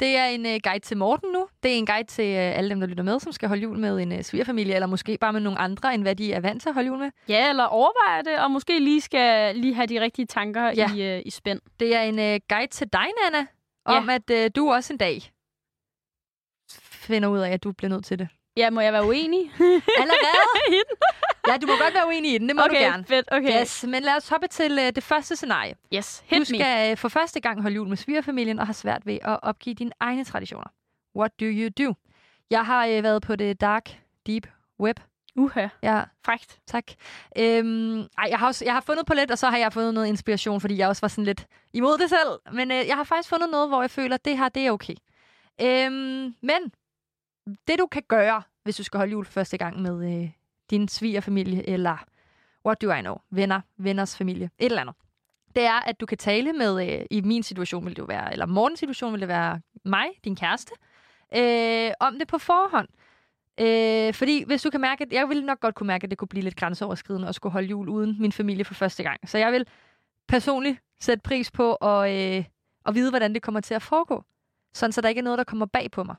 Det 0.00 0.16
er 0.16 0.26
en 0.26 0.46
øh, 0.46 0.60
guide 0.64 0.78
til 0.80 0.96
Morten 0.96 1.32
nu. 1.32 1.48
Det 1.62 1.72
er 1.72 1.76
en 1.76 1.86
guide 1.86 2.06
til 2.06 2.24
øh, 2.24 2.58
alle 2.58 2.70
dem, 2.70 2.80
der 2.80 2.86
lytter 2.86 3.04
med, 3.04 3.20
som 3.20 3.32
skal 3.32 3.48
holde 3.48 3.62
jul 3.62 3.78
med 3.78 3.98
en 3.98 4.12
øh, 4.12 4.22
svigerfamilie, 4.22 4.74
eller 4.74 4.86
måske 4.86 5.18
bare 5.20 5.32
med 5.32 5.40
nogle 5.40 5.58
andre, 5.58 5.94
end 5.94 6.02
hvad 6.02 6.16
de 6.16 6.32
er 6.32 6.40
vant 6.40 6.62
til 6.62 6.68
at 6.68 6.74
holde 6.74 6.86
jul 6.86 6.98
med. 6.98 7.10
Ja, 7.28 7.48
eller 7.48 7.64
overveje 7.64 8.22
det, 8.22 8.38
og 8.44 8.50
måske 8.50 8.78
lige 8.80 9.00
skal 9.00 9.56
lige 9.56 9.74
have 9.74 9.86
de 9.86 10.00
rigtige 10.00 10.26
tanker 10.26 10.72
Ja. 10.76 10.94
i, 10.94 11.16
uh, 11.18 11.22
i 11.26 11.30
spænd. 11.30 11.60
Det 11.80 11.96
er 11.96 12.02
en 12.02 12.18
øh, 12.18 12.40
guide 12.48 12.66
til 12.70 12.88
dig, 12.92 13.06
Nana, 13.24 13.46
om 13.84 14.08
at 14.08 14.30
øh, 14.30 14.50
du 14.56 14.72
også 14.72 14.92
en 14.92 14.98
dag 14.98 15.22
finder 16.82 17.28
ud 17.28 17.38
af, 17.38 17.50
at 17.50 17.64
du 17.64 17.72
bliver 17.72 17.90
nødt 17.90 18.04
til 18.04 18.18
det. 18.18 18.28
Ja, 18.56 18.70
må 18.70 18.80
jeg 18.80 18.92
være 18.92 19.04
uenig? 19.06 19.40
Allerede? 20.02 20.82
ja, 21.48 21.56
du 21.56 21.66
må 21.66 21.72
godt 21.80 21.94
være 21.94 22.06
uenig 22.06 22.34
i 22.34 22.38
den. 22.38 22.48
Det 22.48 22.56
må 22.56 22.62
okay, 22.62 22.74
du 22.76 22.80
gerne. 22.80 23.04
fedt. 23.04 23.28
Okay. 23.32 23.60
Yes, 23.60 23.84
men 23.88 24.02
lad 24.02 24.16
os 24.16 24.28
hoppe 24.28 24.46
til 24.46 24.78
øh, 24.78 24.92
det 24.94 25.02
første 25.02 25.36
scenarie. 25.36 25.74
yes. 25.94 26.24
Hit 26.26 26.36
Du 26.36 26.40
me. 26.40 26.44
skal 26.46 26.90
øh, 26.90 26.96
for 26.96 27.08
første 27.08 27.40
gang 27.40 27.62
holde 27.62 27.76
jul 27.76 27.88
med 27.88 27.96
svigerfamilien 27.96 28.58
og 28.58 28.66
har 28.66 28.72
svært 28.72 29.06
ved 29.06 29.18
at 29.22 29.38
opgive 29.42 29.74
dine 29.74 29.90
egne 30.00 30.24
traditioner. 30.24 30.70
What 31.16 31.30
do 31.40 31.44
you 31.46 31.68
do? 31.86 31.94
Jeg 32.50 32.66
har 32.66 32.86
øh, 32.86 33.02
været 33.02 33.22
på 33.22 33.36
det 33.36 33.60
dark, 33.60 33.90
deep 34.26 34.46
web. 34.80 35.00
Uha. 35.36 35.66
Ja, 35.82 36.02
Frækt. 36.24 36.58
tak. 36.66 36.84
Øhm, 37.38 38.00
ej, 38.00 38.06
jeg, 38.30 38.38
har 38.38 38.46
også, 38.46 38.64
jeg 38.64 38.74
har 38.74 38.80
fundet 38.80 39.06
på 39.06 39.14
lidt, 39.14 39.30
og 39.30 39.38
så 39.38 39.46
har 39.46 39.58
jeg 39.58 39.72
fundet 39.72 39.94
noget 39.94 40.06
inspiration, 40.06 40.60
fordi 40.60 40.76
jeg 40.76 40.88
også 40.88 41.00
var 41.00 41.08
sådan 41.08 41.24
lidt 41.24 41.46
imod 41.72 41.98
det 41.98 42.08
selv. 42.08 42.54
Men 42.56 42.70
øh, 42.70 42.86
jeg 42.86 42.96
har 42.96 43.04
faktisk 43.04 43.28
fundet 43.28 43.50
noget, 43.50 43.68
hvor 43.68 43.80
jeg 43.80 43.90
føler, 43.90 44.14
at 44.14 44.24
det 44.24 44.38
her, 44.38 44.48
det 44.48 44.66
er 44.66 44.70
okay. 44.70 44.94
Øhm, 45.60 46.34
men 46.42 46.72
det 47.46 47.78
du 47.78 47.86
kan 47.86 48.02
gøre, 48.08 48.42
hvis 48.62 48.76
du 48.76 48.82
skal 48.82 48.98
holde 48.98 49.12
jul 49.12 49.26
første 49.26 49.58
gang 49.58 49.82
med 49.82 50.22
øh, 50.22 50.30
din 50.70 50.88
svigerfamilie, 50.88 51.68
eller 51.68 51.96
what 52.66 52.82
do 52.82 52.92
I 52.92 53.00
know, 53.00 53.16
venner, 53.30 53.60
venners 53.76 54.16
familie, 54.16 54.50
et 54.58 54.64
eller 54.64 54.80
andet, 54.80 54.94
det 55.56 55.64
er, 55.64 55.80
at 55.80 56.00
du 56.00 56.06
kan 56.06 56.18
tale 56.18 56.52
med, 56.52 57.00
øh, 57.00 57.06
i 57.10 57.20
min 57.20 57.42
situation 57.42 57.84
vil 57.84 57.96
det 57.96 57.98
jo 57.98 58.04
være, 58.04 58.32
eller 58.32 58.46
morgens 58.46 58.78
situation 58.78 59.12
vil 59.12 59.20
det 59.20 59.28
være 59.28 59.60
mig, 59.84 60.06
din 60.24 60.36
kæreste, 60.36 60.72
øh, 61.36 61.90
om 62.00 62.18
det 62.18 62.28
på 62.28 62.38
forhånd. 62.38 62.88
Øh, 63.60 64.14
fordi 64.14 64.44
hvis 64.44 64.62
du 64.62 64.70
kan 64.70 64.80
mærke, 64.80 65.04
at 65.04 65.12
jeg 65.12 65.28
ville 65.28 65.46
nok 65.46 65.60
godt 65.60 65.74
kunne 65.74 65.86
mærke, 65.86 66.04
at 66.04 66.10
det 66.10 66.18
kunne 66.18 66.28
blive 66.28 66.42
lidt 66.42 66.56
grænseoverskridende 66.56 67.28
at 67.28 67.34
skulle 67.34 67.52
holde 67.52 67.68
jul 67.68 67.88
uden 67.88 68.16
min 68.20 68.32
familie 68.32 68.64
for 68.64 68.74
første 68.74 69.02
gang. 69.02 69.28
Så 69.28 69.38
jeg 69.38 69.52
vil 69.52 69.66
personligt 70.28 70.78
sætte 71.00 71.22
pris 71.22 71.50
på 71.50 71.74
at, 71.74 72.10
øh, 72.10 72.44
at 72.86 72.94
vide, 72.94 73.10
hvordan 73.10 73.34
det 73.34 73.42
kommer 73.42 73.60
til 73.60 73.74
at 73.74 73.82
foregå. 73.82 74.24
Sådan, 74.74 74.92
så 74.92 75.00
der 75.00 75.08
ikke 75.08 75.18
er 75.18 75.22
noget, 75.22 75.38
der 75.38 75.44
kommer 75.44 75.66
bag 75.66 75.90
på 75.90 76.04
mig. 76.04 76.16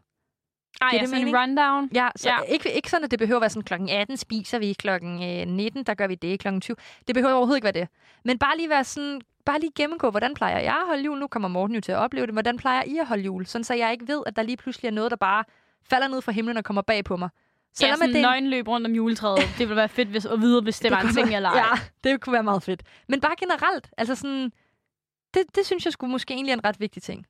Ej, 0.82 0.90
det 0.92 1.00
det 1.00 1.10
sådan 1.10 1.22
en 1.22 1.26
mening? 1.26 1.42
rundown. 1.42 1.90
Ja, 1.94 2.10
så 2.16 2.30
Ja. 2.30 2.38
Ikke, 2.42 2.74
ikke 2.74 2.90
sådan, 2.90 3.06
at 3.06 3.12
det 3.12 3.20
behøver 3.20 3.38
at 3.38 3.42
være 3.42 3.50
sådan, 3.50 3.64
klokken 3.64 3.90
18 3.90 4.18
spiser 4.18 4.60
vi, 4.60 4.74
klokken 4.74 5.24
øh, 5.24 5.48
19, 5.48 5.84
der 5.84 5.94
gør 5.94 6.08
vi 6.08 6.16
det, 6.16 6.40
klokken 6.40 6.62
20. 6.62 6.76
Det 7.08 7.16
behøver 7.16 7.34
overhovedet 7.34 7.58
ikke 7.58 7.66
være 7.66 7.82
det. 7.82 7.88
Men 8.26 8.40
bare 8.40 8.58
lige 8.58 8.70
være 8.70 8.84
sådan, 8.84 9.22
bare 9.46 9.60
lige 9.60 9.72
gennemgå, 9.76 10.10
hvordan 10.10 10.34
plejer 10.34 10.60
jeg 10.60 10.76
at 10.76 10.86
holde 10.88 11.04
jul? 11.04 11.20
Nu 11.20 11.28
kommer 11.28 11.50
Morten 11.50 11.76
jo 11.76 11.82
til 11.82 11.92
at 11.92 11.98
opleve 11.98 12.26
det. 12.26 12.36
Hvordan 12.36 12.58
plejer 12.58 12.84
I 12.84 12.98
at 12.98 13.08
holde 13.08 13.24
jul? 13.24 13.46
Sådan, 13.46 13.64
så 13.64 13.74
jeg 13.74 13.92
ikke 13.92 14.08
ved, 14.08 14.24
at 14.26 14.36
der 14.36 14.42
lige 14.42 14.58
pludselig 14.58 14.88
er 14.88 14.92
noget, 14.94 15.12
der 15.12 15.18
bare 15.18 15.44
falder 15.90 16.08
ned 16.08 16.22
fra 16.22 16.32
himlen 16.32 16.58
og 16.58 16.64
kommer 16.64 16.82
bag 16.82 17.04
på 17.04 17.18
mig. 17.18 17.30
Selvom 17.76 17.92
ja, 17.92 17.96
sådan 17.96 18.10
det 18.10 18.16
en 18.16 18.22
nøgenløb 18.22 18.68
rundt 18.68 18.88
om 18.88 18.94
juletræet. 18.94 19.38
det 19.38 19.60
ville 19.60 19.76
være 19.76 19.90
fedt 19.90 20.10
hvis, 20.10 20.26
at 20.26 20.42
vide, 20.42 20.62
hvis 20.62 20.80
det, 20.80 20.84
det 20.92 20.92
var 20.92 21.02
en 21.02 21.14
ting 21.14 21.36
eller 21.36 21.50
ej. 21.50 21.58
Ja, 21.58 22.10
det 22.10 22.22
kunne 22.22 22.34
være 22.34 22.44
meget 22.44 22.64
fedt. 22.64 22.84
Men 23.08 23.22
bare 23.22 23.36
generelt, 23.40 23.90
altså 23.98 24.16
sådan, 24.16 24.52
det, 25.34 25.44
det 25.56 25.66
synes 25.66 25.86
jeg 25.86 25.94
skulle 25.94 26.12
måske 26.12 26.34
egentlig 26.34 26.52
er 26.52 26.58
en 26.58 26.66
ret 26.66 26.80
vigtig 26.80 27.04
ting. 27.04 27.26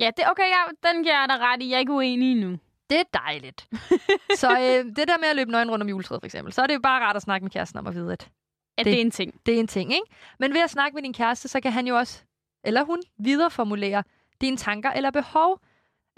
ja 0.00 0.10
det, 0.16 0.24
okay, 0.30 0.42
ja, 0.42 0.88
den 0.92 1.02
giver 1.02 1.20
jeg 1.20 1.28
dig 1.28 1.40
ret 1.40 1.62
i. 1.62 1.68
Jeg 1.68 1.76
er 1.76 1.80
ikke 1.80 1.92
uenig 1.92 2.34
nu. 2.34 2.58
Det 2.90 2.98
er 3.00 3.04
dejligt. 3.14 3.68
så 4.42 4.50
øh, 4.50 4.84
det 4.96 5.08
der 5.08 5.18
med 5.18 5.28
at 5.28 5.36
løbe 5.36 5.50
nøgen 5.50 5.70
rundt 5.70 5.82
om 5.82 5.88
juletræet, 5.88 6.20
for 6.22 6.26
eksempel, 6.26 6.52
så 6.52 6.62
er 6.62 6.66
det 6.66 6.74
jo 6.74 6.80
bare 6.82 7.00
rart 7.04 7.16
at 7.16 7.22
snakke 7.22 7.44
med 7.44 7.50
kæresten 7.50 7.78
om 7.78 7.86
at 7.86 7.94
vide, 7.94 8.12
at 8.12 8.30
At 8.78 8.84
det, 8.84 8.92
Det- 8.92 8.94
er 8.96 9.00
en 9.00 9.10
ting. 9.10 9.40
det 9.46 9.54
er 9.54 9.58
en 9.60 9.66
ting, 9.66 9.92
ikke? 9.92 10.06
Men 10.38 10.54
ved 10.54 10.60
at 10.60 10.70
snakke 10.70 10.94
med 10.94 11.02
din 11.02 11.12
kæreste, 11.12 11.48
så 11.48 11.60
kan 11.60 11.72
han 11.72 11.86
jo 11.86 11.96
også, 11.96 12.22
eller 12.64 12.84
hun, 12.84 13.02
videreformulere 13.18 14.02
dine 14.40 14.56
tanker 14.56 14.90
eller 14.90 15.10
behov. 15.10 15.60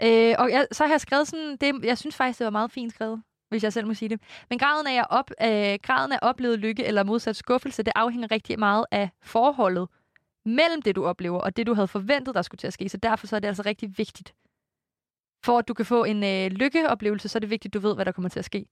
Øh, 0.03 0.35
og 0.39 0.51
jeg, 0.51 0.67
så 0.71 0.83
har 0.85 0.93
jeg 0.93 1.01
skrevet 1.01 1.27
sådan, 1.27 1.57
det, 1.61 1.85
jeg 1.85 1.97
synes 1.97 2.15
faktisk, 2.15 2.39
det 2.39 2.45
var 2.45 2.51
meget 2.51 2.71
fint 2.71 2.93
skrevet, 2.93 3.23
hvis 3.49 3.63
jeg 3.63 3.73
selv 3.73 3.87
må 3.87 3.93
sige 3.93 4.09
det. 4.09 4.21
Men 4.49 4.59
graden 4.59 4.87
af, 4.87 4.99
at 4.99 5.05
op, 5.09 5.31
øh, 5.41 5.79
graden 5.83 6.11
af 6.11 6.19
oplevet 6.21 6.59
lykke 6.59 6.85
eller 6.85 7.03
modsat 7.03 7.35
skuffelse, 7.35 7.83
det 7.83 7.93
afhænger 7.95 8.31
rigtig 8.31 8.59
meget 8.59 8.85
af 8.91 9.09
forholdet 9.21 9.87
mellem 10.45 10.81
det, 10.81 10.95
du 10.95 11.05
oplever, 11.05 11.39
og 11.39 11.57
det, 11.57 11.67
du 11.67 11.73
havde 11.73 11.87
forventet, 11.87 12.35
der 12.35 12.41
skulle 12.41 12.59
til 12.59 12.67
at 12.67 12.73
ske. 12.73 12.89
Så 12.89 12.97
derfor 12.97 13.27
så 13.27 13.35
er 13.35 13.39
det 13.39 13.47
altså 13.47 13.63
rigtig 13.65 13.97
vigtigt. 13.97 14.33
For 15.45 15.57
at 15.59 15.67
du 15.67 15.73
kan 15.73 15.85
få 15.85 16.03
en 16.03 16.23
øh, 16.23 16.51
lykkeoplevelse, 16.51 17.29
så 17.29 17.37
er 17.37 17.39
det 17.39 17.49
vigtigt, 17.49 17.75
at 17.75 17.81
du 17.81 17.87
ved, 17.87 17.95
hvad 17.95 18.05
der 18.05 18.11
kommer 18.11 18.29
til 18.29 18.39
at 18.39 18.45
ske. 18.45 18.65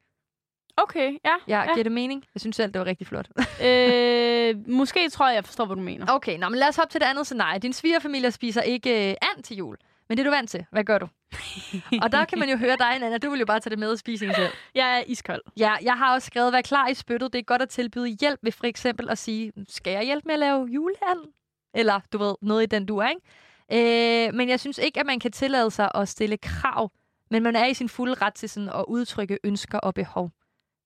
Okay, 0.78 1.12
ja. 1.26 1.30
Ja, 1.48 1.58
Ja. 1.58 1.60
ja. 1.64 1.74
giver 1.74 1.84
det 1.84 1.92
mening? 1.92 2.24
Jeg 2.36 2.42
synes 2.42 2.56
selv, 2.56 2.72
det 2.74 2.80
var 2.80 2.86
rigtig 2.86 3.08
flot. 3.08 3.28
øh, 3.64 4.56
måske 4.70 5.10
tror 5.10 5.28
jeg, 5.28 5.36
jeg 5.36 5.46
forstår, 5.46 5.66
hvad 5.66 5.76
du 5.76 5.82
mener. 5.82 6.06
Okay, 6.10 6.38
nå, 6.38 6.50
men 6.50 6.60
lad 6.60 6.68
os 6.68 6.76
hoppe 6.76 6.92
til 6.92 7.02
det 7.02 7.08
andet 7.08 7.26
scenarie. 7.26 7.60
Din 7.60 7.74
svigerfamilie 7.74 8.32
spiser 8.32 8.62
ikke 8.62 9.10
øh, 9.10 9.16
and 9.22 9.44
til 9.44 9.58
jul, 9.58 9.78
men 10.10 10.18
det 10.18 10.24
er 10.26 10.30
du 10.30 10.36
vant 10.36 10.50
til. 10.50 10.66
Hvad 10.72 10.84
gør 10.84 10.98
du? 10.98 11.08
og 12.04 12.12
der 12.12 12.26
kan 12.26 12.40
man 12.40 12.50
jo 12.50 12.58
høre 12.58 12.76
dig, 12.80 13.00
Nana. 13.00 13.18
Du 13.18 13.30
vil 13.30 13.40
jo 13.40 13.46
bare 13.46 13.60
tage 13.60 13.70
det 13.72 13.80
med 13.80 13.94
i 13.94 13.98
spisningen 13.98 14.36
selv. 14.36 14.50
Jeg 14.76 14.98
er 15.00 15.04
iskold. 15.08 15.42
Ja, 15.58 15.74
jeg 15.82 15.94
har 15.94 16.14
også 16.14 16.26
skrevet, 16.26 16.54
vær 16.54 16.62
klar 16.62 16.88
i 16.88 16.94
spyttet. 16.94 17.34
Det 17.34 17.40
er 17.40 17.44
godt 17.44 17.62
at 17.62 17.70
tilbyde 17.70 18.08
hjælp 18.08 18.40
ved 18.44 18.52
for 18.52 18.66
eksempel 18.66 19.10
at 19.10 19.18
sige, 19.18 19.52
skal 19.70 19.92
jeg 19.94 20.04
hjælpe 20.04 20.24
med 20.26 20.34
at 20.34 20.40
lave 20.40 20.66
juleand? 20.66 21.20
Eller, 21.74 22.00
du 22.14 22.18
ved, 22.18 22.36
noget 22.42 22.64
i 22.64 22.66
den 22.66 22.86
du 22.86 22.98
er, 22.98 23.08
ikke? 23.08 23.22
Øh, 23.72 24.34
men 24.34 24.50
jeg 24.50 24.60
synes 24.60 24.78
ikke, 24.78 25.00
at 25.00 25.06
man 25.06 25.20
kan 25.20 25.32
tillade 25.32 25.72
sig 25.72 25.92
at 25.96 26.10
stille 26.10 26.38
krav, 26.38 26.92
men 27.32 27.44
man 27.44 27.56
er 27.56 27.66
i 27.66 27.74
sin 27.74 27.90
fulde 27.90 28.14
ret 28.14 28.34
til 28.34 28.50
sådan 28.50 28.70
at 28.70 28.86
udtrykke 28.88 29.40
ønsker 29.44 29.80
og 29.80 29.94
behov. 29.94 30.32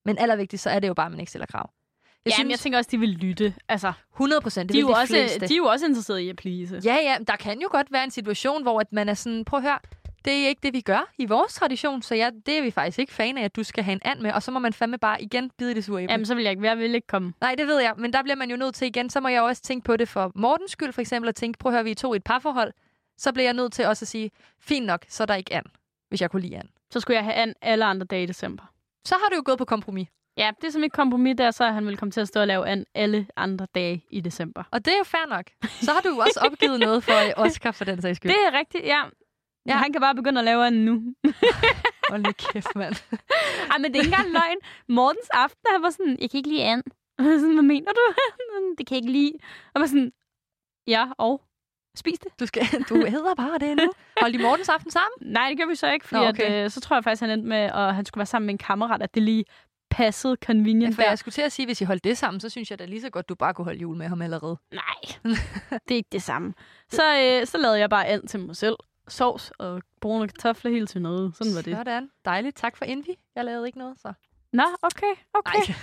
Men 0.05 0.17
allervigtigst, 0.17 0.63
så 0.63 0.69
er 0.69 0.79
det 0.79 0.87
jo 0.87 0.93
bare, 0.93 1.05
at 1.05 1.11
man 1.11 1.19
ikke 1.19 1.29
stiller 1.29 1.45
krav. 1.45 1.69
Jeg 1.69 2.25
Jeg 2.25 2.33
synes 2.33 2.39
Jamen, 2.39 2.51
jeg 2.51 2.59
tænker 2.59 2.77
også, 2.77 2.89
de 2.91 2.99
vil 2.99 3.09
lytte. 3.09 3.53
Altså, 3.69 3.93
100 4.13 4.41
procent, 4.41 4.73
de, 4.73 4.77
er 4.77 4.81
jo 4.81 4.87
de 4.87 4.93
også, 4.95 5.13
fleste. 5.13 5.47
de 5.47 5.53
er 5.53 5.57
jo 5.57 5.65
også 5.65 5.85
interesserede 5.85 6.23
i 6.23 6.29
at 6.29 6.35
please. 6.35 6.81
Ja, 6.85 6.95
ja, 6.95 7.17
der 7.27 7.35
kan 7.35 7.61
jo 7.61 7.67
godt 7.71 7.91
være 7.91 8.03
en 8.03 8.11
situation, 8.11 8.61
hvor 8.61 8.79
at 8.79 8.93
man 8.93 9.09
er 9.09 9.13
sådan, 9.13 9.45
prøv 9.45 9.57
at 9.57 9.63
høre, 9.63 9.79
det 10.25 10.33
er 10.43 10.47
ikke 10.47 10.59
det, 10.63 10.73
vi 10.73 10.81
gør 10.81 11.11
i 11.17 11.25
vores 11.25 11.53
tradition, 11.53 12.01
så 12.01 12.15
ja, 12.15 12.29
det 12.45 12.57
er 12.57 12.61
vi 12.61 12.71
faktisk 12.71 12.99
ikke 12.99 13.13
fan 13.13 13.37
af, 13.37 13.43
at 13.43 13.55
du 13.55 13.63
skal 13.63 13.83
have 13.83 13.93
en 13.93 13.99
and 14.05 14.19
med, 14.19 14.31
og 14.33 14.43
så 14.43 14.51
må 14.51 14.59
man 14.59 14.73
fandme 14.73 14.97
bare 14.97 15.21
igen 15.21 15.51
bide 15.57 15.75
det 15.75 15.85
sure 15.85 16.03
æble. 16.03 16.11
Jamen, 16.11 16.25
så 16.25 16.35
vil 16.35 16.43
jeg 16.43 16.51
ikke. 16.51 16.63
Jeg 16.65 16.77
vil 16.77 16.95
ikke 16.95 17.07
komme. 17.07 17.33
Nej, 17.41 17.55
det 17.57 17.67
ved 17.67 17.79
jeg, 17.81 17.93
men 17.97 18.13
der 18.13 18.23
bliver 18.23 18.35
man 18.35 18.49
jo 18.49 18.55
nødt 18.57 18.75
til 18.75 18.87
igen, 18.87 19.09
så 19.09 19.19
må 19.19 19.27
jeg 19.27 19.41
også 19.41 19.61
tænke 19.61 19.83
på 19.85 19.97
det 19.97 20.09
for 20.09 20.31
Mortens 20.35 20.71
skyld, 20.71 20.93
for 20.93 21.01
eksempel, 21.01 21.29
at 21.29 21.35
tænke, 21.35 21.59
prøv 21.59 21.71
at 21.71 21.75
høre, 21.75 21.83
vi 21.83 21.91
er 21.91 21.95
to 21.95 22.13
i 22.13 22.15
et 22.17 22.23
parforhold, 22.23 22.73
så 23.17 23.33
bliver 23.33 23.45
jeg 23.45 23.53
nødt 23.53 23.73
til 23.73 23.85
også 23.85 24.03
at 24.03 24.07
sige, 24.07 24.31
fint 24.59 24.85
nok, 24.85 25.05
så 25.09 25.23
er 25.23 25.25
der 25.25 25.35
ikke 25.35 25.53
and, 25.55 25.65
hvis 26.09 26.21
jeg 26.21 26.31
kunne 26.31 26.41
lide 26.41 26.57
and. 26.57 26.67
Så 26.91 26.99
skulle 26.99 27.17
jeg 27.17 27.23
have 27.23 27.33
an 27.35 27.53
alle 27.61 27.85
andre 27.85 28.05
dage 28.05 28.23
i 28.23 28.25
december. 28.25 28.63
Så 29.05 29.15
har 29.23 29.29
du 29.29 29.35
jo 29.35 29.41
gået 29.45 29.57
på 29.57 29.65
kompromis, 29.65 30.07
Ja, 30.37 30.51
det 30.61 30.67
er 30.67 30.71
som 30.71 30.83
et 30.83 30.91
kompromis 30.91 31.35
der, 31.37 31.51
så 31.51 31.65
han 31.65 31.87
vil 31.87 31.97
komme 31.97 32.11
til 32.11 32.21
at 32.21 32.27
stå 32.27 32.39
og 32.39 32.47
lave 32.47 32.67
an 32.67 32.85
alle 32.95 33.27
andre 33.35 33.67
dage 33.75 34.03
i 34.09 34.21
december. 34.21 34.63
og 34.71 34.85
det 34.85 34.93
er 34.93 34.97
jo 34.97 35.03
fair 35.03 35.25
nok. 35.29 35.45
Så 35.81 35.91
har 35.91 36.01
du 36.01 36.21
også 36.21 36.39
opgivet 36.51 36.79
noget 36.79 37.03
for 37.03 37.27
øh, 37.27 37.45
Oscar 37.45 37.71
for 37.71 37.85
den 37.85 38.01
sags 38.01 38.15
skyld. 38.17 38.31
Det 38.31 38.39
er 38.47 38.59
rigtigt, 38.59 38.85
ja. 38.85 39.01
Ja. 39.65 39.71
ja. 39.71 39.77
Han 39.77 39.91
kan 39.93 40.01
bare 40.01 40.15
begynde 40.15 40.39
at 40.39 40.45
lave 40.45 40.65
an 40.67 40.73
nu. 40.73 40.93
Hold 42.11 42.21
nu 42.21 42.31
kæft, 42.31 42.75
mand. 42.75 42.95
Ej, 43.71 43.77
men 43.77 43.93
det 43.93 43.95
er 43.99 44.03
ikke 44.03 44.15
engang 44.15 44.31
løgn. 44.31 44.57
Mortens 44.87 45.29
aften, 45.33 45.65
han 45.73 45.81
var 45.81 45.89
sådan, 45.89 46.17
jeg 46.21 46.29
kan 46.29 46.37
ikke 46.37 46.49
lide 46.49 46.63
and. 46.63 46.83
Og 47.17 47.23
sådan, 47.25 47.53
hvad 47.53 47.63
mener 47.63 47.91
du? 47.91 48.13
det 48.77 48.87
kan 48.87 48.95
jeg 48.95 49.03
ikke 49.03 49.11
lide. 49.19 49.33
Og 49.73 49.81
var 49.81 49.87
sådan, 49.87 50.11
ja, 50.87 51.07
og 51.17 51.41
spis 51.97 52.19
det. 52.19 52.39
Du, 52.39 52.45
skal, 52.45 52.63
du 52.89 52.95
hedder 52.95 53.35
bare 53.35 53.59
det 53.59 53.77
nu. 53.77 53.91
Hold 54.21 54.33
de 54.33 54.37
Mortens 54.37 54.69
aften 54.69 54.91
sammen? 54.91 55.33
Nej, 55.33 55.49
det 55.49 55.57
gør 55.57 55.65
vi 55.65 55.75
så 55.75 55.91
ikke, 55.91 56.07
fordi 56.07 56.21
Nå, 56.21 56.27
okay. 56.29 56.43
at, 56.43 56.63
øh, 56.65 56.69
så 56.69 56.81
tror 56.81 56.95
jeg 56.95 57.03
faktisk, 57.03 57.21
han 57.21 57.29
endte 57.29 57.47
med, 57.47 57.57
at 57.57 57.95
han 57.95 58.05
skulle 58.05 58.19
være 58.19 58.25
sammen 58.25 58.45
med 58.45 58.53
en 58.53 58.57
kammerat, 58.57 59.01
at 59.01 59.15
det 59.15 59.23
lige 59.23 59.45
passede 59.91 60.37
Ja, 60.41 60.45
convenient 60.45 60.95
for 60.95 61.01
der. 61.01 61.09
jeg 61.09 61.17
skulle 61.19 61.33
til 61.33 61.41
at 61.41 61.51
sige, 61.51 61.65
hvis 61.65 61.81
I 61.81 61.83
holdt 61.83 62.03
det 62.03 62.17
sammen, 62.17 62.39
så 62.39 62.49
synes 62.49 62.71
jeg 62.71 62.79
da 62.79 62.85
lige 62.85 63.01
så 63.01 63.09
godt, 63.09 63.29
du 63.29 63.35
bare 63.35 63.53
kunne 63.53 63.65
holde 63.65 63.79
jul 63.79 63.97
med 63.97 64.07
ham 64.07 64.21
allerede. 64.21 64.57
Nej, 64.71 65.33
det 65.87 65.91
er 65.91 65.95
ikke 65.95 66.09
det 66.11 66.21
samme. 66.21 66.53
Så, 66.91 67.03
øh, 67.17 67.47
så 67.47 67.57
lavede 67.57 67.79
jeg 67.79 67.89
bare 67.89 68.07
and 68.07 68.27
til 68.27 68.39
mig 68.39 68.55
selv. 68.55 68.75
Sovs 69.11 69.51
og 69.59 69.81
brune 70.01 70.27
kartofler 70.27 70.71
helt 70.71 70.89
til 70.89 71.01
noget. 71.01 71.35
Sådan 71.35 71.55
var 71.55 71.61
det. 71.61 71.75
Sådan. 71.75 72.09
Dejligt. 72.25 72.57
Tak 72.57 72.77
for 72.77 72.85
Envy. 72.85 73.15
Jeg 73.35 73.45
lavede 73.45 73.67
ikke 73.67 73.77
noget, 73.77 73.99
så. 73.99 74.13
Nå, 74.53 74.63
okay, 74.81 75.13
okay. 75.33 75.59
Nej. 75.67 75.75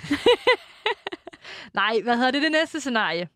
Nej, 1.73 2.01
hvad 2.03 2.15
hedder 2.17 2.31
det? 2.31 2.41
Det 2.41 2.51
næste 2.51 2.79
scenarie. 2.79 3.27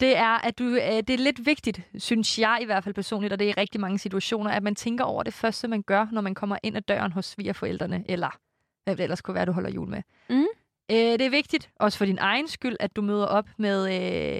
Det 0.00 0.16
er, 0.16 0.46
at 0.46 0.58
du, 0.58 0.64
øh, 0.64 0.78
det 0.80 1.10
er 1.10 1.18
lidt 1.18 1.46
vigtigt, 1.46 1.80
synes 1.98 2.38
jeg 2.38 2.58
i 2.62 2.64
hvert 2.64 2.84
fald 2.84 2.94
personligt, 2.94 3.32
og 3.32 3.38
det 3.38 3.44
er 3.44 3.48
i 3.50 3.60
rigtig 3.60 3.80
mange 3.80 3.98
situationer, 3.98 4.50
at 4.50 4.62
man 4.62 4.74
tænker 4.74 5.04
over 5.04 5.22
det 5.22 5.34
første, 5.34 5.68
man 5.68 5.82
gør, 5.82 6.06
når 6.12 6.20
man 6.20 6.34
kommer 6.34 6.56
ind 6.62 6.76
ad 6.76 6.82
døren 6.82 7.12
hos 7.12 7.24
svigerforældrene, 7.26 8.04
eller 8.08 8.38
hvad 8.84 8.96
det 8.96 9.02
ellers 9.02 9.20
kunne 9.20 9.34
være, 9.34 9.44
du 9.44 9.52
holder 9.52 9.70
jul 9.70 9.88
med. 9.88 10.02
Mm. 10.30 10.46
Øh, 10.90 10.96
det 10.96 11.20
er 11.20 11.30
vigtigt, 11.30 11.70
også 11.76 11.98
for 11.98 12.04
din 12.04 12.18
egen 12.18 12.48
skyld, 12.48 12.76
at 12.80 12.96
du 12.96 13.02
møder 13.02 13.26
op 13.26 13.48
med, 13.56 13.84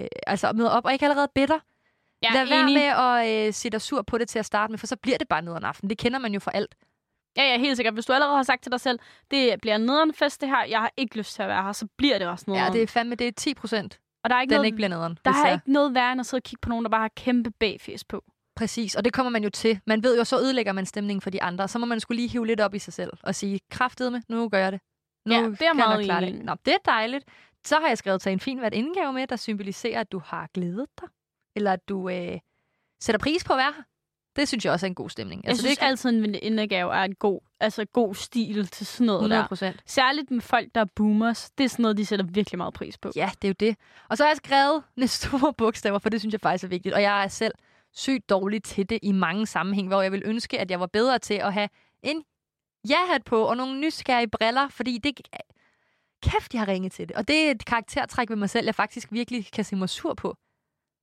øh, 0.01 0.07
altså 0.27 0.51
møder 0.53 0.69
op 0.69 0.85
og 0.85 0.93
ikke 0.93 1.05
allerede 1.05 1.27
bitter. 1.35 1.59
Jeg 2.23 2.31
Lad 2.33 2.41
er 2.41 2.49
være 2.49 2.61
enig. 2.61 2.73
med 2.75 2.83
at 3.37 3.47
øh, 3.47 3.53
se 3.53 3.69
dig 3.69 3.81
sur 3.81 4.01
på 4.01 4.17
det 4.17 4.29
til 4.29 4.39
at 4.39 4.45
starte 4.45 4.71
med, 4.71 4.77
for 4.79 4.87
så 4.87 4.95
bliver 4.97 5.17
det 5.17 5.27
bare 5.27 5.41
nederen 5.41 5.63
aften. 5.63 5.89
Det 5.89 5.97
kender 5.97 6.19
man 6.19 6.33
jo 6.33 6.39
for 6.39 6.51
alt. 6.51 6.75
Ja, 7.37 7.43
ja, 7.43 7.57
helt 7.57 7.75
sikkert. 7.77 7.93
Hvis 7.93 8.05
du 8.05 8.13
allerede 8.13 8.35
har 8.35 8.43
sagt 8.43 8.63
til 8.63 8.71
dig 8.71 8.79
selv, 8.81 8.99
det 9.31 9.61
bliver 9.61 9.77
nederen 9.77 10.13
fest 10.13 10.41
det 10.41 10.49
her, 10.49 10.63
jeg 10.63 10.79
har 10.79 10.91
ikke 10.97 11.17
lyst 11.17 11.35
til 11.35 11.41
at 11.43 11.49
være 11.49 11.63
her, 11.63 11.71
så 11.71 11.87
bliver 11.97 12.17
det 12.17 12.27
også 12.27 12.45
nederen. 12.47 12.65
Ja, 12.67 12.73
det 12.73 12.83
er 12.83 12.87
fandme, 12.87 13.15
det 13.15 13.27
er 13.27 13.31
10 13.31 13.53
procent, 13.53 13.99
og 14.23 14.29
der 14.29 14.35
er 14.35 14.41
ikke 14.41 14.49
den 14.51 14.55
noget, 14.57 14.65
ikke 14.65 14.75
bliver 14.75 14.89
nederen. 14.89 15.17
der 15.25 15.31
er 15.31 15.45
jeg- 15.45 15.53
ikke 15.53 15.71
noget 15.71 15.93
værre 15.95 16.11
end 16.11 16.19
at 16.19 16.25
sidde 16.25 16.39
og 16.39 16.43
kigge 16.43 16.59
på 16.61 16.69
nogen, 16.69 16.85
der 16.85 16.89
bare 16.89 17.01
har 17.01 17.11
kæmpe 17.17 17.51
bagfjes 17.51 18.03
på. 18.03 18.23
Præcis, 18.55 18.95
og 18.95 19.05
det 19.05 19.13
kommer 19.13 19.29
man 19.29 19.43
jo 19.43 19.49
til. 19.49 19.79
Man 19.87 20.03
ved 20.03 20.17
jo, 20.17 20.23
så 20.23 20.37
ødelægger 20.39 20.71
man 20.73 20.85
stemningen 20.85 21.21
for 21.21 21.29
de 21.29 21.43
andre. 21.43 21.67
Så 21.67 21.79
må 21.79 21.85
man 21.85 21.99
skulle 21.99 22.15
lige 22.15 22.29
hive 22.29 22.47
lidt 22.47 22.61
op 22.61 22.73
i 22.73 22.79
sig 22.79 22.93
selv 22.93 23.11
og 23.23 23.35
sige, 23.35 23.59
kraftedeme, 23.71 24.23
nu 24.29 24.49
gør 24.49 24.57
jeg 24.57 24.71
det. 24.71 24.81
Nu 25.25 25.33
Ja, 25.35 25.41
det 25.41 25.61
er 25.61 25.73
meget 25.73 26.05
klare 26.05 26.21
det. 26.21 26.45
Nå, 26.45 26.55
det 26.65 26.73
er 26.73 26.77
dejligt. 26.85 27.25
Så 27.65 27.79
har 27.79 27.87
jeg 27.87 27.97
skrevet 27.97 28.21
til 28.21 28.31
en 28.31 28.39
fin 28.39 28.57
hvert 28.59 28.73
indgave 28.73 29.13
med, 29.13 29.27
der 29.27 29.35
symboliserer, 29.35 29.99
at 29.99 30.11
du 30.11 30.19
har 30.25 30.47
glædet 30.53 30.85
dig. 31.01 31.09
Eller 31.55 31.73
at 31.73 31.89
du 31.89 32.09
øh, 32.09 32.39
sætter 33.01 33.19
pris 33.19 33.43
på 33.43 33.53
at 33.53 33.57
være 33.57 33.73
her. 33.75 33.83
Det 34.35 34.47
synes 34.47 34.65
jeg 34.65 34.73
også 34.73 34.85
er 34.85 34.87
en 34.87 34.95
god 34.95 35.09
stemning. 35.09 35.43
Jeg 35.43 35.49
altså, 35.49 35.61
synes 35.63 35.77
det 35.77 35.83
er 35.83 35.87
altid, 35.87 36.09
en 36.09 36.21
venindegave 36.21 36.95
er 36.95 37.03
en 37.03 37.15
god, 37.15 37.39
altså 37.59 37.85
god 37.85 38.15
stil 38.15 38.67
til 38.67 38.85
sådan 38.85 39.05
noget 39.05 39.19
100 39.19 39.41
der. 39.41 39.47
procent. 39.47 39.81
Særligt 39.85 40.31
med 40.31 40.41
folk, 40.41 40.69
der 40.75 40.81
er 40.81 40.85
boomers. 40.95 41.51
Det 41.57 41.63
er 41.63 41.67
sådan 41.67 41.83
noget, 41.83 41.97
de 41.97 42.05
sætter 42.05 42.25
virkelig 42.25 42.57
meget 42.57 42.73
pris 42.73 42.97
på. 42.97 43.11
Ja, 43.15 43.29
det 43.41 43.47
er 43.47 43.49
jo 43.49 43.55
det. 43.59 43.77
Og 44.09 44.17
så 44.17 44.23
har 44.23 44.29
jeg 44.29 44.37
skrevet 44.37 44.83
med 44.97 45.07
store 45.21 45.53
bogstaver, 45.53 45.99
for 45.99 46.09
det 46.09 46.21
synes 46.21 46.31
jeg 46.31 46.41
faktisk 46.41 46.63
er 46.63 46.67
vigtigt. 46.67 46.95
Og 46.95 47.01
jeg 47.01 47.23
er 47.23 47.27
selv 47.27 47.53
sygt 47.91 48.29
dårlig 48.29 48.63
til 48.63 48.89
det 48.89 48.99
i 49.01 49.11
mange 49.11 49.45
sammenhæng, 49.45 49.87
hvor 49.87 50.01
jeg 50.01 50.11
vil 50.11 50.21
ønske, 50.25 50.59
at 50.59 50.71
jeg 50.71 50.79
var 50.79 50.87
bedre 50.87 51.19
til 51.19 51.33
at 51.33 51.53
have 51.53 51.69
en 52.03 52.23
ja-hat 52.89 53.23
på 53.25 53.43
og 53.43 53.57
nogle 53.57 53.79
nysgerrige 53.79 54.27
briller, 54.27 54.67
fordi 54.69 54.97
det... 54.97 55.21
Kæft, 56.23 56.53
jeg 56.53 56.61
har 56.61 56.67
ringet 56.67 56.91
til 56.91 57.09
det. 57.09 57.17
Og 57.17 57.27
det 57.27 57.47
er 57.47 57.51
et 57.51 57.65
karaktertræk 57.65 58.29
ved 58.29 58.35
mig 58.35 58.49
selv, 58.49 58.65
jeg 58.65 58.75
faktisk 58.75 59.11
virkelig 59.11 59.47
kan 59.53 59.63
se 59.63 59.75
mig 59.75 59.89
sur 59.89 60.13
på. 60.13 60.35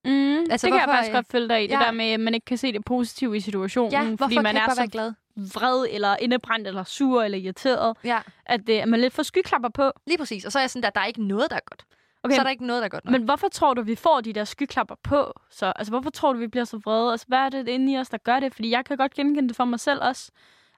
Mm, 0.05 0.39
altså, 0.51 0.67
det 0.67 0.73
kan 0.73 0.81
jeg 0.81 0.85
hvorfor, 0.85 0.97
faktisk 0.97 1.11
øh, 1.11 1.15
godt 1.15 1.27
følge 1.33 1.49
dig 1.49 1.65
i. 1.65 1.67
Det 1.67 1.73
ja. 1.73 1.79
der 1.79 1.91
med, 1.91 2.05
at 2.05 2.21
man 2.21 2.35
ikke 2.35 2.45
kan 2.45 2.57
se 2.59 2.73
det 2.73 2.85
positive 2.85 3.37
i 3.37 3.41
situationen. 3.41 3.93
Ja, 3.93 4.05
hvorfor 4.05 4.25
fordi 4.25 4.39
man 4.39 4.57
er 4.57 4.75
så 4.75 4.87
glad? 4.87 5.13
vred, 5.37 5.87
eller 5.91 6.17
indebrændt, 6.17 6.69
eller 6.69 6.85
sur, 6.85 7.23
eller 7.23 7.39
irriteret. 7.39 7.97
Ja, 8.05 8.19
At, 8.47 8.61
det, 8.67 8.79
at 8.79 8.89
man 8.89 9.01
lidt 9.01 9.13
får 9.13 9.23
skyklapper 9.23 9.69
på. 9.69 9.91
lige 10.07 10.19
præcis. 10.19 10.45
Og 10.45 10.53
så 10.53 10.59
er 10.59 10.63
jeg 10.63 10.71
sådan 10.71 10.83
der, 10.83 10.91
der 10.91 11.01
er 11.01 11.07
ikke 11.07 11.25
noget, 11.25 11.51
der 11.51 11.57
er 11.57 11.61
godt. 11.71 11.85
Okay, 12.23 12.35
Så 12.35 12.41
er 12.41 12.43
der 12.43 12.51
ikke 12.51 12.67
noget, 12.67 12.81
der 12.81 12.85
er 12.85 12.89
godt 12.91 13.05
nok. 13.05 13.13
Men 13.13 13.23
hvorfor 13.23 13.49
tror 13.49 13.75
du, 13.75 13.83
vi 13.83 13.95
får 13.95 14.21
de 14.21 14.33
der 14.33 14.45
skyklapper 14.45 14.95
på? 15.03 15.33
Så, 15.51 15.73
altså, 15.77 15.93
hvorfor 15.93 16.11
tror 16.11 16.33
du, 16.33 16.39
vi 16.39 16.47
bliver 16.47 16.65
så 16.65 16.81
vrede? 16.85 17.11
Altså, 17.13 17.27
hvad 17.29 17.39
er 17.39 17.49
det 17.49 17.69
inde 17.69 17.93
i 17.93 17.99
os, 17.99 18.09
der 18.09 18.19
gør 18.19 18.41
det? 18.41 18.55
Fordi 18.55 18.71
jeg 18.71 18.85
kan 18.85 18.97
godt 18.97 19.15
genkende 19.15 19.49
det 19.49 19.57
for 19.57 19.65
mig 19.65 19.81
selv 19.81 20.01
også. 20.03 20.31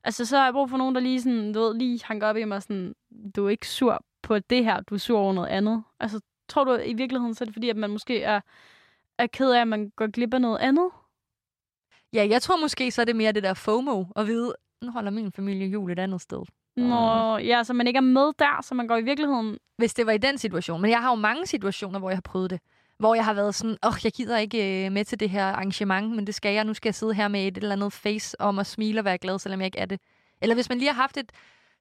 Altså, 0.04 0.24
så 0.24 0.36
har 0.36 0.44
jeg 0.44 0.52
brug 0.52 0.70
for 0.70 0.76
nogen, 0.76 0.94
der 0.94 1.00
lige 1.00 1.22
sådan, 1.22 1.52
du 1.52 1.60
ved, 1.60 1.74
lige 1.74 2.00
hanker 2.04 2.26
op 2.26 2.36
i 2.36 2.44
mig 2.44 2.62
sådan, 2.62 2.94
du 3.36 3.46
er 3.46 3.50
ikke 3.50 3.68
sur 3.68 4.04
på 4.22 4.38
det 4.38 4.64
her, 4.64 4.80
du 4.80 4.94
er 4.94 4.98
sur 4.98 5.18
over 5.18 5.32
noget 5.32 5.48
andet. 5.48 5.84
Altså, 6.00 6.20
tror 6.48 6.64
du 6.64 6.74
i 6.74 6.92
virkeligheden, 6.92 7.34
så 7.34 7.44
er 7.44 7.46
det 7.46 7.54
fordi, 7.54 7.68
at 7.70 7.76
man 7.76 7.90
måske 7.90 8.22
er, 8.22 8.40
er 9.22 9.26
ked 9.26 9.50
af, 9.50 9.60
at 9.60 9.68
man 9.68 9.90
går 9.96 10.10
glip 10.10 10.34
af 10.34 10.40
noget 10.40 10.58
andet? 10.58 10.90
Ja, 12.12 12.26
jeg 12.30 12.42
tror 12.42 12.56
måske, 12.56 12.90
så 12.90 13.00
er 13.00 13.04
det 13.04 13.16
mere 13.16 13.32
det 13.32 13.42
der 13.42 13.54
FOMO, 13.54 14.04
at 14.16 14.26
vide, 14.26 14.54
nu 14.82 14.90
holder 14.90 15.10
min 15.10 15.32
familie 15.32 15.66
jul 15.68 15.90
et 15.92 15.98
andet 15.98 16.20
sted. 16.20 16.42
Nå, 16.76 17.36
ja, 17.36 17.62
så 17.64 17.72
man 17.72 17.86
ikke 17.86 17.96
er 17.96 18.00
med 18.00 18.32
der, 18.38 18.62
så 18.62 18.74
man 18.74 18.86
går 18.86 18.96
i 18.96 19.02
virkeligheden... 19.02 19.58
hvis 19.76 19.94
det 19.94 20.06
var 20.06 20.12
i 20.12 20.18
den 20.18 20.38
situation. 20.38 20.80
Men 20.80 20.90
jeg 20.90 21.00
har 21.00 21.10
jo 21.10 21.14
mange 21.14 21.46
situationer, 21.46 21.98
hvor 21.98 22.10
jeg 22.10 22.16
har 22.16 22.22
prøvet 22.22 22.50
det. 22.50 22.60
Hvor 22.98 23.14
jeg 23.14 23.24
har 23.24 23.34
været 23.34 23.54
sådan, 23.54 23.76
åh, 23.84 23.88
oh, 23.88 23.94
jeg 24.04 24.12
gider 24.12 24.38
ikke 24.38 24.86
øh, 24.86 24.92
med 24.92 25.04
til 25.04 25.20
det 25.20 25.30
her 25.30 25.44
arrangement, 25.44 26.16
men 26.16 26.26
det 26.26 26.34
skal 26.34 26.54
jeg. 26.54 26.64
Nu 26.64 26.74
skal 26.74 26.88
jeg 26.88 26.94
sidde 26.94 27.14
her 27.14 27.28
med 27.28 27.46
et 27.46 27.56
eller 27.56 27.72
andet 27.72 27.92
face 27.92 28.40
om 28.40 28.58
at 28.58 28.66
smile 28.66 29.00
og 29.00 29.04
være 29.04 29.18
glad, 29.18 29.38
selvom 29.38 29.60
jeg 29.60 29.66
ikke 29.66 29.78
er 29.78 29.86
det. 29.86 30.00
Eller 30.42 30.54
hvis 30.54 30.68
man 30.68 30.78
lige 30.78 30.88
har 30.92 31.00
haft 31.02 31.16
et 31.16 31.32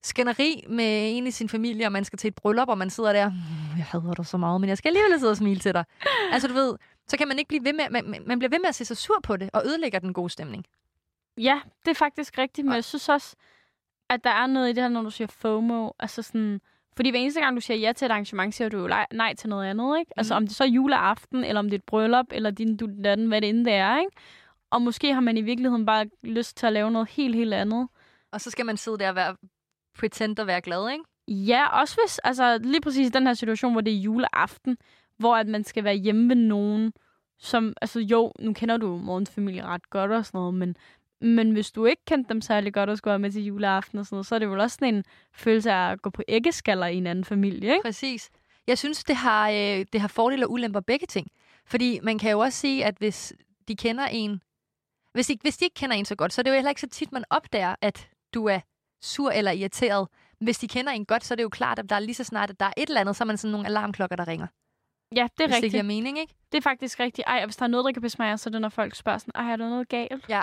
skænderi 0.04 0.64
med 0.70 1.18
en 1.18 1.28
i 1.28 1.32
sin 1.32 1.50
familie, 1.50 1.86
og 1.86 1.92
man 1.92 2.06
skal 2.06 2.20
til 2.20 2.28
et 2.28 2.36
bryllup, 2.36 2.70
og 2.70 2.78
man 2.78 2.90
sidder 2.90 3.14
der, 3.14 3.30
"Mm, 3.30 3.78
jeg 3.78 3.86
hader 3.86 4.14
dig 4.14 4.26
så 4.26 4.38
meget, 4.38 4.62
men 4.62 4.68
jeg 4.70 4.78
skal 4.78 4.90
alligevel 4.90 5.20
sidde 5.20 5.32
og 5.32 5.38
smile 5.38 5.60
til 5.60 5.74
dig. 5.74 5.84
altså 6.34 6.48
du 6.48 6.54
ved, 6.54 6.76
så 7.12 7.18
kan 7.18 7.28
man 7.28 7.40
ikke 7.40 7.48
blive 7.48 7.66
ved 7.66 7.74
med, 7.74 7.90
man, 8.04 8.24
man 8.28 8.40
bliver 8.40 8.50
ved 8.50 8.60
med 8.60 8.68
at 8.70 8.76
se 8.76 8.86
sig 8.86 8.98
sur 8.98 9.20
på 9.24 9.38
det, 9.38 9.50
og 9.54 9.62
ødelægger 9.66 10.00
den 10.00 10.14
gode 10.14 10.30
stemning. 10.30 10.66
Ja, 11.38 11.62
det 11.86 11.92
er 11.92 11.96
faktisk 11.96 12.38
rigtigt, 12.38 12.66
men 12.66 12.76
jeg 12.76 12.84
synes 12.84 13.10
også, 13.10 13.36
at 14.10 14.24
der 14.24 14.30
er 14.30 14.48
noget 14.48 14.70
i 14.70 14.74
det 14.74 14.84
her, 14.84 14.90
når 14.90 15.02
du 15.02 15.10
siger 15.10 15.28
FOMO. 15.28 15.90
Altså 16.00 16.22
sådan, 16.22 16.62
fordi 16.96 17.10
hver 17.10 17.20
eneste 17.20 17.42
gang, 17.42 17.56
du 17.56 17.62
siger 17.62 17.78
ja 17.78 17.92
til 17.94 18.06
et 18.06 18.12
arrangement, 18.12 18.56
siger 18.56 18.70
du 18.70 18.78
jo 18.80 18.88
nej- 19.14 19.34
til 19.34 19.50
noget 19.50 19.70
andet, 19.70 20.00
ikke? 20.00 20.12
Altså 20.18 20.34
Mhm. 20.34 20.38
om 20.44 20.48
det 20.48 20.56
så 20.56 20.64
er 20.64 20.68
juleaften, 20.68 21.44
eller 21.44 21.60
om 21.60 21.66
det 21.66 21.74
er 21.74 21.78
et 21.80 21.84
bryllup, 21.84 22.26
eller 22.32 22.52
din 22.52 22.78
du 22.78 22.86
den, 23.04 23.28
hvad 23.28 23.42
det 23.42 23.50
end 23.50 23.66
det 23.66 23.74
er, 23.74 24.00
ikke? 24.00 24.12
Og 24.70 24.82
måske 24.82 25.14
har 25.14 25.22
man 25.22 25.38
i 25.38 25.42
virkeligheden 25.42 25.86
bare 25.86 26.06
lyst 26.24 26.58
til 26.58 26.66
at 26.68 26.74
lave 26.74 26.92
noget 26.92 27.10
helt, 27.10 27.36
helt 27.36 27.54
andet. 27.54 27.88
Og 28.32 28.42
så 28.42 28.52
skal 28.52 28.66
man 28.66 28.78
sidde 28.78 28.98
der 28.98 29.10
og 29.10 29.16
være, 29.16 29.36
pretend 29.98 30.40
at 30.40 30.48
være 30.48 30.62
glad, 30.62 30.90
ikke? 30.92 31.04
Ja, 31.28 31.80
også 31.80 31.98
hvis, 32.04 32.20
altså 32.20 32.58
lige 32.58 32.82
præcis 32.82 33.08
i 33.08 33.12
den 33.12 33.28
her 33.28 33.34
situation, 33.34 33.72
hvor 33.72 33.82
det 33.82 33.94
er 33.94 33.98
juleaften, 33.98 34.78
hvor 35.18 35.36
at 35.36 35.48
man 35.48 35.64
skal 35.64 35.84
være 35.84 35.96
hjemme 35.96 36.30
ved 36.30 36.36
nogen, 36.36 36.94
som, 37.40 37.74
altså 37.82 38.00
jo, 38.00 38.32
nu 38.40 38.54
kender 38.54 38.78
du 38.78 38.98
morgens 38.98 39.30
familie 39.30 39.66
ret 39.66 39.90
godt 39.90 40.12
og 40.12 40.26
sådan 40.26 40.38
noget, 40.38 40.54
men, 40.54 40.76
men 41.22 41.52
hvis 41.52 41.72
du 41.72 41.86
ikke 41.86 42.02
kendte 42.06 42.30
dem 42.30 42.42
særlig 42.42 42.74
godt 42.74 42.90
og 42.90 42.98
skulle 42.98 43.12
være 43.12 43.20
med 43.20 43.32
til 43.32 43.46
juleaften 43.46 44.00
og 44.00 44.06
sådan 44.06 44.16
noget, 44.16 44.26
så 44.26 44.36
er 44.36 44.40
det 44.40 44.50
vel 44.50 44.60
også 44.60 44.74
sådan 44.74 44.96
en 44.96 45.04
følelse 45.34 45.72
af 45.72 45.92
at 45.92 46.02
gå 46.02 46.10
på 46.10 46.24
æggeskaller 46.28 46.88
i 46.88 46.96
en 46.96 47.08
anden 47.08 47.26
familie, 47.26 47.72
ikke? 47.72 47.84
Præcis. 47.84 48.30
Jeg 48.68 48.78
synes, 48.78 49.04
det 49.04 49.16
har, 49.16 49.50
øh, 49.50 49.86
det 49.94 50.02
har 50.02 50.08
fordele 50.08 50.46
og 50.46 50.52
ulemper 50.52 50.80
begge 50.80 51.06
ting. 51.06 51.28
Fordi 51.66 52.00
man 52.04 52.20
kan 52.20 52.32
jo 52.32 52.40
også 52.40 52.60
sige, 52.60 52.86
at 52.86 52.96
hvis 52.98 53.34
de 53.68 53.76
kender 53.76 54.06
en... 54.06 54.42
Hvis 55.14 55.28
de, 55.28 55.38
hvis 55.42 55.58
de 55.58 55.66
ikke 55.66 55.74
kender 55.74 55.96
en 55.96 56.06
så 56.06 56.16
godt, 56.16 56.34
så 56.34 56.42
er 56.42 56.44
det 56.44 56.50
jo 56.50 56.56
heller 56.56 56.70
ikke 56.70 56.82
så 56.82 56.90
tit, 56.90 57.12
man 57.12 57.24
opdager, 57.30 57.76
at 57.82 58.10
du 58.34 58.46
er 58.46 58.60
sur 59.02 59.32
eller 59.32 59.52
irriteret. 59.52 60.08
Hvis 60.40 60.58
de 60.58 60.68
kender 60.68 60.92
en 60.92 61.06
godt, 61.06 61.24
så 61.24 61.34
er 61.34 61.36
det 61.36 61.44
jo 61.44 61.50
klart, 61.50 61.80
at 61.80 61.90
der 61.90 61.96
er 61.96 62.00
lige 62.00 62.16
så 62.16 62.24
snart, 62.24 62.50
at 62.50 62.60
der 62.60 62.66
er 62.66 62.74
et 62.78 62.88
eller 62.88 63.02
andet, 63.02 63.16
så 63.16 63.24
er 63.24 63.26
man 63.26 63.38
sådan 63.38 63.52
nogle 63.52 63.68
alarmklokker, 63.68 64.16
der 64.16 64.28
ringer. 64.28 64.48
Ja, 65.16 65.28
det 65.38 65.44
er 65.44 65.48
hvis 65.48 65.56
det 65.56 65.56
rigtigt. 65.56 65.72
giver 65.72 65.84
mening, 65.84 66.20
ikke? 66.20 66.34
Det 66.52 66.58
er 66.58 66.62
faktisk 66.62 67.00
rigtigt. 67.00 67.28
Ej, 67.28 67.38
og 67.38 67.46
hvis 67.46 67.56
der 67.56 67.64
er 67.64 67.68
noget, 67.68 67.86
der 67.86 67.92
kan 67.92 68.02
pisse 68.02 68.16
mig 68.20 68.40
så 68.40 68.50
er 68.50 68.52
det, 68.52 68.62
når 68.62 68.70
folk 68.70 68.96
spørger 68.96 69.18
sådan, 69.18 69.32
ej, 69.46 69.52
er 69.52 69.56
der 69.56 69.70
noget 69.70 69.90
galt? 69.90 70.26
Ja. 70.30 70.42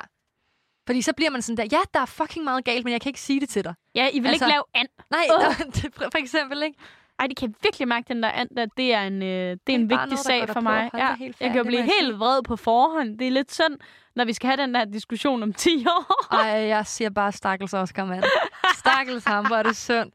Fordi 0.86 1.02
så 1.02 1.12
bliver 1.12 1.30
man 1.30 1.42
sådan 1.42 1.56
der, 1.56 1.76
ja, 1.76 1.82
der 1.94 2.00
er 2.00 2.06
fucking 2.06 2.44
meget 2.44 2.64
galt, 2.64 2.84
men 2.84 2.92
jeg 2.92 3.00
kan 3.00 3.10
ikke 3.10 3.20
sige 3.20 3.40
det 3.40 3.48
til 3.48 3.64
dig. 3.64 3.74
Ja, 3.94 4.08
I 4.12 4.18
vil 4.20 4.28
Altså- 4.28 4.44
ikke 4.44 4.52
lave 4.54 4.64
and. 4.74 4.88
Nej, 5.10 5.20
det, 5.74 5.94
for 5.94 6.18
eksempel, 6.18 6.62
ikke? 6.62 6.78
Ej, 7.18 7.26
de 7.26 7.34
kan 7.34 7.54
virkelig 7.62 7.88
mærke 7.88 8.08
den 8.08 8.22
der 8.22 8.30
and, 8.30 8.48
der. 8.56 8.66
Det 8.76 8.94
er 8.94 9.02
en, 9.02 9.22
øh, 9.22 9.28
det 9.28 9.28
er 9.30 9.56
en 9.74 9.88
bare 9.88 9.98
vigtig 9.98 10.10
noget, 10.10 10.18
sag 10.18 10.48
for 10.48 10.60
mig. 10.60 10.90
Ja, 10.94 11.06
jeg 11.08 11.16
kan 11.40 11.52
jo 11.56 11.62
det 11.62 11.66
blive 11.66 11.82
helt 11.82 11.92
sige. 12.00 12.12
vred 12.16 12.42
på 12.42 12.56
forhånd. 12.56 13.18
Det 13.18 13.26
er 13.26 13.30
lidt 13.30 13.54
synd, 13.54 13.78
når 14.16 14.24
vi 14.24 14.32
skal 14.32 14.46
have 14.48 14.56
den 14.62 14.74
der 14.74 14.84
diskussion 14.84 15.42
om 15.42 15.52
10 15.64 15.86
år. 15.86 16.34
Ej, 16.34 16.46
jeg 16.48 16.86
siger 16.86 17.10
bare 17.10 17.32
stakkels 17.32 17.74
Oscar, 17.74 18.04
mand. 18.04 18.24
Stakkels 18.78 19.24
ham, 19.24 19.46
hvor 19.46 19.56
er 19.56 19.62
det 19.62 19.76
synd. 19.76 20.10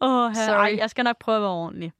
Åh, 0.00 0.34
Sorry. 0.34 0.56
Ej, 0.56 0.74
jeg 0.78 0.90
skal 0.90 1.04
nok 1.04 1.18
prøve 1.18 1.36
at 1.36 1.42
være 1.42 1.50
ordentlig. 1.50 1.92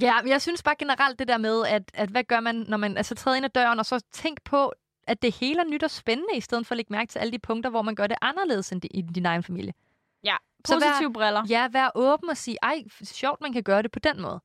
Ja, 0.00 0.14
jeg 0.26 0.42
synes 0.42 0.62
bare 0.62 0.74
generelt 0.78 1.18
det 1.18 1.28
der 1.28 1.38
med, 1.38 1.66
at, 1.66 1.82
at 1.94 2.08
hvad 2.08 2.24
gør 2.24 2.40
man, 2.40 2.54
når 2.68 2.76
man 2.76 2.96
altså 2.96 3.14
træder 3.14 3.36
ind 3.36 3.44
ad 3.44 3.50
døren, 3.50 3.78
og 3.78 3.86
så 3.86 4.04
tænk 4.12 4.42
på, 4.44 4.72
at 5.06 5.22
det 5.22 5.34
hele 5.34 5.60
er 5.60 5.64
nyt 5.64 5.82
og 5.82 5.90
spændende, 5.90 6.36
i 6.36 6.40
stedet 6.40 6.66
for 6.66 6.72
at 6.72 6.76
lægge 6.76 6.92
mærke 6.92 7.08
til 7.10 7.18
alle 7.18 7.32
de 7.32 7.38
punkter, 7.38 7.70
hvor 7.70 7.82
man 7.82 7.94
gør 7.94 8.06
det 8.06 8.16
anderledes 8.22 8.72
end 8.72 8.84
i 8.90 9.02
din 9.02 9.26
egen 9.26 9.42
familie. 9.42 9.72
Ja, 10.24 10.36
Så 10.64 10.74
vær- 10.74 10.80
positive 10.90 11.12
briller. 11.12 11.42
Ja, 11.48 11.68
vær 11.72 11.90
åben 11.94 12.30
og 12.30 12.36
sige, 12.36 12.56
ej, 12.62 12.82
sjovt, 13.04 13.40
man 13.40 13.52
kan 13.52 13.62
gøre 13.62 13.82
det 13.82 13.90
på 13.90 13.98
den 13.98 14.20
måde. 14.22 14.40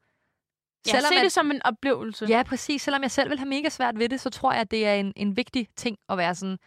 Ja, 0.88 0.92
Selvom 0.92 1.10
se 1.12 1.16
at- 1.16 1.24
det 1.24 1.32
som 1.32 1.52
en 1.52 1.62
oplevelse. 1.66 2.26
Ja, 2.30 2.44
præcis. 2.44 2.82
Selvom 2.82 3.02
jeg 3.02 3.12
selv 3.12 3.30
vil 3.30 3.38
have 3.40 3.50
mega 3.50 3.70
svært 3.70 4.00
ved 4.00 4.10
det, 4.10 4.20
så 4.22 4.30
tror 4.30 4.52
jeg, 4.52 4.62
at 4.62 4.72
det 4.72 4.88
er 4.88 4.94
en, 4.94 5.14
en 5.16 5.38
vigtig 5.38 5.68
ting 5.76 5.98
at 6.10 6.18
være 6.18 6.36
sådan, 6.36 6.58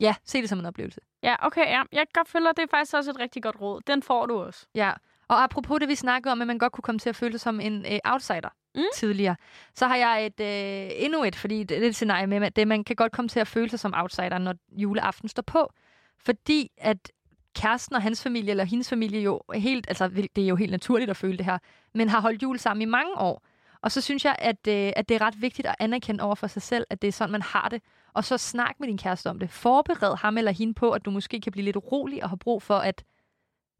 ja, 0.00 0.14
se 0.24 0.40
det 0.40 0.48
som 0.48 0.58
en 0.58 0.66
oplevelse. 0.66 1.00
ja 1.22 1.36
okay, 1.46 1.66
ja. 1.66 1.82
Jeg 1.92 1.98
kan 1.98 2.06
godt 2.14 2.28
føle, 2.28 2.48
at 2.48 2.56
det 2.56 2.62
er 2.62 2.66
faktisk 2.70 2.94
også 2.94 3.10
et 3.10 3.18
rigtig 3.18 3.42
godt 3.42 3.60
råd. 3.60 3.80
Den 3.86 4.02
får 4.02 4.26
du 4.26 4.40
også. 4.42 4.66
Ja, 4.74 4.92
og 5.30 5.42
apropos 5.42 5.80
det, 5.80 5.88
vi 5.88 5.94
snakkede 5.94 6.32
om, 6.32 6.40
at 6.40 6.46
man 6.46 6.58
godt 6.58 6.72
kunne 6.72 6.82
komme 6.82 6.98
til 6.98 7.08
at 7.08 7.16
føle 7.16 7.32
sig 7.32 7.40
som 7.40 7.60
en 7.60 7.86
øh, 7.92 7.98
outsider 8.04 8.48
Mm. 8.74 8.82
tidligere, 8.94 9.36
så 9.74 9.86
har 9.86 9.96
jeg 9.96 10.26
et 10.26 10.40
øh, 10.40 11.04
endnu 11.04 11.24
et, 11.24 11.36
fordi 11.36 11.64
det, 11.64 11.84
er 11.84 11.88
et 11.88 11.94
scenarie 11.94 12.26
med, 12.26 12.42
at 12.42 12.56
det, 12.56 12.68
man 12.68 12.84
kan 12.84 12.96
godt 12.96 13.12
komme 13.12 13.28
til 13.28 13.40
at 13.40 13.48
føle 13.48 13.70
sig 13.70 13.80
som 13.80 13.94
outsider, 13.96 14.38
når 14.38 14.54
juleaften 14.72 15.28
står 15.28 15.42
på. 15.42 15.72
Fordi 16.18 16.70
at 16.78 17.12
kæresten 17.54 17.96
og 17.96 18.02
hans 18.02 18.22
familie, 18.22 18.50
eller 18.50 18.64
hendes 18.64 18.88
familie 18.88 19.20
jo 19.20 19.40
helt, 19.54 19.84
altså 19.88 20.08
det 20.08 20.44
er 20.44 20.48
jo 20.48 20.56
helt 20.56 20.70
naturligt 20.70 21.10
at 21.10 21.16
føle 21.16 21.38
det 21.38 21.44
her, 21.46 21.58
men 21.94 22.08
har 22.08 22.20
holdt 22.20 22.42
jul 22.42 22.58
sammen 22.58 22.82
i 22.82 22.84
mange 22.84 23.14
år. 23.18 23.42
Og 23.82 23.92
så 23.92 24.00
synes 24.00 24.24
jeg, 24.24 24.36
at, 24.38 24.66
øh, 24.68 24.92
at 24.96 25.08
det 25.08 25.14
er 25.14 25.20
ret 25.20 25.42
vigtigt 25.42 25.68
at 25.68 25.74
anerkende 25.78 26.24
over 26.24 26.34
for 26.34 26.46
sig 26.46 26.62
selv, 26.62 26.86
at 26.90 27.02
det 27.02 27.08
er 27.08 27.12
sådan, 27.12 27.32
man 27.32 27.42
har 27.42 27.68
det. 27.68 27.82
Og 28.14 28.24
så 28.24 28.38
snak 28.38 28.74
med 28.80 28.88
din 28.88 28.98
kæreste 28.98 29.30
om 29.30 29.38
det. 29.38 29.50
Forbered 29.50 30.16
ham 30.18 30.38
eller 30.38 30.52
hende 30.52 30.74
på, 30.74 30.90
at 30.90 31.04
du 31.04 31.10
måske 31.10 31.40
kan 31.40 31.52
blive 31.52 31.64
lidt 31.64 31.76
urolig 31.76 32.22
og 32.22 32.30
have 32.30 32.38
brug 32.38 32.62
for 32.62 32.76
at 32.76 33.04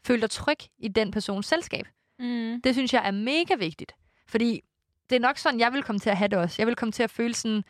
føle 0.06 0.20
dig 0.20 0.30
tryg 0.30 0.58
i 0.78 0.88
den 0.88 1.10
persons 1.10 1.46
selskab. 1.46 1.86
Mm. 2.18 2.60
Det 2.64 2.74
synes 2.74 2.94
jeg 2.94 3.06
er 3.06 3.10
mega 3.10 3.54
vigtigt. 3.54 3.92
Fordi 4.26 4.60
det 5.10 5.16
er 5.16 5.20
nok 5.20 5.38
sådan, 5.38 5.60
jeg 5.60 5.72
vil 5.72 5.82
komme 5.82 5.98
til 5.98 6.10
at 6.10 6.16
have 6.16 6.28
det 6.28 6.38
også. 6.38 6.56
Jeg 6.58 6.66
vil 6.66 6.76
komme 6.76 6.92
til 6.92 7.02
at 7.02 7.10
føle 7.10 7.34
sådan, 7.34 7.64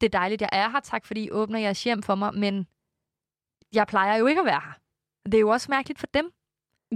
det 0.00 0.06
er 0.06 0.18
dejligt, 0.18 0.40
jeg 0.40 0.48
er 0.52 0.70
her, 0.70 0.80
tak 0.80 1.06
fordi 1.06 1.24
I 1.24 1.30
åbner 1.30 1.58
jeres 1.58 1.84
hjem 1.84 2.02
for 2.02 2.14
mig, 2.14 2.34
men 2.34 2.66
jeg 3.72 3.86
plejer 3.86 4.16
jo 4.16 4.26
ikke 4.26 4.40
at 4.40 4.46
være 4.46 4.60
her. 4.64 4.72
Det 5.24 5.34
er 5.34 5.40
jo 5.40 5.48
også 5.48 5.66
mærkeligt 5.70 5.98
for 5.98 6.06
dem. 6.06 6.32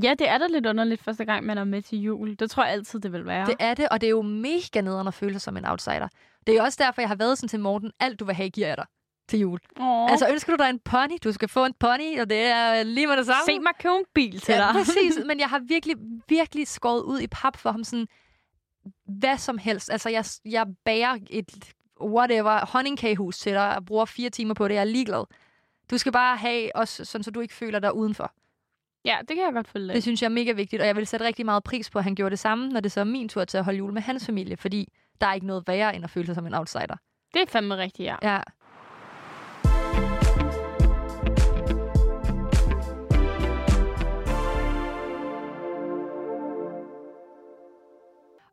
Ja, 0.03 0.15
det 0.19 0.29
er 0.29 0.39
da 0.39 0.47
lidt 0.47 0.67
underligt 0.67 1.03
første 1.03 1.25
gang, 1.25 1.47
man 1.47 1.59
er 1.59 1.65
med 1.65 1.83
til 1.83 1.99
jul. 1.99 2.37
Det 2.39 2.51
tror 2.51 2.65
jeg 2.65 2.73
altid, 2.73 3.01
det 3.01 3.13
vil 3.13 3.27
være. 3.27 3.47
Det 3.47 3.57
er 3.61 3.75
det, 3.75 3.89
og 3.89 4.01
det 4.01 4.07
er 4.07 4.11
jo 4.11 4.23
mega 4.23 4.81
nederen 4.81 5.09
at 5.09 5.15
føle 5.15 5.33
sig 5.33 5.41
som 5.41 5.57
en 5.57 5.65
outsider. 5.65 6.09
Det 6.47 6.53
er 6.53 6.57
jo 6.57 6.65
også 6.65 6.85
derfor, 6.85 7.03
jeg 7.03 7.09
har 7.09 7.15
været 7.15 7.39
sådan 7.39 7.49
til 7.49 7.61
Morten, 7.61 7.93
alt 8.01 8.21
du 8.21 8.25
vil 8.25 8.35
have, 8.35 8.51
giver 8.51 8.69
jeg 8.69 8.77
dig 8.77 8.87
til 9.31 9.39
jul. 9.39 9.59
Åh. 9.81 10.11
Altså, 10.11 10.29
ønsker 10.31 10.57
du 10.57 10.63
dig 10.63 10.71
en 10.71 10.79
pony? 10.79 11.19
Du 11.25 11.33
skal 11.33 11.49
få 11.49 11.65
en 11.65 11.75
pony, 11.81 12.21
og 12.21 12.31
det 12.31 12.39
er 12.39 12.83
lige 12.83 13.07
med 13.07 13.17
det 13.17 13.27
samme. 13.27 13.43
Se 13.47 13.59
mig 13.59 13.73
købe 13.81 13.95
en 13.95 14.05
bil 14.15 14.41
til 14.41 14.53
ja, 14.53 14.59
dig. 14.59 14.71
præcis. 14.73 15.19
Men 15.29 15.41
jeg 15.41 15.49
har 15.49 15.59
virkelig, 15.59 15.97
virkelig 16.29 16.69
skåret 16.69 17.03
ud 17.03 17.21
i 17.21 17.27
pap 17.27 17.57
for 17.57 17.71
ham 17.71 17.85
sådan, 17.85 18.07
hvad 19.05 19.39
som 19.39 19.59
helst. 19.59 19.91
Altså, 19.91 20.09
jeg, 20.09 20.25
jeg 20.45 20.67
bager 20.85 21.19
et 21.31 21.75
whatever 22.03 22.67
honningkagehus 22.67 23.39
til 23.39 23.53
dig 23.53 23.77
og 23.77 23.87
bruger 23.87 24.05
fire 24.05 24.31
timer 24.31 24.55
på 24.55 24.69
det. 24.69 24.75
Jeg 24.75 24.81
er 24.81 24.85
ligeglad. 24.85 25.25
Du 25.91 25.99
skal 25.99 26.13
bare 26.13 26.37
have 26.37 26.77
os, 26.77 27.01
sådan 27.05 27.23
så 27.23 27.31
du 27.31 27.41
ikke 27.41 27.55
føler 27.55 27.79
dig 27.79 27.95
udenfor. 27.95 28.33
Ja, 29.05 29.19
det 29.29 29.37
kan 29.37 29.45
jeg 29.45 29.53
godt 29.53 29.69
følge. 29.69 29.95
Det 29.95 30.03
synes 30.03 30.23
jeg 30.23 30.29
er 30.29 30.33
mega 30.33 30.53
vigtigt, 30.53 30.83
og 30.83 30.87
jeg 30.87 30.97
vil 30.97 31.07
sætte 31.07 31.27
rigtig 31.27 31.45
meget 31.45 31.65
pris 31.65 31.91
på, 31.91 31.99
at 31.99 32.05
han 32.05 32.15
gjorde 32.15 32.31
det 32.31 32.39
samme, 32.39 32.69
når 32.69 32.81
det 32.81 32.93
så 32.93 33.01
er 33.01 33.05
min 33.05 33.29
tur 33.29 33.45
til 33.45 33.59
at 33.59 33.65
holde 33.65 33.79
jul 33.79 33.93
med 33.93 34.03
hans 34.03 34.27
familie, 34.27 34.57
fordi 34.57 34.93
der 35.21 35.27
er 35.27 35.35
ikke 35.35 35.47
noget 35.47 35.65
værre, 35.67 35.97
end 35.97 36.05
at 36.05 36.11
føle 36.11 36.27
sig 36.27 36.35
som 36.35 36.47
en 36.47 36.55
outsider. 36.55 36.97
Det 37.35 37.43
er 37.43 37.47
fandme 37.47 37.77
rigtigt, 37.77 38.07
ja. 38.07 38.17
Ja. 38.23 38.41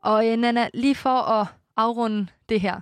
Og 0.02 0.28
øh, 0.28 0.36
Nana, 0.36 0.68
lige 0.74 0.94
for 0.94 1.10
at 1.40 1.46
afrunde 1.76 2.26
det 2.48 2.60
her 2.60 2.80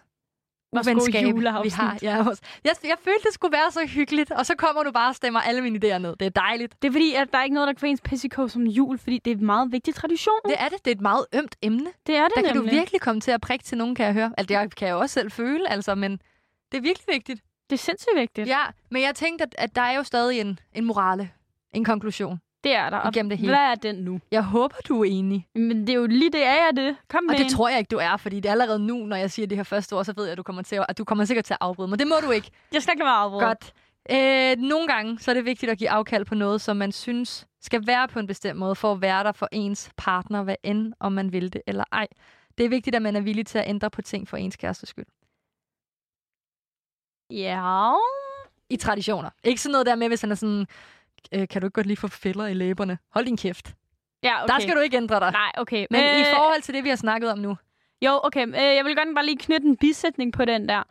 uvenskab, 0.73 1.25
vi 1.63 1.69
har. 1.69 1.99
Ja, 2.03 2.17
jeg, 2.65 2.75
jeg 2.85 2.97
følte, 3.05 3.21
det 3.25 3.35
skulle 3.35 3.53
være 3.53 3.71
så 3.71 3.87
hyggeligt, 3.87 4.31
og 4.31 4.47
så 4.47 4.55
kommer 4.55 4.83
du 4.83 4.91
bare 4.93 5.09
og 5.09 5.15
stemmer 5.15 5.41
alle 5.41 5.61
mine 5.61 5.79
idéer 5.85 5.99
ned. 5.99 6.17
Det 6.17 6.27
er 6.27 6.31
dejligt. 6.31 6.83
Det 6.83 6.89
er 6.89 6.93
fordi, 6.93 7.15
at 7.15 7.33
der 7.33 7.39
er 7.39 7.43
ikke 7.45 7.55
noget, 7.55 7.67
der 7.67 7.73
kan 7.73 7.81
få 7.81 7.87
ens 7.87 8.01
pissiko 8.01 8.49
som 8.49 8.63
jul, 8.67 8.99
fordi 8.99 9.19
det 9.19 9.31
er 9.31 9.37
en 9.37 9.47
meget 9.47 9.73
vigtig 9.73 9.95
tradition. 9.95 10.35
Det 10.45 10.55
er 10.59 10.69
det. 10.69 10.85
Det 10.85 10.91
er 10.91 10.95
et 10.95 11.01
meget 11.01 11.27
ømt 11.35 11.57
emne. 11.63 11.91
det 12.07 12.17
er 12.17 12.25
det 12.25 12.33
Der 12.37 12.43
kan 12.43 12.55
nemlig. 12.57 12.73
du 12.73 12.77
virkelig 12.77 13.01
komme 13.01 13.21
til 13.21 13.31
at 13.31 13.41
prikke 13.41 13.65
til 13.65 13.79
nogen, 13.79 13.95
kan 13.95 14.07
jeg 14.07 14.15
høre. 14.15 14.33
Altså, 14.39 14.59
det 14.61 14.75
kan 14.77 14.89
jeg 14.89 14.97
også 14.97 15.13
selv 15.13 15.31
føle, 15.31 15.71
altså, 15.71 15.95
men 15.95 16.13
det 16.73 16.79
er 16.79 16.83
virkelig 16.83 17.07
vigtigt. 17.15 17.41
Det 17.71 17.77
er 17.77 17.79
sindssygt 17.79 18.17
vigtigt. 18.17 18.49
Ja, 18.49 18.63
men 18.91 19.03
jeg 19.03 19.15
tænkte, 19.15 19.43
at, 19.43 19.55
at 19.59 19.77
der 19.77 19.83
er 19.83 19.97
jo 19.97 20.03
stadig 20.03 20.41
en, 20.41 20.59
en 20.73 20.85
morale, 20.85 21.31
en 21.73 21.85
konklusion 21.85 22.41
Det 22.67 22.75
er 22.75 22.91
der. 22.91 23.09
Igennem 23.09 23.29
det 23.31 23.39
hele. 23.39 23.51
Hvad 23.53 23.59
er 23.71 23.75
den 23.75 23.95
nu? 23.95 24.21
Jeg 24.31 24.43
håber, 24.45 24.77
du 24.89 25.01
er 25.01 25.05
enig. 25.11 25.47
Men 25.55 25.81
det 25.81 25.89
er 25.89 25.95
jo 25.95 26.07
lige 26.07 26.31
det, 26.31 26.45
er 26.45 26.55
jeg 26.55 26.71
det. 26.77 26.97
Kom 27.09 27.25
med 27.25 27.31
Og 27.35 27.39
det 27.39 27.45
en. 27.45 27.51
tror 27.51 27.69
jeg 27.69 27.79
ikke, 27.79 27.89
du 27.89 27.97
er, 27.99 28.17
fordi 28.17 28.37
det 28.37 28.47
er 28.47 28.53
allerede 28.53 28.79
nu, 28.79 28.97
når 29.07 29.17
jeg 29.17 29.31
siger 29.31 29.47
det 29.47 29.57
her 29.59 29.63
første 29.63 29.93
ord, 29.97 30.05
så 30.05 30.13
ved 30.17 30.25
jeg, 30.25 30.33
at 30.33 30.39
du 30.39 30.43
kommer, 30.43 30.63
til 30.63 30.77
at, 30.77 30.87
at 30.89 30.99
du 30.99 31.05
kommer 31.05 31.25
sikkert 31.25 31.45
til 31.45 31.55
at 31.55 31.59
afbryde 31.61 31.89
mig. 31.89 31.99
Det 31.99 32.07
må 32.07 32.15
du 32.25 32.31
ikke. 32.31 32.51
Jeg 32.73 32.83
skal 32.83 32.93
ikke 32.95 33.05
mig 33.05 33.13
afbryde. 33.13 33.45
Godt. 33.47 33.73
Øh, 34.11 34.57
nogle 34.69 34.89
gange 34.89 35.19
så 35.19 35.31
er 35.31 35.35
det 35.35 35.45
vigtigt 35.45 35.73
at 35.73 35.79
give 35.79 35.91
afkald 35.91 36.25
på 36.25 36.35
noget, 36.35 36.61
som 36.61 36.77
man 36.77 36.93
synes 36.93 37.47
skal 37.61 37.87
være 37.87 38.09
på 38.09 38.19
en 38.19 38.27
bestemt 38.27 38.59
måde, 38.59 38.75
for 38.75 38.93
at 38.93 39.01
være 39.01 39.25
der 39.25 39.33
for 39.33 39.49
ens 39.53 39.91
partner, 39.97 40.43
hvad 40.43 40.57
end 40.63 40.93
om 41.01 41.13
man 41.13 41.33
vil 41.33 41.53
det 41.53 41.63
eller 41.67 41.85
ej. 41.93 42.07
Det 42.59 42.65
er 42.65 42.69
vigtigt, 42.69 42.97
at 42.97 43.03
man 43.03 43.17
er 43.17 43.21
villig 43.21 43.47
til 43.47 43.59
at 43.59 43.69
ændre 43.69 43.91
på 43.91 44.03
ting 44.03 44.29
for 44.29 44.37
ens 44.37 44.57
kæreste 44.57 44.87
skyld. 44.87 45.07
Ja. 47.31 47.93
I 48.71 48.77
traditioner. 48.77 49.31
Ikke 49.45 49.61
sådan 49.61 49.73
noget 49.73 49.87
der 49.87 49.95
med, 49.95 50.09
hvis 50.09 50.21
han 50.21 50.31
er 50.31 50.35
sådan, 50.35 50.67
øh, 51.35 51.49
kan 51.49 51.61
du 51.61 51.67
ikke 51.67 51.75
godt 51.75 51.87
lige 51.87 51.97
få 51.97 52.09
fælder 52.09 52.47
i 52.47 52.55
læberne? 52.55 52.99
Hold 53.11 53.25
din 53.25 53.37
kæft. 53.37 53.75
Ja, 54.23 54.43
okay. 54.43 54.55
Der 54.55 54.61
skal 54.61 54.77
du 54.77 54.81
ikke 54.81 54.97
ændre 54.97 55.21
dig. 55.21 55.33
Nej, 55.33 55.53
okay. 55.57 55.87
Men 55.91 56.01
øh, 56.01 56.21
i 56.21 56.25
forhold 56.35 56.63
til 56.63 56.75
det, 56.75 56.85
vi 56.85 56.89
har 56.89 56.97
snakket 56.97 57.33
om 57.33 57.39
nu. 57.39 57.57
Jo, 58.03 58.21
okay. 58.25 58.47
Øh, 58.47 58.55
jeg 58.55 58.85
vil 58.85 58.97
godt 58.97 59.15
bare 59.15 59.27
lige 59.27 59.39
knytte 59.39 59.67
en 59.67 59.77
bisætning 59.77 60.33
på 60.33 60.45
den 60.45 60.69
der. 60.69 60.83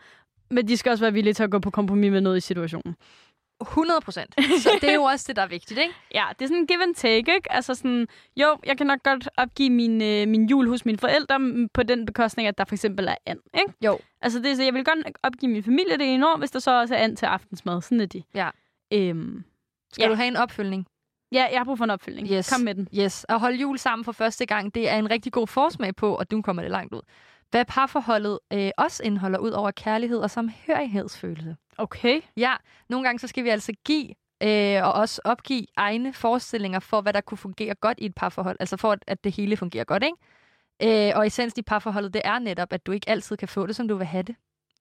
Men 0.50 0.68
de 0.68 0.78
skal 0.78 0.90
også 0.90 1.04
være 1.04 1.14
villige 1.14 1.34
til 1.34 1.44
at 1.44 1.52
gå 1.52 1.60
på 1.60 1.70
kompromis 1.70 2.12
med 2.12 2.22
noget 2.22 2.38
i 2.38 2.42
situationen. 2.42 2.96
100 3.62 4.02
procent. 4.02 4.36
Så 4.64 4.70
det 4.82 4.90
er 4.90 4.94
jo 4.94 5.04
også 5.04 5.26
det, 5.28 5.36
der 5.36 5.42
er 5.42 5.48
vigtigt, 5.48 5.80
ikke? 5.80 5.94
Ja, 6.16 6.26
det 6.40 6.46
er 6.46 6.48
sådan 6.48 6.58
en 6.62 6.68
give 6.68 6.84
and 6.84 6.96
take, 6.96 7.36
ikke? 7.36 7.52
Altså 7.52 7.76
sådan, 7.76 8.08
jo, 8.38 8.58
jeg 8.66 8.78
kan 8.78 8.88
nok 8.88 9.04
godt 9.04 9.30
opgive 9.38 9.70
min, 9.70 10.02
øh, 10.02 10.28
min 10.28 10.50
jul 10.50 10.68
hos 10.70 10.86
mine 10.86 10.98
forældre 10.98 11.40
mm, 11.40 11.70
på 11.74 11.84
den 11.84 12.06
bekostning, 12.06 12.48
at 12.48 12.58
der 12.58 12.66
for 12.66 12.76
eksempel 12.76 13.08
er 13.08 13.16
and, 13.26 13.40
ikke? 13.54 13.74
Jo. 13.86 14.00
Altså, 14.22 14.40
det 14.40 14.52
er 14.52 14.56
så, 14.56 14.64
jeg 14.64 14.74
vil 14.74 14.86
godt 14.86 15.18
opgive 15.24 15.52
min 15.52 15.64
familie 15.64 15.98
det 15.98 16.14
ene 16.14 16.28
år, 16.28 16.38
hvis 16.38 16.52
der 16.52 16.60
så 16.60 16.80
også 16.80 16.96
er 16.96 17.00
and 17.00 17.18
til 17.18 17.26
aftensmad. 17.26 17.82
Sådan 17.82 18.02
er 18.02 18.06
de. 18.06 18.24
Ja. 18.36 18.50
Øhm, 18.94 19.44
Skal 19.96 20.04
Ja. 20.04 20.10
du 20.10 20.16
have 20.16 20.28
en 20.28 20.36
opfølgning? 20.36 20.86
ja, 21.32 21.48
jeg 21.52 21.60
har 21.60 21.64
brug 21.66 21.78
for 21.78 21.84
en 21.86 21.90
opfølgning. 21.90 22.28
Yes. 22.32 22.50
Kom 22.54 22.62
med 22.62 22.76
den. 22.76 22.88
Yes. 22.98 23.26
At 23.30 23.40
holde 23.40 23.58
jul 23.58 23.78
sammen 23.80 24.06
for 24.06 24.12
første 24.12 24.46
gang, 24.46 24.76
det 24.76 24.90
er 24.90 24.98
en 24.98 25.10
rigtig 25.12 25.32
god 25.34 25.48
forsmag 25.48 25.96
på, 25.96 26.16
og 26.16 26.26
nu 26.32 26.42
kommer 26.42 26.62
det 26.62 26.72
langt 26.72 26.94
ud. 26.94 27.02
Hvad 27.52 27.66
parforholdet 27.66 28.40
øh, 28.54 28.72
også 28.78 29.04
indeholder 29.04 29.40
ud 29.40 29.52
over 29.52 29.72
kærlighed 29.72 30.18
og 30.20 30.32
samhørighedsfølelse. 30.32 31.56
Okay. 31.78 32.22
Ja, 32.38 32.54
nogle 32.90 33.08
gange 33.08 33.20
så 33.20 33.28
skal 33.28 33.44
vi 33.44 33.50
altså 33.50 33.74
give 33.86 34.10
øh, 34.44 34.84
og 34.84 34.94
også 34.94 35.22
opgive 35.26 35.66
egne 35.78 36.14
forestillinger 36.14 36.80
for, 36.80 37.02
hvad 37.02 37.14
der 37.14 37.22
kunne 37.22 37.38
fungere 37.38 37.76
godt 37.76 38.00
i 38.00 38.06
et 38.06 38.16
parforhold. 38.16 38.58
Altså 38.60 38.78
for, 38.78 38.92
at, 38.92 39.00
at 39.08 39.24
det 39.24 39.32
hele 39.36 39.58
fungerer 39.58 39.84
godt, 39.84 40.04
ikke? 40.04 41.08
Øh, 41.10 41.18
og 41.18 41.28
essens 41.28 41.54
i 41.58 41.62
parforholdet, 41.62 42.14
det 42.14 42.22
er 42.26 42.40
netop, 42.40 42.74
at 42.74 42.86
du 42.86 42.92
ikke 42.92 43.10
altid 43.10 43.38
kan 43.38 43.48
få 43.48 43.68
det, 43.68 43.76
som 43.76 43.88
du 43.88 43.96
vil 43.96 44.06
have 44.08 44.24
det. 44.24 44.36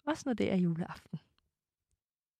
Også 0.06 0.22
når 0.26 0.32
det 0.32 0.52
er 0.52 0.56
juleaften. 0.56 1.18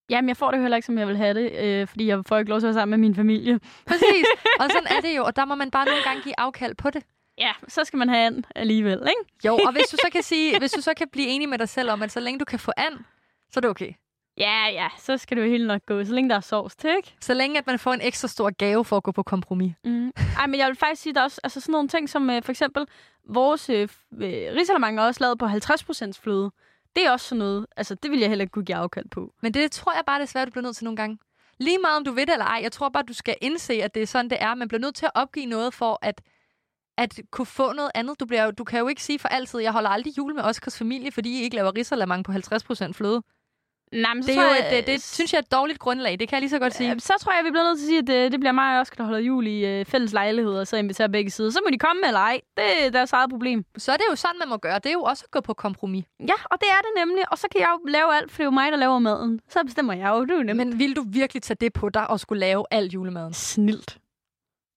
Jamen, 0.09 0.29
jeg 0.29 0.37
får 0.37 0.51
det 0.51 0.61
heller 0.61 0.77
ikke, 0.77 0.85
som 0.85 0.97
jeg 0.97 1.07
vil 1.07 1.17
have 1.17 1.33
det, 1.33 1.51
øh, 1.51 1.87
fordi 1.87 2.07
jeg 2.07 2.23
får 2.27 2.37
ikke 2.37 2.49
lov 2.49 2.59
til 2.59 2.67
at 2.67 2.75
være 2.75 2.81
sammen 2.81 2.99
med 2.99 3.07
min 3.07 3.15
familie. 3.15 3.59
Præcis. 3.85 4.25
og 4.59 4.65
sådan 4.71 4.87
er 4.97 5.01
det 5.01 5.17
jo, 5.17 5.23
og 5.23 5.35
der 5.35 5.45
må 5.45 5.55
man 5.55 5.71
bare 5.71 5.85
nogle 5.85 6.01
gange 6.03 6.21
give 6.23 6.39
afkald 6.39 6.75
på 6.75 6.89
det. 6.89 7.03
Ja, 7.37 7.51
så 7.67 7.83
skal 7.83 7.97
man 7.97 8.09
have 8.09 8.25
and 8.25 8.43
alligevel, 8.55 8.99
ikke? 8.99 9.33
Jo, 9.45 9.53
og 9.53 9.71
hvis 9.71 9.83
du 9.91 9.97
så 9.97 10.09
kan 10.11 10.23
sige, 10.33 10.59
hvis 10.59 10.71
du 10.71 10.81
så 10.81 10.93
kan 10.97 11.07
blive 11.11 11.27
enig 11.27 11.49
med 11.49 11.57
dig 11.57 11.69
selv 11.69 11.91
om, 11.91 12.01
at 12.01 12.11
så 12.11 12.19
længe 12.19 12.39
du 12.39 12.45
kan 12.45 12.59
få 12.59 12.71
an, 12.77 13.05
så 13.51 13.59
er 13.59 13.61
det 13.61 13.69
okay. 13.69 13.91
Ja, 14.37 14.67
ja, 14.71 14.87
så 14.99 15.17
skal 15.17 15.37
det 15.37 15.43
jo 15.43 15.49
helt 15.49 15.67
nok 15.67 15.81
gå, 15.85 16.03
så 16.03 16.13
længe 16.13 16.29
der 16.29 16.35
er 16.35 16.39
sovs 16.39 16.75
til, 16.75 16.89
ikke? 16.97 17.15
Så 17.21 17.33
længe 17.33 17.57
at 17.57 17.67
man 17.67 17.79
får 17.79 17.93
en 17.93 18.01
ekstra 18.01 18.27
stor 18.27 18.49
gave 18.49 18.85
for 18.85 18.97
at 18.97 19.03
gå 19.03 19.11
på 19.11 19.23
kompromis. 19.23 19.73
Mm. 19.85 20.11
Ej, 20.37 20.47
men 20.47 20.59
jeg 20.59 20.67
vil 20.67 20.75
faktisk 20.75 21.01
sige, 21.01 21.11
at 21.11 21.15
der 21.15 21.21
er 21.21 21.25
også 21.25 21.41
altså 21.43 21.59
sådan 21.59 21.71
nogle 21.71 21.87
ting, 21.87 22.09
som 22.09 22.29
øh, 22.29 22.43
for 22.43 22.51
eksempel 22.51 22.85
vores 23.29 23.69
øh, 23.69 23.87
øh, 24.21 24.29
er 24.29 25.01
også 25.01 25.23
lavet 25.23 25.39
på 25.39 25.45
50% 25.45 26.11
fløde. 26.21 26.51
Det 26.95 27.05
er 27.05 27.11
også 27.11 27.27
sådan 27.27 27.39
noget, 27.39 27.65
altså 27.77 27.95
det 27.95 28.11
vil 28.11 28.19
jeg 28.19 28.29
heller 28.29 28.43
ikke 28.43 28.51
kunne 28.51 28.65
give 28.65 28.75
afkald 28.75 29.09
på. 29.09 29.33
Men 29.41 29.53
det 29.53 29.71
tror 29.71 29.93
jeg 29.93 30.03
bare 30.05 30.21
desværre, 30.21 30.45
du 30.45 30.51
bliver 30.51 30.63
nødt 30.63 30.75
til 30.75 30.83
nogle 30.83 30.97
gange. 30.97 31.17
Lige 31.59 31.77
meget 31.77 31.97
om 31.97 32.03
du 32.03 32.11
ved 32.11 32.25
det 32.25 32.33
eller 32.33 32.45
ej, 32.45 32.59
jeg 32.63 32.71
tror 32.71 32.89
bare, 32.89 33.03
du 33.03 33.13
skal 33.13 33.35
indse, 33.41 33.73
at 33.73 33.95
det 33.95 34.01
er 34.01 34.07
sådan, 34.07 34.29
det 34.29 34.37
er. 34.41 34.55
Man 34.55 34.67
bliver 34.67 34.81
nødt 34.81 34.95
til 34.95 35.05
at 35.05 35.11
opgive 35.15 35.45
noget 35.45 35.73
for 35.73 35.99
at, 36.01 36.21
at 36.97 37.19
kunne 37.31 37.45
få 37.45 37.73
noget 37.73 37.91
andet. 37.95 38.19
Du, 38.19 38.25
bliver, 38.25 38.51
du 38.51 38.63
kan 38.63 38.79
jo 38.79 38.87
ikke 38.87 39.03
sige 39.03 39.19
for 39.19 39.27
altid, 39.27 39.59
jeg 39.59 39.71
holder 39.71 39.89
aldrig 39.89 40.17
jul 40.17 40.35
med 40.35 40.43
Oscars 40.43 40.77
familie, 40.77 41.11
fordi 41.11 41.39
I 41.39 41.43
ikke 41.43 41.55
laver 41.55 41.75
risalamang 41.75 42.25
på 42.25 42.31
50% 42.31 42.91
fløde. 42.91 43.21
Nej, 43.91 44.13
men 44.13 44.23
så 44.23 44.27
Det, 44.31 44.37
er 44.37 44.41
jo 44.43 44.47
jeg, 44.49 44.77
et, 44.77 44.85
det, 44.87 44.93
det 44.93 45.03
synes 45.03 45.33
jeg 45.33 45.37
er 45.37 45.41
et 45.41 45.51
dårligt 45.51 45.79
grundlag, 45.79 46.19
det 46.19 46.29
kan 46.29 46.35
jeg 46.35 46.41
lige 46.41 46.49
så 46.49 46.59
godt 46.59 46.73
sige. 46.73 46.91
Øh, 46.91 46.99
Så 46.99 47.13
tror 47.21 47.33
jeg, 47.33 47.45
vi 47.45 47.49
bliver 47.51 47.63
nødt 47.63 47.77
til 47.79 47.85
at 47.85 47.87
sige, 47.87 47.99
at 47.99 48.07
det, 48.07 48.31
det 48.31 48.39
bliver 48.39 48.51
mig 48.51 48.75
og 48.75 48.79
Oscar, 48.81 48.95
der 48.95 49.03
holder 49.03 49.19
jul 49.19 49.47
i 49.47 49.65
øh, 49.65 49.85
fælles 49.85 50.13
lejlighed, 50.13 50.53
og 50.53 50.67
så 50.67 50.77
inviterer 50.77 51.07
begge 51.07 51.31
sider. 51.31 51.49
Så 51.49 51.59
må 51.65 51.69
de 51.71 51.77
komme 51.77 52.07
eller 52.07 52.19
ej. 52.19 52.41
Det 52.57 52.85
er 52.85 52.89
deres 52.89 53.13
eget 53.13 53.29
problem. 53.29 53.65
Så 53.77 53.91
er 53.91 53.97
det 53.97 54.05
jo 54.11 54.15
sådan, 54.15 54.39
man 54.39 54.49
må 54.49 54.57
gøre. 54.57 54.75
Det 54.79 54.85
er 54.85 54.93
jo 54.93 55.01
også 55.01 55.23
at 55.27 55.31
gå 55.31 55.41
på 55.41 55.53
kompromis. 55.53 56.05
Ja, 56.19 56.33
og 56.45 56.57
det 56.61 56.67
er 56.69 56.81
det 56.81 56.91
nemlig. 57.05 57.31
Og 57.31 57.37
så 57.37 57.47
kan 57.51 57.61
jeg 57.61 57.69
jo 57.73 57.87
lave 57.87 58.15
alt, 58.17 58.31
for 58.31 58.37
det 58.37 58.43
er 58.43 58.45
jo 58.45 58.51
mig, 58.51 58.71
der 58.71 58.77
laver 58.77 58.99
maden. 58.99 59.39
Så 59.49 59.63
bestemmer 59.65 59.93
jeg 59.93 60.09
jo. 60.09 60.21
Det 60.21 60.31
er 60.31 60.35
jo 60.37 60.43
nemt. 60.43 60.57
Men 60.57 60.79
vil 60.79 60.95
du 60.95 61.03
virkelig 61.07 61.43
tage 61.43 61.57
det 61.61 61.73
på 61.73 61.89
dig 61.89 62.07
og 62.09 62.19
skulle 62.19 62.39
lave 62.39 62.65
al 62.71 62.85
julemaden? 62.87 63.33
Snilt. 63.33 63.97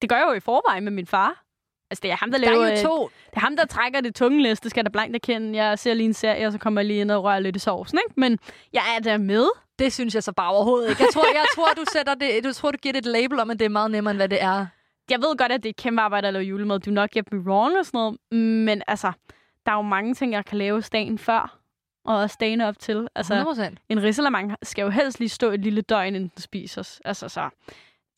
Det 0.03 0.09
gør 0.11 0.17
jeg 0.17 0.27
jo 0.29 0.33
i 0.33 0.41
forvejen 0.41 0.85
med 0.85 0.93
min 0.93 1.07
far. 1.07 1.45
Altså, 1.91 2.03
det 2.03 2.11
er 2.11 2.17
ham, 2.17 2.31
der, 2.31 2.39
Der 2.39 2.51
laver, 2.51 2.65
er 2.67 2.73
øh, 2.73 2.83
jo 2.83 2.89
to. 2.89 3.11
Det 3.31 3.37
er 3.37 3.41
ham, 3.41 3.57
der 3.57 3.67
trækker 3.67 4.01
det 4.01 4.15
tunge 4.15 4.43
læs. 4.43 4.61
Det 4.61 4.71
skal 4.71 4.85
da 4.85 4.91
blankt 4.91 5.15
erkende. 5.17 5.59
Jeg 5.65 5.79
ser 5.79 5.95
lige 5.95 6.07
en 6.07 6.15
serie, 6.15 6.47
og 6.47 6.53
så 6.53 6.59
kommer 6.59 6.81
jeg 6.81 6.87
lige 6.87 7.01
ind 7.01 7.11
og 7.11 7.25
rører 7.25 7.39
lidt 7.39 7.57
i 7.57 7.59
sovsen, 7.59 7.99
ikke? 8.09 8.21
Men 8.21 8.39
jeg 8.73 8.83
er 8.97 9.03
der 9.03 9.17
med. 9.17 9.47
Det 9.79 9.93
synes 9.93 10.15
jeg 10.15 10.23
så 10.23 10.33
bare 10.33 10.51
overhovedet 10.51 10.91
ikke. 10.91 11.03
Jeg 11.03 11.09
tror, 11.13 11.25
jeg 11.35 11.45
tror, 11.55 11.69
du 11.77 11.85
sætter 11.93 12.15
det, 12.15 12.45
du 12.45 12.53
tror, 12.53 12.71
du 12.71 12.79
giver 12.83 12.93
det 12.93 12.99
et 12.99 13.07
label 13.13 13.41
om, 13.41 13.51
at 13.51 13.59
det 13.59 13.65
er 13.65 13.69
meget 13.69 13.91
nemmere, 13.91 14.11
end 14.11 14.19
hvad 14.19 14.29
det 14.29 14.43
er. 14.43 14.67
Jeg 15.11 15.19
ved 15.19 15.37
godt, 15.37 15.53
at 15.53 15.63
det 15.63 15.69
er 15.69 15.71
et 15.71 15.77
kæmpe 15.77 16.03
arbejde 16.03 16.27
at 16.29 16.33
lave 16.33 16.45
julemad. 16.45 16.81
Do 16.81 16.91
not 16.91 17.11
get 17.11 17.33
me 17.33 17.39
wrong 17.39 17.79
og 17.79 17.87
sådan 17.87 17.99
noget. 17.99 18.19
Men 18.65 18.83
altså, 18.87 19.13
der 19.67 19.73
er 19.73 19.77
jo 19.77 19.83
mange 19.83 20.15
ting, 20.15 20.33
jeg 20.33 20.45
kan 20.45 20.59
lave 20.59 20.81
dagen 20.81 21.19
før. 21.19 21.59
Og 22.05 22.17
også 22.17 22.37
dagen 22.41 22.61
op 22.61 22.79
til. 22.79 23.09
Altså, 23.15 23.35
100%. 23.71 23.75
en 23.89 24.03
risalemang 24.03 24.57
skal 24.63 24.83
jo 24.83 24.89
helst 24.91 25.19
lige 25.19 25.29
stå 25.29 25.51
et 25.51 25.61
lille 25.61 25.83
døgn, 25.83 26.15
inden 26.15 26.31
den 26.35 26.43
spises. 26.43 27.01
Altså, 27.05 27.29
så... 27.29 27.49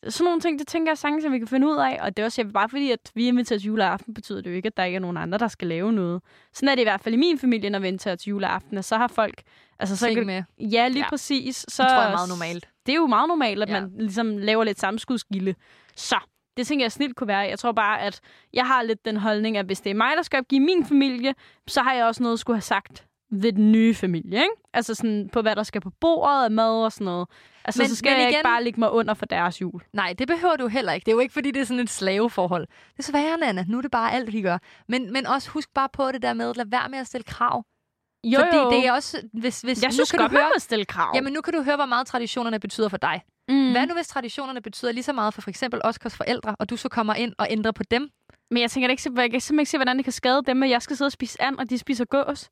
Sådan 0.09 0.25
nogle 0.25 0.41
ting, 0.41 0.59
det 0.59 0.67
tænker 0.67 0.91
jeg 0.91 0.97
sagtens, 0.97 1.25
at 1.25 1.31
vi 1.31 1.37
kan 1.37 1.47
finde 1.47 1.67
ud 1.67 1.75
af. 1.77 1.99
Og 2.01 2.17
det 2.17 2.23
er 2.23 2.25
også 2.25 2.45
bare 2.53 2.69
fordi, 2.69 2.91
at 2.91 3.11
vi 3.15 3.27
inviterer 3.27 3.59
til 3.59 3.65
juleaften, 3.67 4.13
betyder 4.13 4.41
det 4.41 4.49
jo 4.49 4.55
ikke, 4.55 4.67
at 4.67 4.77
der 4.77 4.83
ikke 4.83 4.95
er 4.95 4.99
nogen 4.99 5.17
andre, 5.17 5.37
der 5.37 5.47
skal 5.47 5.67
lave 5.67 5.91
noget. 5.93 6.21
Sådan 6.53 6.69
er 6.69 6.75
det 6.75 6.81
i 6.81 6.85
hvert 6.85 7.01
fald 7.01 7.15
i 7.15 7.17
min 7.17 7.39
familie, 7.39 7.69
når 7.69 7.79
vi 7.79 7.87
inviterer 7.87 8.15
til 8.15 8.29
juleaften. 8.29 8.77
Og 8.77 8.83
så 8.83 8.97
har 8.97 9.07
folk... 9.07 9.41
Altså, 9.79 9.97
så 9.97 10.13
kan, 10.13 10.25
med. 10.25 10.43
ja, 10.59 10.87
lige 10.87 11.03
Ja. 11.03 11.09
præcis. 11.09 11.55
Så, 11.69 11.83
Det 11.83 11.89
tror 11.89 11.99
jeg 12.01 12.07
er 12.07 12.15
meget 12.15 12.29
normalt. 12.29 12.69
Det 12.85 12.91
er 12.91 12.95
jo 12.95 13.07
meget 13.07 13.27
normalt, 13.27 13.63
at 13.63 13.69
Ja. 13.69 13.81
man 13.81 13.91
ligesom 13.97 14.37
laver 14.37 14.63
lidt 14.63 14.79
samskudskilde. 14.79 15.55
Så 15.95 16.15
det 16.57 16.67
tænker 16.67 16.83
jeg 16.85 16.91
snilt 16.91 17.15
kunne 17.15 17.27
være. 17.27 17.37
Jeg 17.39 17.59
tror 17.59 17.71
bare, 17.71 18.01
at 18.01 18.19
jeg 18.53 18.65
har 18.67 18.81
lidt 18.83 19.05
den 19.05 19.17
holdning, 19.17 19.57
at 19.57 19.65
hvis 19.65 19.81
det 19.81 19.89
er 19.89 19.93
mig, 19.95 20.11
der 20.17 20.21
skal 20.23 20.39
opgive 20.39 20.59
min 20.61 20.85
familie, 20.85 21.33
så 21.67 21.81
har 21.81 21.93
jeg 21.93 22.05
også 22.05 22.23
noget 22.23 22.33
at 22.33 22.39
skulle 22.39 22.57
have 22.57 22.61
sagt 22.61 23.05
ved 23.31 23.53
den 23.53 23.71
nye 23.71 23.93
familie, 23.93 24.37
ikke? 24.39 24.53
Altså 24.73 24.95
sådan 24.95 25.29
på, 25.33 25.41
hvad 25.41 25.55
der 25.55 25.63
skal 25.63 25.81
på 25.81 25.89
bordet 25.89 26.43
af 26.43 26.51
mad 26.51 26.83
og 26.85 26.91
sådan 26.91 27.05
noget. 27.05 27.27
Altså, 27.65 27.81
Men- 27.81 27.89
så 27.89 27.95
skal 27.95 28.09
men 28.11 28.19
jeg 28.21 28.29
igen- 28.29 28.37
ikke 28.39 28.43
bare 28.43 28.63
ligge 28.63 28.79
mig 28.79 28.91
under 28.91 29.13
for 29.13 29.25
deres 29.25 29.61
jul. 29.61 29.81
Nej, 29.93 30.13
det 30.13 30.27
behøver 30.27 30.55
du 30.55 30.67
heller 30.67 30.91
ikke. 30.93 31.05
Det 31.05 31.11
er 31.11 31.15
jo 31.15 31.19
ikke, 31.19 31.33
fordi 31.33 31.51
det 31.51 31.61
er 31.61 31.65
sådan 31.65 31.79
et 31.83 31.89
slaveforhold. 31.89 32.67
Desværre, 32.97 33.37
Nana. 33.37 33.65
Nu 33.67 33.77
er 33.77 33.81
det 33.81 33.91
bare 33.91 34.11
alt, 34.13 34.33
vi 34.33 34.41
gør. 34.41 34.57
Men, 34.87 35.13
men 35.13 35.27
også 35.27 35.49
husk 35.49 35.69
bare 35.73 35.89
på 35.93 36.11
det 36.11 36.21
der 36.21 36.33
med, 36.33 36.53
lad 36.55 36.65
være 36.67 36.89
med 36.89 36.99
at 36.99 37.07
stille 37.07 37.23
krav. 37.23 37.65
Jo, 38.23 38.39
fordi 38.39 38.57
jo. 38.57 38.71
det 38.71 38.87
er 38.87 38.91
også... 38.91 39.21
Hvis, 39.33 39.61
hvis, 39.61 39.81
jeg 39.83 39.87
nu 39.89 39.93
synes 39.93 40.11
kan 40.11 40.19
godt, 40.19 40.31
du 40.31 40.37
høre, 40.37 40.49
man 40.53 40.59
stille 40.59 40.85
krav. 40.85 41.11
Jamen, 41.15 41.33
nu 41.33 41.41
kan 41.41 41.53
du 41.53 41.61
høre, 41.63 41.75
hvor 41.75 41.85
meget 41.85 42.07
traditionerne 42.07 42.59
betyder 42.59 42.89
for 42.89 42.97
dig. 42.97 43.21
Mm. 43.49 43.71
Hvad 43.71 43.87
nu, 43.87 43.93
hvis 43.93 44.07
traditionerne 44.07 44.61
betyder 44.61 44.91
lige 44.91 45.03
så 45.03 45.13
meget 45.13 45.33
for 45.33 45.41
for 45.41 45.49
eksempel 45.49 45.81
Oscars 45.83 46.15
forældre, 46.17 46.55
og 46.59 46.69
du 46.69 46.77
så 46.77 46.89
kommer 46.89 47.13
ind 47.15 47.33
og 47.37 47.47
ændrer 47.49 47.71
på 47.71 47.83
dem? 47.83 48.09
Men 48.51 48.61
jeg 48.61 48.71
tænker 48.71 48.89
ikke, 48.89 49.03
jeg 49.15 49.31
kan 49.31 49.41
simpelthen 49.41 49.59
ikke 49.59 49.69
se, 49.71 49.77
hvordan 49.77 49.97
det 49.97 50.03
kan 50.03 50.13
skade 50.13 50.41
dem, 50.47 50.63
at 50.63 50.69
jeg 50.69 50.81
skal 50.81 50.97
sidde 50.97 51.07
og 51.07 51.11
spise 51.11 51.41
and, 51.41 51.57
og 51.57 51.69
de 51.69 51.77
spiser 51.77 52.05
gås. 52.05 52.49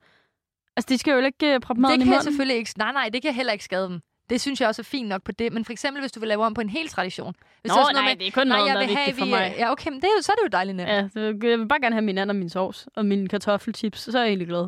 Altså, 0.77 0.89
de 0.89 0.97
skal 0.97 1.11
jo 1.11 1.19
ikke 1.19 1.55
uh, 1.55 1.59
proppe 1.61 1.81
maden 1.81 1.99
det 1.99 2.05
i 2.05 2.05
kan 2.05 2.13
jeg 2.13 2.17
munden. 2.17 2.23
selvfølgelig 2.23 2.57
ikke. 2.57 2.71
Nej, 2.77 2.91
nej, 2.91 3.09
det 3.13 3.21
kan 3.21 3.33
heller 3.33 3.53
ikke 3.53 3.65
skade 3.65 3.87
dem. 3.89 3.99
Det 4.29 4.41
synes 4.41 4.61
jeg 4.61 4.67
også 4.67 4.81
er 4.81 4.83
fint 4.83 5.09
nok 5.09 5.23
på 5.23 5.31
det. 5.31 5.53
Men 5.53 5.65
for 5.65 5.71
eksempel, 5.71 6.01
hvis 6.01 6.11
du 6.11 6.19
vil 6.19 6.29
lave 6.29 6.45
om 6.45 6.53
på 6.53 6.61
en 6.61 6.69
hel 6.69 6.87
tradition. 6.89 7.35
Hvis 7.61 7.69
Nå, 7.69 7.73
det 7.73 7.79
er 7.79 7.83
sådan 7.85 7.95
nej, 7.95 8.03
noget 8.03 8.17
med, 8.17 8.25
det 8.25 8.27
er 8.27 8.31
kun 8.41 8.47
nej, 8.47 8.57
noget, 8.57 8.67
jeg 8.69 8.75
der 8.75 8.81
er 8.81 8.87
vil 8.87 8.95
have, 8.97 9.05
vigtigt 9.05 9.29
for 9.31 9.37
mig. 9.37 9.55
Ja, 9.57 9.71
okay, 9.71 9.89
men 9.89 10.01
det 10.01 10.03
er 10.03 10.11
jo, 10.17 10.21
så 10.21 10.31
er 10.31 10.35
det 10.35 10.43
jo 10.43 10.57
dejligt 10.57 10.75
nemt. 10.75 10.89
Ja, 10.89 11.07
jeg 11.49 11.59
vil 11.59 11.67
bare 11.67 11.81
gerne 11.81 11.95
have 11.95 12.05
min 12.05 12.17
and 12.17 12.29
og 12.29 12.35
min 12.35 12.49
sovs, 12.49 12.87
og 12.95 13.05
mine 13.05 13.27
kartoffelchips, 13.27 13.99
så 14.11 14.17
er 14.17 14.21
jeg 14.21 14.27
egentlig 14.29 14.47
glad. 14.47 14.67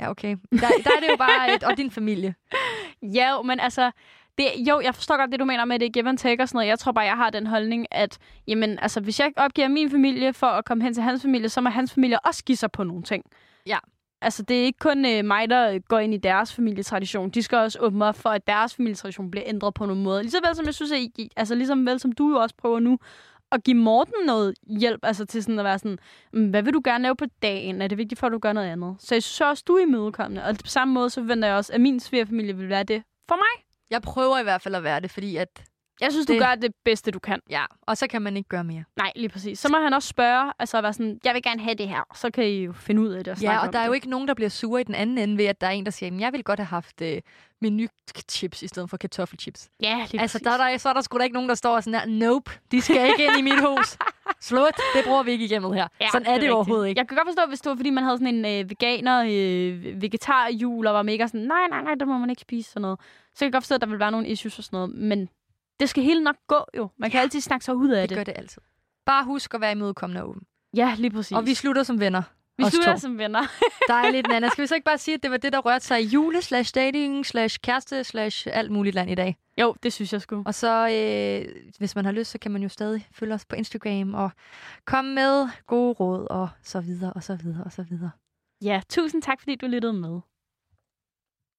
ja 0.00 0.10
okay. 0.10 0.36
Der, 0.50 0.58
der 0.58 0.90
er 0.96 1.00
det 1.00 1.08
jo 1.10 1.16
bare 1.16 1.50
et, 1.54 1.64
og 1.64 1.76
din 1.76 1.90
familie. 1.90 2.34
Ja, 3.02 3.42
men 3.42 3.60
altså, 3.60 3.90
det, 4.38 4.46
jo, 4.68 4.80
jeg 4.80 4.94
forstår 4.94 5.16
godt 5.16 5.32
det, 5.32 5.40
du 5.40 5.44
mener 5.44 5.64
med, 5.64 5.74
at 5.74 5.80
det 5.80 5.86
er 5.86 5.90
give 5.90 6.08
and 6.08 6.18
take 6.18 6.42
og 6.42 6.48
sådan 6.48 6.56
noget. 6.56 6.68
Jeg 6.68 6.78
tror 6.78 6.92
bare, 6.92 7.04
jeg 7.04 7.16
har 7.16 7.30
den 7.30 7.46
holdning, 7.46 7.86
at 7.90 8.18
jamen, 8.46 8.78
altså, 8.78 9.00
hvis 9.00 9.20
jeg 9.20 9.32
opgiver 9.36 9.68
min 9.68 9.90
familie 9.90 10.32
for 10.32 10.46
at 10.46 10.64
komme 10.64 10.84
hen 10.84 10.94
til 10.94 11.02
hans 11.02 11.22
familie, 11.22 11.48
så 11.48 11.60
må 11.60 11.70
hans 11.70 11.94
familie 11.94 12.20
også 12.20 12.44
give 12.44 12.56
sig 12.56 12.70
på 12.72 12.84
nogle 12.84 13.02
ting. 13.02 13.24
Ja. 13.66 13.78
Altså, 14.22 14.42
det 14.42 14.60
er 14.60 14.64
ikke 14.64 14.78
kun 14.78 15.04
øh, 15.04 15.24
mig, 15.24 15.50
der 15.50 15.78
går 15.78 15.98
ind 15.98 16.14
i 16.14 16.16
deres 16.16 16.54
familietradition. 16.54 17.30
De 17.30 17.42
skal 17.42 17.58
også 17.58 17.78
åbne 17.80 18.04
op 18.04 18.16
for, 18.16 18.28
at 18.28 18.46
deres 18.46 18.74
familietradition 18.74 19.30
bliver 19.30 19.44
ændret 19.46 19.74
på 19.74 19.86
nogle 19.86 20.02
måder. 20.02 20.22
Ligeså 20.22 20.38
vel 20.46 20.56
som 20.56 20.66
jeg 20.66 20.74
synes, 20.74 20.92
at 20.92 20.98
I, 20.98 21.30
altså 21.36 21.54
ligesom 21.54 21.86
vel 21.86 22.00
som 22.00 22.12
du 22.12 22.30
jo 22.30 22.36
også 22.36 22.54
prøver 22.58 22.80
nu, 22.80 22.98
at 23.52 23.64
give 23.64 23.76
Morten 23.76 24.26
noget 24.26 24.54
hjælp, 24.66 25.00
altså 25.02 25.24
til 25.24 25.42
sådan 25.42 25.58
at 25.58 25.64
være 25.64 25.78
sådan, 25.78 25.98
mm, 26.32 26.50
hvad 26.50 26.62
vil 26.62 26.74
du 26.74 26.80
gerne 26.84 27.02
lave 27.02 27.16
på 27.16 27.24
dagen? 27.42 27.82
Er 27.82 27.86
det 27.86 27.98
vigtigt 27.98 28.18
for, 28.18 28.26
at 28.26 28.32
du 28.32 28.38
gør 28.38 28.52
noget 28.52 28.68
andet? 28.68 28.96
Så 28.98 29.14
jeg 29.14 29.22
synes 29.22 29.40
også, 29.40 29.64
du 29.66 29.72
er 29.72 29.82
imødekommende. 29.82 30.44
Og 30.44 30.54
på 30.54 30.66
samme 30.66 30.94
måde, 30.94 31.10
så 31.10 31.20
forventer 31.20 31.48
jeg 31.48 31.56
også, 31.56 31.72
at 31.72 31.80
min 31.80 32.00
svigerfamilie 32.00 32.56
vil 32.56 32.68
være 32.68 32.82
det 32.82 33.02
for 33.28 33.36
mig. 33.36 33.66
Jeg 33.90 34.02
prøver 34.02 34.38
i 34.38 34.42
hvert 34.42 34.62
fald 34.62 34.74
at 34.74 34.82
være 34.82 35.00
det, 35.00 35.10
fordi 35.10 35.36
at, 35.36 35.62
jeg 36.00 36.12
synes, 36.12 36.26
du 36.26 36.32
Det- 36.32 36.40
gør 36.42 36.54
det 36.54 36.74
bedste, 36.84 37.10
du 37.10 37.18
kan. 37.18 37.40
ja, 37.50 37.64
og 37.82 37.96
så 37.96 38.06
kan 38.06 38.22
man 38.22 38.36
ikke 38.36 38.48
gøre 38.48 38.64
mere. 38.64 38.84
Nej, 38.96 39.12
lige 39.16 39.28
præcis. 39.28 39.58
Så 39.58 39.68
må 39.68 39.78
han 39.80 39.94
også 39.94 40.08
spørge, 40.08 40.52
altså 40.58 40.76
at 40.76 40.82
være 40.82 40.92
sådan, 40.92 41.20
jeg 41.24 41.34
vil 41.34 41.42
gerne 41.42 41.60
have 41.62 41.74
det 41.74 41.88
her. 41.88 42.02
Så 42.14 42.30
kan 42.30 42.44
I 42.44 42.64
jo 42.64 42.72
finde 42.72 43.02
ud 43.02 43.08
af 43.08 43.24
det 43.24 43.32
og 43.32 43.40
Ja, 43.42 43.56
og 43.58 43.66
om 43.66 43.72
der 43.72 43.78
er 43.78 43.82
det. 43.82 43.88
jo 43.88 43.92
ikke 43.92 44.10
nogen, 44.10 44.28
der 44.28 44.34
bliver 44.34 44.48
sure 44.48 44.80
i 44.80 44.84
den 44.84 44.94
anden 44.94 45.18
ende 45.18 45.38
ved, 45.38 45.44
at 45.44 45.60
der 45.60 45.66
er 45.66 45.70
en, 45.70 45.84
der 45.84 45.90
siger, 45.90 46.06
"Jamen, 46.08 46.20
jeg 46.20 46.32
vil 46.32 46.44
godt 46.44 46.58
have 46.58 46.66
haft 46.66 47.02
øh, 47.02 47.20
menu-chips 47.64 48.62
i 48.62 48.68
stedet 48.68 48.90
for 48.90 48.96
kartoffelchips. 48.96 49.68
Ja, 49.82 49.94
lige 50.10 50.20
Altså, 50.20 50.38
præcis. 50.38 50.44
der, 50.44 50.50
er 50.64 50.70
der, 50.70 50.78
så 50.78 50.88
er 50.88 50.92
der 50.92 51.00
sgu 51.00 51.18
da 51.18 51.22
ikke 51.24 51.34
nogen, 51.34 51.48
der 51.48 51.54
står 51.54 51.74
og 51.76 51.82
sådan 51.82 52.00
her, 52.00 52.06
nope, 52.06 52.50
de 52.70 52.80
skal 52.80 53.06
ikke 53.10 53.24
ind 53.24 53.38
i 53.38 53.42
mit 53.42 53.60
hus. 53.68 53.96
Slut, 54.40 54.74
det 54.94 55.04
bruger 55.04 55.22
vi 55.22 55.30
ikke 55.30 55.44
igennem 55.44 55.72
her. 55.72 55.88
Ja, 56.00 56.06
sådan 56.12 56.22
er 56.22 56.30
det, 56.30 56.34
rigtigt. 56.34 56.52
overhovedet 56.52 56.88
ikke. 56.88 56.98
Jeg 56.98 57.08
kan 57.08 57.16
godt 57.16 57.28
forstå, 57.28 57.48
hvis 57.48 57.60
det 57.60 57.70
var, 57.70 57.76
fordi 57.76 57.90
man 57.90 58.04
havde 58.04 58.18
sådan 58.18 58.34
en 58.34 58.44
øh, 58.64 58.70
veganer, 58.70 59.22
øh, 59.26 60.02
vegetar-jul, 60.02 60.86
og 60.86 60.94
var 60.94 61.02
mega 61.02 61.26
sådan, 61.26 61.40
nej, 61.40 61.66
nej, 61.70 61.82
nej, 61.82 61.94
det 61.94 62.08
må 62.08 62.18
man 62.18 62.30
ikke 62.30 62.42
spise 62.42 62.70
sådan 62.70 62.82
noget. 62.82 63.00
Så 63.34 63.38
kan 63.38 63.44
jeg 63.46 63.52
godt 63.52 63.64
forstå, 63.64 63.74
at 63.74 63.80
der 63.80 63.86
vil 63.86 63.98
være 63.98 64.10
nogle 64.10 64.28
issues 64.28 64.58
og 64.58 64.64
sådan 64.64 64.76
noget. 64.76 64.90
Men 64.94 65.28
det 65.80 65.88
skal 65.88 66.02
hele 66.02 66.24
nok 66.24 66.36
gå 66.46 66.64
jo. 66.76 66.88
Man 66.98 67.10
kan 67.10 67.18
Ja. 67.18 67.22
altid 67.22 67.40
snakke 67.40 67.64
sig 67.64 67.76
ud 67.76 67.88
af 67.90 68.02
Det 68.02 68.08
det. 68.08 68.16
gør 68.16 68.24
det 68.32 68.34
altid. 68.38 68.62
Bare 69.06 69.24
husk 69.24 69.54
at 69.54 69.60
være 69.60 69.72
imødekommende 69.72 70.22
og 70.22 70.28
åben. 70.28 70.42
Ja, 70.76 70.94
lige 70.98 71.10
præcis. 71.10 71.36
Og 71.36 71.46
vi 71.46 71.54
slutter 71.54 71.82
som 71.82 72.00
venner. 72.00 72.22
vi 72.58 72.64
os 72.64 72.72
slutter 72.72 72.92
to. 72.92 72.98
som 72.98 73.18
venner. 73.18 73.42
Dejligt, 73.88 74.28
Nana. 74.28 74.48
Skal 74.48 74.62
vi 74.62 74.66
så 74.66 74.74
ikke 74.74 74.84
bare 74.84 74.98
sige, 74.98 75.14
at 75.14 75.22
det 75.22 75.30
var 75.30 75.36
det, 75.36 75.52
der 75.52 75.58
rørte 75.58 75.84
sig 75.84 76.02
i 76.02 76.06
jule, 76.06 76.42
slash 76.42 76.74
dating, 76.74 77.26
slash 77.26 77.58
kæreste, 77.62 78.04
slash 78.04 78.48
alt 78.50 78.70
muligt 78.70 78.94
land 78.94 79.10
i 79.10 79.14
dag? 79.14 79.36
jo, 79.60 79.74
det 79.82 79.92
synes 79.92 80.12
jeg 80.12 80.20
skulle. 80.22 80.42
Og 80.46 80.54
så, 80.54 80.88
øh, 80.88 81.54
hvis 81.78 81.96
man 81.96 82.04
har 82.04 82.12
lyst, 82.12 82.30
så 82.30 82.38
kan 82.38 82.50
man 82.50 82.62
jo 82.62 82.68
stadig 82.68 83.08
følge 83.12 83.34
os 83.34 83.44
på 83.44 83.56
Instagram 83.56 84.14
og 84.14 84.30
komme 84.84 85.14
med 85.14 85.48
gode 85.66 85.92
råd 85.92 86.26
og 86.30 86.48
så 86.62 86.80
videre, 86.80 87.12
og 87.12 87.22
så 87.22 87.34
videre, 87.36 87.64
og 87.64 87.72
så 87.72 87.82
videre. 87.82 88.10
Ja, 88.62 88.80
tusind 88.88 89.22
tak, 89.22 89.40
fordi 89.40 89.54
du 89.56 89.66
lyttede 89.66 89.92
med. 89.92 90.20